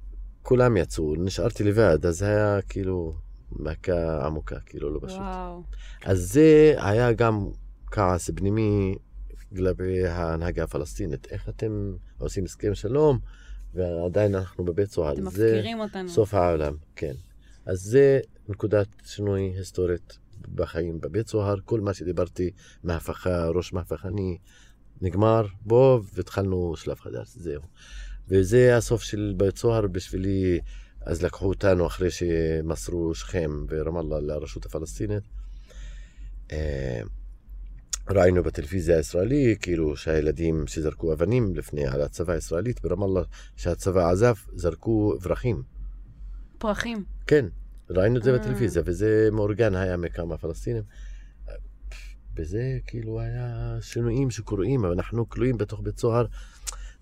כולם 0.43 0.77
יצאו, 0.77 1.15
נשארתי 1.17 1.65
לבד, 1.65 2.07
אז 2.07 2.23
היה 2.23 2.63
כאילו 2.69 3.15
מכה 3.53 4.27
עמוקה, 4.27 4.61
כאילו 4.67 4.95
לא 4.95 5.01
פשוט. 5.03 5.19
וואו. 5.19 5.63
אז 6.05 6.33
זה 6.33 6.75
היה 6.79 7.13
גם 7.13 7.49
כעס 7.87 8.31
פנימי 8.31 8.95
כלפי 9.57 10.07
ההנהגה 10.07 10.65
הפלסטינית. 10.65 11.27
איך 11.31 11.49
אתם 11.49 11.97
עושים 12.19 12.45
הסכם 12.45 12.75
שלום 12.75 13.19
ועדיין 13.75 14.35
אנחנו 14.35 14.65
בבית 14.65 14.91
סוהר? 14.91 15.13
אתם 15.13 15.31
זה 15.31 15.47
מפקירים 15.47 15.81
אותנו. 15.81 16.09
סוף 16.09 16.35
העולם, 16.35 16.77
כן. 16.97 17.15
אז 17.67 17.81
זה 17.81 18.21
נקודת 18.49 18.87
שינוי 19.05 19.43
היסטורית 19.57 20.19
בחיים 20.55 21.01
בבית 21.01 21.29
סוהר. 21.29 21.57
כל 21.65 21.81
מה 21.81 21.95
שדיברתי, 21.95 22.51
מהפכה, 22.85 23.49
ראש 23.49 23.73
מהפכני, 23.73 24.39
נגמר 25.01 25.47
בו 25.61 26.03
והתחלנו 26.15 26.77
שלב 26.77 27.01
חדש, 27.01 27.29
זהו. 27.29 27.63
וזה 28.29 28.77
הסוף 28.77 29.03
של 29.03 29.35
בית 29.37 29.59
סוהר 29.59 29.87
בשבילי. 29.87 30.61
אז 31.01 31.23
לקחו 31.23 31.49
אותנו 31.49 31.87
אחרי 31.87 32.11
שמסרו 32.11 33.15
שכם 33.15 33.51
ורמאללה 33.69 34.21
לרשות 34.21 34.67
הפלסטינית. 34.67 35.23
ראינו 38.11 38.43
בטלוויזיה 38.43 38.97
הישראלי, 38.97 39.57
כאילו 39.61 39.97
שהילדים 39.97 40.67
שזרקו 40.67 41.13
אבנים 41.13 41.55
לפני 41.55 41.87
על 41.87 42.03
הצבא 42.03 42.33
הישראלית 42.33 42.83
ברמאללה, 42.83 43.23
שהצבא 43.57 44.11
עזב, 44.11 44.35
זרקו 44.55 45.15
אברכים. 45.21 45.63
פרחים. 46.59 47.05
כן, 47.27 47.45
ראינו 47.91 48.19
את 48.19 48.23
זה 48.23 48.33
אה. 48.33 48.39
בטלוויזיה, 48.39 48.83
וזה 48.87 49.29
מאורגן 49.33 49.75
היה 49.75 49.97
מכמה 49.97 50.39
פלסטינים. 50.39 50.83
וזה 52.37 52.79
כאילו 52.87 53.21
היה 53.21 53.77
שינויים 53.81 54.31
שקורים, 54.31 54.85
אבל 54.85 54.93
אנחנו 54.93 55.29
כלואים 55.29 55.59
בתוך 55.59 55.81
בית 55.81 55.99
סוהר, 55.99 56.27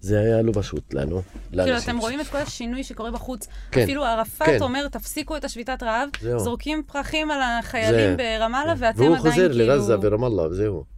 זה 0.00 0.20
היה 0.20 0.42
לא 0.42 0.52
פשוט 0.54 0.94
לנו. 0.94 1.22
כאילו, 1.50 1.78
אתם 1.78 1.98
רואים 1.98 2.20
את 2.20 2.26
כל 2.26 2.38
השינוי 2.38 2.84
שקורה 2.84 3.10
בחוץ. 3.10 3.48
כן, 3.70 3.82
אפילו 3.82 4.04
ערפאת 4.04 4.46
כן. 4.46 4.62
אומר, 4.62 4.88
תפסיקו 4.88 5.36
את 5.36 5.44
השביתת 5.44 5.82
רעב, 5.82 6.08
זהו. 6.20 6.38
זורקים 6.40 6.82
פרחים 6.86 7.30
על 7.30 7.40
החיילים 7.42 8.16
ברמאללה, 8.16 8.74
ואתם 8.78 8.98
והוא 8.98 9.16
עדיין 9.16 9.32
חוזר 9.32 9.48
כאילו... 9.48 9.66
לעזה 9.66 9.96
ורמאללה, 10.02 10.42
וזהו. 10.42 10.95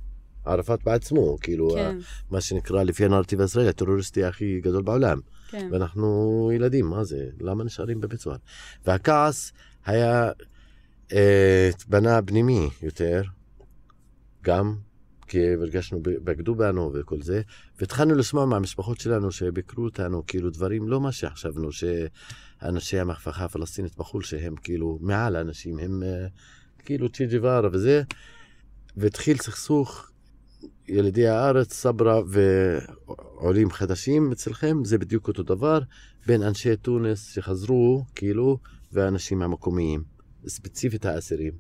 ערפאת 0.49 0.85
בעצמו, 0.85 1.37
כאילו, 1.41 1.71
כן, 1.75 1.99
מה 2.31 2.41
שנקרא 2.41 2.83
לפי 2.83 3.05
הנרטיב 3.05 3.41
הישראלי, 3.41 3.69
הטרוריסטי 3.69 4.25
הכי 4.25 4.61
גדול 4.61 4.83
בעולם. 4.83 5.21
כן. 5.49 5.69
ואנחנו 5.73 6.51
ילדים, 6.55 6.87
מה 6.87 7.05
זה? 7.05 7.27
למה 7.41 7.65
נשארים 7.65 8.01
בבית 8.01 8.21
סוהר? 8.21 8.37
והכעס 8.87 9.53
היה 9.87 10.31
אה, 11.13 11.71
בנה 11.89 12.23
פנימי 12.23 12.69
יותר, 12.83 13.23
גם 14.43 14.77
כי 15.29 15.53
הרגשנו, 15.53 16.01
בגדו 16.03 16.55
בנו 16.55 16.93
וכל 16.95 17.23
זה, 17.23 17.43
והתחלנו 17.79 18.15
לשמוע 18.15 18.47
מהמשפחות 18.47 19.01
שלנו 19.01 19.33
שביקרו 19.33 19.85
אותנו, 19.85 20.23
כאילו 20.27 20.51
דברים, 20.51 20.89
לא 20.89 21.01
מה 21.01 21.13
שחשבנו, 21.13 21.69
שאנשי 21.73 22.99
המהפכה 22.99 23.45
הפלסטינית 23.45 23.97
בחו"ל, 23.97 24.23
שהם 24.23 24.57
כאילו 24.57 24.99
מעל 25.01 25.37
האנשים, 25.37 25.79
הם 25.79 26.03
אה, 26.03 26.27
כאילו 26.85 27.09
צ'י 27.09 27.27
ג'ווארה 27.27 27.69
וזה, 27.73 28.03
והתחיל 28.97 29.37
סכסוך 29.37 30.11
ילידי 30.89 31.29
הארץ, 31.29 31.73
סברה 31.73 32.21
ועולים 32.27 33.71
חדשים 33.71 34.33
אצלכם, 34.33 34.85
זה 34.85 34.99
בדיוק 34.99 35.29
אותו 35.29 35.43
דבר, 35.43 35.81
בין 36.27 36.43
אנשי 36.43 36.77
תוניס 36.77 37.35
שחזרו, 37.35 38.05
כאילו, 38.15 38.59
והאנשים 38.93 39.43
המקומיים, 39.43 40.03
ספציפית 40.47 41.07
האסירים. 41.07 41.53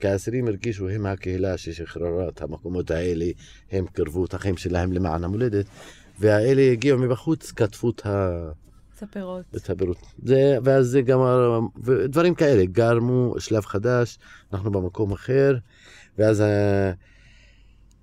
כי 0.00 0.08
האסירים 0.08 0.46
הרגישו 0.48 0.88
הם 0.88 1.06
הקהילה 1.06 1.58
ששחררה 1.58 2.28
את 2.28 2.42
המקומות 2.42 2.90
האלה, 2.90 3.26
הם 3.70 3.86
קרבו 3.86 4.24
את 4.24 4.34
החיים 4.34 4.56
שלהם 4.56 4.92
למען 4.92 5.24
המולדת, 5.24 5.66
והאלה 6.18 6.72
הגיעו 6.72 6.98
מבחוץ, 6.98 7.52
קטפו 7.52 7.90
את 7.90 8.06
ה... 8.06 8.30
את 8.96 9.02
הפירות. 9.02 9.44
את 9.56 9.70
הפירוט. 9.70 9.98
זה, 10.22 10.58
ואז 10.64 10.86
זה 10.86 11.02
גם, 11.02 11.18
ודברים 11.82 12.34
כאלה, 12.34 12.64
גרמו 12.64 13.34
שלב 13.38 13.64
חדש, 13.64 14.18
אנחנו 14.52 14.70
במקום 14.70 15.12
אחר, 15.12 15.56
ואז 16.18 16.42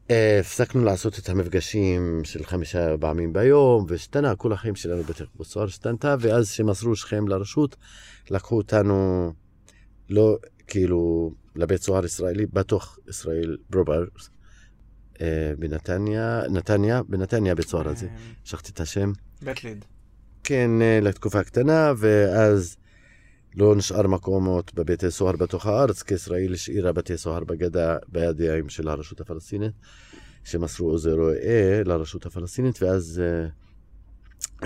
הפסקנו 0.10 0.84
לעשות 0.84 1.20
את 1.20 1.30
המפגשים 1.30 2.22
של 2.24 2.44
חמישה 2.44 2.98
פעמים 3.00 3.34
ביום, 3.34 3.86
והשתנה, 3.88 4.36
כל 4.36 4.54
החיים 4.54 4.76
שלנו 4.76 5.04
בתוך 5.04 5.30
בצוהר 5.40 5.68
השתנתה, 5.68 6.16
ואז 6.20 6.50
שמסרו 6.50 6.96
שכם 6.96 7.28
לרשות, 7.28 7.76
לקחו 8.30 8.58
אותנו, 8.58 9.32
לא, 10.10 10.38
כאילו, 10.68 11.32
לבית 11.56 11.82
סוהר 11.82 12.06
ישראלי, 12.06 12.46
בתוך 12.54 13.00
ישראל 13.10 13.58
פרובר, 13.70 14.04
אה, 15.22 15.52
בנתניה, 15.60 16.42
נתניה, 16.50 17.04
בנתניה 17.04 17.56
בית 17.56 17.68
סוהר 17.68 17.88
הזה, 17.88 18.06
אה, 18.08 18.16
שכחתי 18.44 18.72
את 18.72 18.80
השם. 18.80 19.12
בית 19.42 19.64
ליד. 19.64 19.86
כן, 20.44 20.82
אה, 20.82 21.00
לתקופה 21.02 21.44
קטנה, 21.44 21.94
ואז 21.98 22.78
לא 23.58 23.76
נשאר 23.76 24.08
מקומות 24.08 24.74
בבתי 24.74 25.12
סוהר 25.12 25.36
בתוך 25.36 25.66
הארץ, 25.66 26.04
כי 26.04 26.14
ישראל 26.14 26.54
השאירה 26.54 26.92
בתי 26.92 27.18
סוהר 27.18 27.44
בגדה 27.44 27.98
בידיים 28.08 28.70
של 28.70 28.88
הרשות 28.88 29.22
הפלסטינית, 29.22 29.74
שמסרו 30.44 30.90
עוזר 30.90 31.14
רואה 31.14 31.82
לרשות 31.86 32.26
הפלסטינית, 32.26 32.84
ואז 32.84 33.22
אה, 33.24 33.48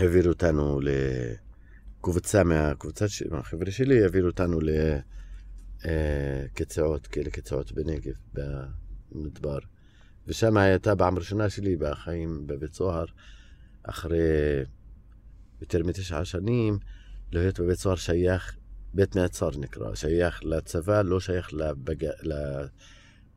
העבירו 0.02 0.28
אותנו 0.28 0.80
לקבוצה 2.00 2.44
מהקבוצה, 2.44 3.06
מהחבר'ה 3.32 3.72
שלי, 3.72 4.04
העבירו 4.04 4.28
אותנו 4.28 4.60
לקציעות, 5.86 7.08
כאלה 7.08 7.30
קציעות 7.30 7.72
בנגב, 7.72 8.14
במדבר. 8.34 9.60
ושם 10.28 10.58
הייתה 10.58 10.96
פעם 10.96 11.18
ראשונה 11.18 11.50
שלי 11.50 11.76
בחיים 11.76 12.48
בבית 12.48 12.74
סוהר, 12.74 13.06
אחרי 13.84 14.20
יותר 15.62 15.84
מתשעה 15.84 16.26
שנים, 16.26 16.78
להיות 17.32 17.60
בבית 17.60 17.78
סוהר 17.78 17.96
שייך, 17.96 18.59
בית 18.94 19.16
מעצר 19.16 19.50
נקרא, 19.58 19.96
שייך 19.96 20.44
לצבא, 20.44 21.02
לא 21.02 21.20
שייך 21.20 21.54
לבג... 21.54 22.10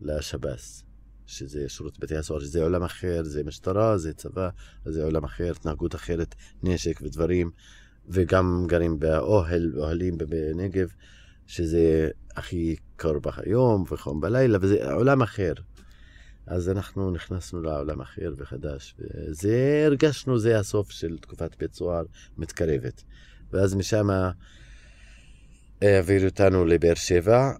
לשב"ס, 0.04 0.84
שזה 1.26 1.68
שירות 1.68 1.98
בתי 1.98 2.16
הסוהר, 2.16 2.40
שזה 2.40 2.62
עולם 2.62 2.82
אחר, 2.82 3.22
זה 3.24 3.44
משטרה, 3.44 3.98
זה 3.98 4.12
צבא, 4.12 4.48
זה 4.84 5.04
עולם 5.04 5.24
אחר, 5.24 5.50
התנהגות 5.50 5.94
אחרת, 5.94 6.34
נשק 6.62 7.00
ודברים, 7.02 7.50
וגם 8.08 8.64
גרים 8.68 8.98
באוהל, 8.98 9.72
אוהלים 9.76 10.18
בנגב, 10.18 10.88
שזה 11.46 12.10
הכי 12.36 12.76
קר 12.96 13.18
ביום 13.18 13.84
וחום 13.90 14.20
בלילה, 14.20 14.58
וזה 14.60 14.92
עולם 14.92 15.22
אחר. 15.22 15.52
אז 16.46 16.68
אנחנו 16.68 17.10
נכנסנו 17.10 17.62
לעולם 17.62 18.00
אחר 18.00 18.34
וחדש, 18.36 18.94
וזה 18.98 19.82
הרגשנו, 19.86 20.38
זה 20.38 20.58
הסוף 20.58 20.90
של 20.90 21.18
תקופת 21.18 21.58
בית 21.58 21.74
סוהר 21.74 22.04
מתקרבת. 22.38 23.02
ואז 23.52 23.74
משם 23.74 24.08
העבירו 25.82 26.24
אותנו 26.24 26.64
לבאר 26.64 26.94
שבע, 26.94 27.52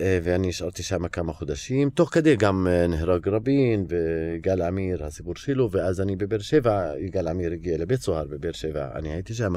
אה, 0.00 0.18
ואני 0.22 0.48
נשארתי 0.48 0.82
שם 0.82 1.08
כמה 1.08 1.32
חודשים. 1.32 1.90
תוך 1.90 2.14
כדי 2.14 2.36
גם 2.36 2.66
אה, 2.70 2.86
נהרג 2.86 3.28
רבין 3.28 3.86
ויגאל 3.88 4.62
עמיר, 4.62 5.04
הסיפור 5.04 5.36
שלו, 5.36 5.70
ואז 5.70 6.00
אני 6.00 6.16
בבאר 6.16 6.38
שבע, 6.38 6.92
יגאל 6.98 7.28
עמיר 7.28 7.52
הגיע 7.52 7.78
לבית 7.78 8.00
סוהר 8.00 8.24
בבאר 8.24 8.52
שבע, 8.52 8.88
אני 8.94 9.12
הייתי 9.12 9.34
שם. 9.34 9.52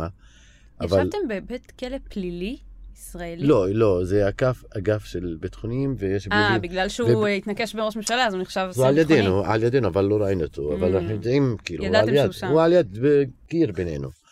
אבל 0.82 1.00
ישבתם 1.02 1.18
בבית 1.30 1.72
כלא 1.80 1.98
פלילי 2.10 2.58
ישראלי? 2.98 3.48
לא, 3.48 3.70
לא, 3.70 4.00
זה 4.04 4.28
אגף, 4.28 4.64
אגף 4.78 5.06
של 5.06 5.38
בית 5.40 5.56
חולים, 5.56 5.95
ויש 5.98 6.28
אה. 6.32 6.60
בגלל 6.60 6.90
שהוא 6.90 7.28
אה, 7.28 7.34
התנקש 7.34 7.76
בראש 7.76 7.95
ממשלה, 7.95 8.28
אז 8.28 8.34
הוא 8.34 8.41
נחשב 8.41 8.70
הוא 8.76 8.86
על 8.86 8.94
אסיר 8.94 9.04
ביטחוני. 9.04 9.20
ידינו, 9.20 9.45
על 9.45 9.64
ידינו, 9.64 9.88
אבל 9.88 10.06
לא 10.06 10.16
ראינו 10.24 10.44
אותו, 10.44 10.74
אבל 10.74 10.94
Mm. 10.94 10.95
אנחנו 10.95 11.12
יודעים, 11.12 11.58
כאילו, 11.66 11.84
הוא 11.84 11.90
ידעתם 11.90 12.08
על 12.08 12.16
יד, 12.16 12.22
שהוא 12.24 12.32
שם. 12.32 12.48
הוא 12.48 12.62
על 12.62 12.74
יד 12.74 12.98
בקיר 13.02 13.72
בינינו. 13.72 14.23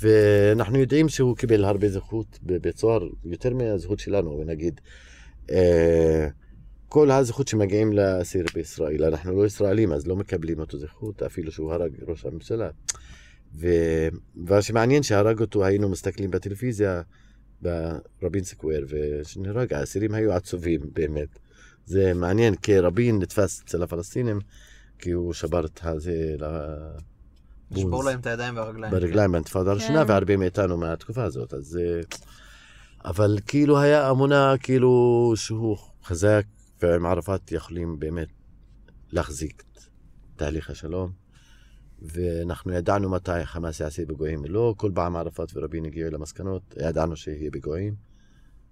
ואנחנו 0.00 0.78
יודעים 0.78 1.08
שהוא 1.08 1.36
קיבל 1.36 1.64
הרבה 1.64 1.88
זכות 1.88 2.38
בבית 2.42 2.78
סוהר, 2.78 3.08
יותר 3.24 3.54
מהזכות 3.54 3.98
שלנו, 3.98 4.38
ונגיד, 4.38 4.80
אה, 5.50 6.28
כל 6.88 7.10
הזכות 7.10 7.48
שמגיעים 7.48 7.92
לאסיר 7.92 8.44
בישראל, 8.54 9.04
אנחנו 9.04 9.36
לא 9.36 9.46
ישראלים, 9.46 9.92
אז 9.92 10.06
לא 10.06 10.16
מקבלים 10.16 10.58
אותו 10.58 10.78
זכות, 10.78 11.22
אפילו 11.22 11.52
שהוא 11.52 11.72
הרג 11.72 11.92
ראש 12.08 12.26
הממשלה. 12.26 12.70
ומה 13.54 14.62
שמעניין 14.62 15.02
שהרג 15.02 15.40
אותו, 15.40 15.64
היינו 15.64 15.88
מסתכלים 15.88 16.30
בטלוויזיה, 16.30 17.02
ברבין 17.62 18.44
סקוויר, 18.44 18.86
ושנהרג, 18.88 19.72
האסירים 19.72 20.14
היו 20.14 20.32
עצובים 20.32 20.80
באמת. 20.92 21.38
זה 21.86 22.14
מעניין, 22.14 22.54
כי 22.54 22.78
רבין 22.78 23.18
נתפס 23.18 23.62
אצל 23.62 23.82
הפלסטינים, 23.82 24.38
כי 24.98 25.10
הוא 25.10 25.32
שבר 25.32 25.66
את 25.66 25.80
הזה. 25.82 26.36
לשבור 27.70 28.04
להם 28.04 28.20
את 28.20 28.26
הידיים 28.26 28.56
והרגליים. 28.56 28.92
ברגליים 28.92 29.32
באינתיפאדה 29.32 29.70
הראשונה, 29.70 30.04
כן. 30.04 30.10
והרבה 30.10 30.36
מאיתנו 30.36 30.76
מהתקופה 30.76 31.24
הזאת, 31.24 31.54
אז... 31.54 31.78
אה, 31.82 32.00
אבל 33.04 33.38
כאילו 33.46 33.78
היה 33.78 34.10
אמונה, 34.10 34.54
כאילו, 34.60 35.32
שהוא 35.36 35.76
חזק, 36.04 36.42
ועם 36.82 37.06
ערפאת 37.06 37.52
יכולים 37.52 37.98
באמת 37.98 38.28
להחזיק 39.12 39.62
את 39.72 39.80
תהליך 40.36 40.70
השלום. 40.70 41.12
ואנחנו 42.02 42.72
ידענו 42.72 43.10
מתי 43.10 43.44
חמאס 43.44 43.80
יעשה 43.80 44.06
פיגועים 44.06 44.42
ולא, 44.44 44.74
כל 44.76 44.90
פעם 44.94 45.16
ערפאת 45.16 45.56
ורבין 45.56 45.84
הגיעו 45.84 46.10
למסקנות, 46.10 46.74
ידענו 46.80 47.16
שיהיה 47.16 47.50
פיגועים. 47.50 47.94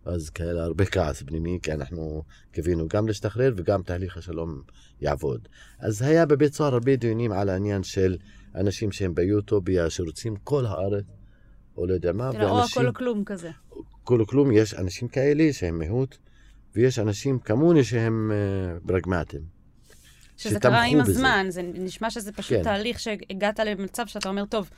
אז 0.05 0.31
כאלה 0.31 0.65
הרבה 0.65 0.85
כעס 0.85 1.23
פנימי, 1.23 1.59
כי 1.62 1.73
אנחנו 1.73 2.23
קיווינו 2.53 2.89
גם 2.89 3.07
להשתחרר 3.07 3.53
וגם 3.57 3.83
תהליך 3.83 4.16
השלום 4.16 4.62
יעבוד. 5.01 5.49
אז 5.79 6.03
היה 6.03 6.27
בבית 6.27 6.55
סוהר 6.55 6.75
הרבה 6.75 6.97
דיונים 6.97 7.33
על 7.33 7.49
העניין 7.49 7.83
של 7.83 8.16
אנשים 8.55 8.93
שהם 8.93 9.14
ביוטו, 9.14 9.60
שרוצים 9.89 10.36
כל 10.36 10.66
הארץ, 10.66 11.05
או 11.76 11.86
לא 11.86 11.94
יודע 11.94 12.12
מה, 12.12 12.31
כאילו, 12.32 12.48
או 12.48 12.62
הכל 12.64 12.93
כלום 12.93 13.24
כזה. 13.24 13.51
כל 14.05 14.24
כלום, 14.28 14.52
יש 14.52 14.74
אנשים 14.74 15.09
כאלה 15.09 15.52
שהם 15.52 15.78
מיעוט, 15.78 16.16
ויש 16.74 16.98
אנשים 16.98 17.39
כמוני 17.39 17.85
שהם 17.85 18.32
uh, 18.32 18.89
פרגמטיים. 18.89 19.43
שזה 20.36 20.60
קרה 20.60 20.82
עם 20.82 21.01
בזה. 21.01 21.10
הזמן, 21.10 21.47
זה 21.48 21.62
נשמע 21.62 22.10
שזה 22.10 22.32
פשוט 22.32 22.56
כן. 22.56 22.62
תהליך 22.62 23.01
שהגעת 23.01 23.59
למצב 23.59 24.06
שאתה 24.06 24.28
אומר, 24.28 24.44
טוב, 24.44 24.70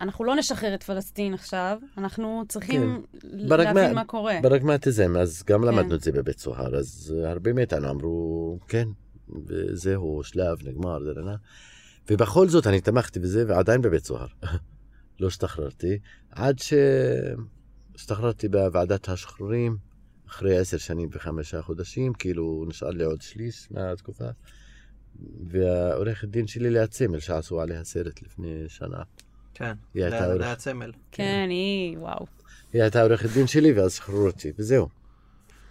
אנחנו 0.00 0.24
לא 0.24 0.36
נשחרר 0.36 0.74
את 0.74 0.82
פלסטין 0.82 1.34
עכשיו, 1.34 1.78
אנחנו 1.98 2.42
צריכים 2.48 3.02
כן. 3.12 3.18
להבין 3.22 3.48
ברגמה, 3.48 3.92
מה 3.92 4.04
קורה. 4.04 4.34
ברגמטיזם, 4.42 5.16
אז 5.16 5.42
גם 5.46 5.60
כן. 5.60 5.66
למדנו 5.66 5.94
את 5.94 6.00
זה 6.00 6.12
בבית 6.12 6.38
סוהר, 6.38 6.76
אז 6.76 7.14
הרבה 7.24 7.52
מאיתנו 7.52 7.90
אמרו, 7.90 8.58
כן, 8.68 8.88
וזהו, 9.46 10.20
שלב, 10.24 10.58
נגמר, 10.64 10.98
דרנה. 10.98 11.36
ובכל 12.10 12.48
זאת 12.48 12.66
אני 12.66 12.80
תמכתי 12.80 13.20
בזה, 13.20 13.44
ועדיין 13.48 13.82
בבית 13.82 14.04
סוהר. 14.04 14.26
לא 15.20 15.26
השתחררתי, 15.26 15.98
עד 16.30 16.56
שהשתחררתי 17.94 18.48
בוועדת 18.48 19.08
השחרורים, 19.08 19.76
אחרי 20.28 20.58
עשר 20.58 20.78
שנים 20.78 21.08
וחמישה 21.12 21.62
חודשים, 21.62 22.12
כאילו 22.12 22.64
נשאר 22.68 22.90
לי 22.90 23.04
עוד 23.04 23.22
שליש 23.22 23.68
מהתקופה. 23.70 24.28
והעורכת 25.50 26.28
דין 26.28 26.46
שלי 26.46 26.70
ליאת 26.70 26.92
סמל, 26.92 27.18
שעשו 27.18 27.60
עליה 27.60 27.84
סרט 27.84 28.22
לפני 28.22 28.64
שנה. 28.68 29.02
כן, 29.54 29.72
ליאת 29.94 30.60
סמל. 30.60 30.92
כן, 31.12 31.46
היא, 31.50 31.98
וואו. 31.98 32.26
היא 32.72 32.82
הייתה 32.82 33.02
עורכת 33.02 33.30
דין 33.30 33.46
שלי, 33.46 33.72
ואז 33.72 33.94
שחררו 33.94 34.26
אותי, 34.26 34.52
וזהו. 34.58 34.88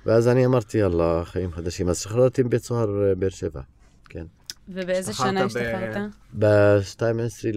ואז 0.06 0.28
אני 0.28 0.46
אמרתי, 0.46 0.78
יאללה, 0.78 1.22
חיים 1.26 1.52
חדשים. 1.52 1.90
אז 1.90 2.00
שחררתי 2.00 2.44
מבית 2.44 2.64
סוהר 2.64 3.04
אה, 3.04 3.16
באר 3.16 3.30
שבע, 3.30 3.62
כן. 4.10 4.26
ובאיזה 4.70 5.14
שנה 5.14 5.44
השתחררת? 5.44 5.98
ב-12 6.40 7.48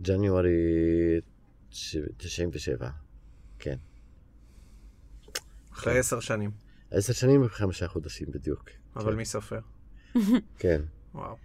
לג'ניוארי 0.00 1.20
97, 2.16 2.88
כן. 3.58 3.76
אחרי 5.72 5.98
עשר 5.98 6.20
שנים. 6.20 6.50
עשר 6.90 7.12
שנים 7.12 7.42
וחמישה 7.42 7.88
חודשים 7.88 8.26
בדיוק. 8.30 8.70
אבל 8.96 9.10
כן. 9.10 9.16
מי 9.16 9.24
סופר? 9.24 9.58
כן. 10.58 10.80
וואו. 11.14 11.36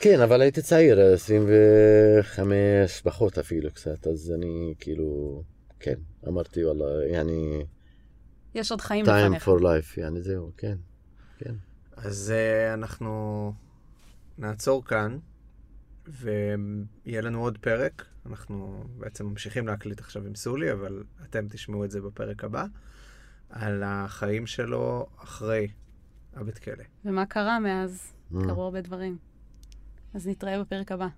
כן, 0.00 0.20
אבל 0.20 0.40
הייתי 0.40 0.62
צעיר, 0.62 1.00
25 1.00 3.00
פחות 3.00 3.38
אפילו 3.38 3.70
קצת, 3.70 4.06
אז 4.06 4.32
אני 4.36 4.74
כאילו, 4.80 5.42
כן, 5.80 5.94
אמרתי 6.28 6.64
וואלה, 6.64 7.06
יעני... 7.12 7.64
יש 8.54 8.70
עוד 8.70 8.80
חיים 8.80 9.04
לפניך. 9.04 9.42
time 9.42 9.46
for 9.46 9.60
life, 9.60 10.00
יעני 10.00 10.22
זהו, 10.22 10.50
כן, 10.56 10.76
כן. 11.38 11.54
אז 11.96 12.32
uh, 12.32 12.74
אנחנו 12.74 13.52
נעצור 14.38 14.84
כאן, 14.84 15.18
ויהיה 16.06 17.20
לנו 17.20 17.40
עוד 17.40 17.58
פרק. 17.58 18.04
אנחנו 18.26 18.84
בעצם 18.98 19.26
ממשיכים 19.26 19.66
להקליט 19.66 20.00
עכשיו 20.00 20.26
עם 20.26 20.34
סולי, 20.34 20.72
אבל 20.72 21.04
אתם 21.24 21.48
תשמעו 21.48 21.84
את 21.84 21.90
זה 21.90 22.00
בפרק 22.00 22.44
הבא, 22.44 22.64
על 23.50 23.82
החיים 23.86 24.46
שלו 24.46 25.06
אחרי 25.24 25.68
הבית 26.34 26.58
כלא. 26.58 26.84
ומה 27.04 27.26
קרה 27.26 27.58
מאז? 27.58 28.12
Mm. 28.32 28.36
קרו 28.46 28.62
הרבה 28.62 28.80
דברים. 28.80 29.18
אז 30.14 30.28
נתראה 30.28 30.60
בפרק 30.60 30.92
הבא. 30.92 31.08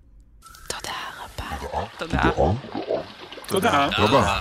תודה 0.67 0.91
רבה. 1.19 1.87
תודה. 1.97 2.31
תודה 3.47 3.87
רבה. 3.97 4.39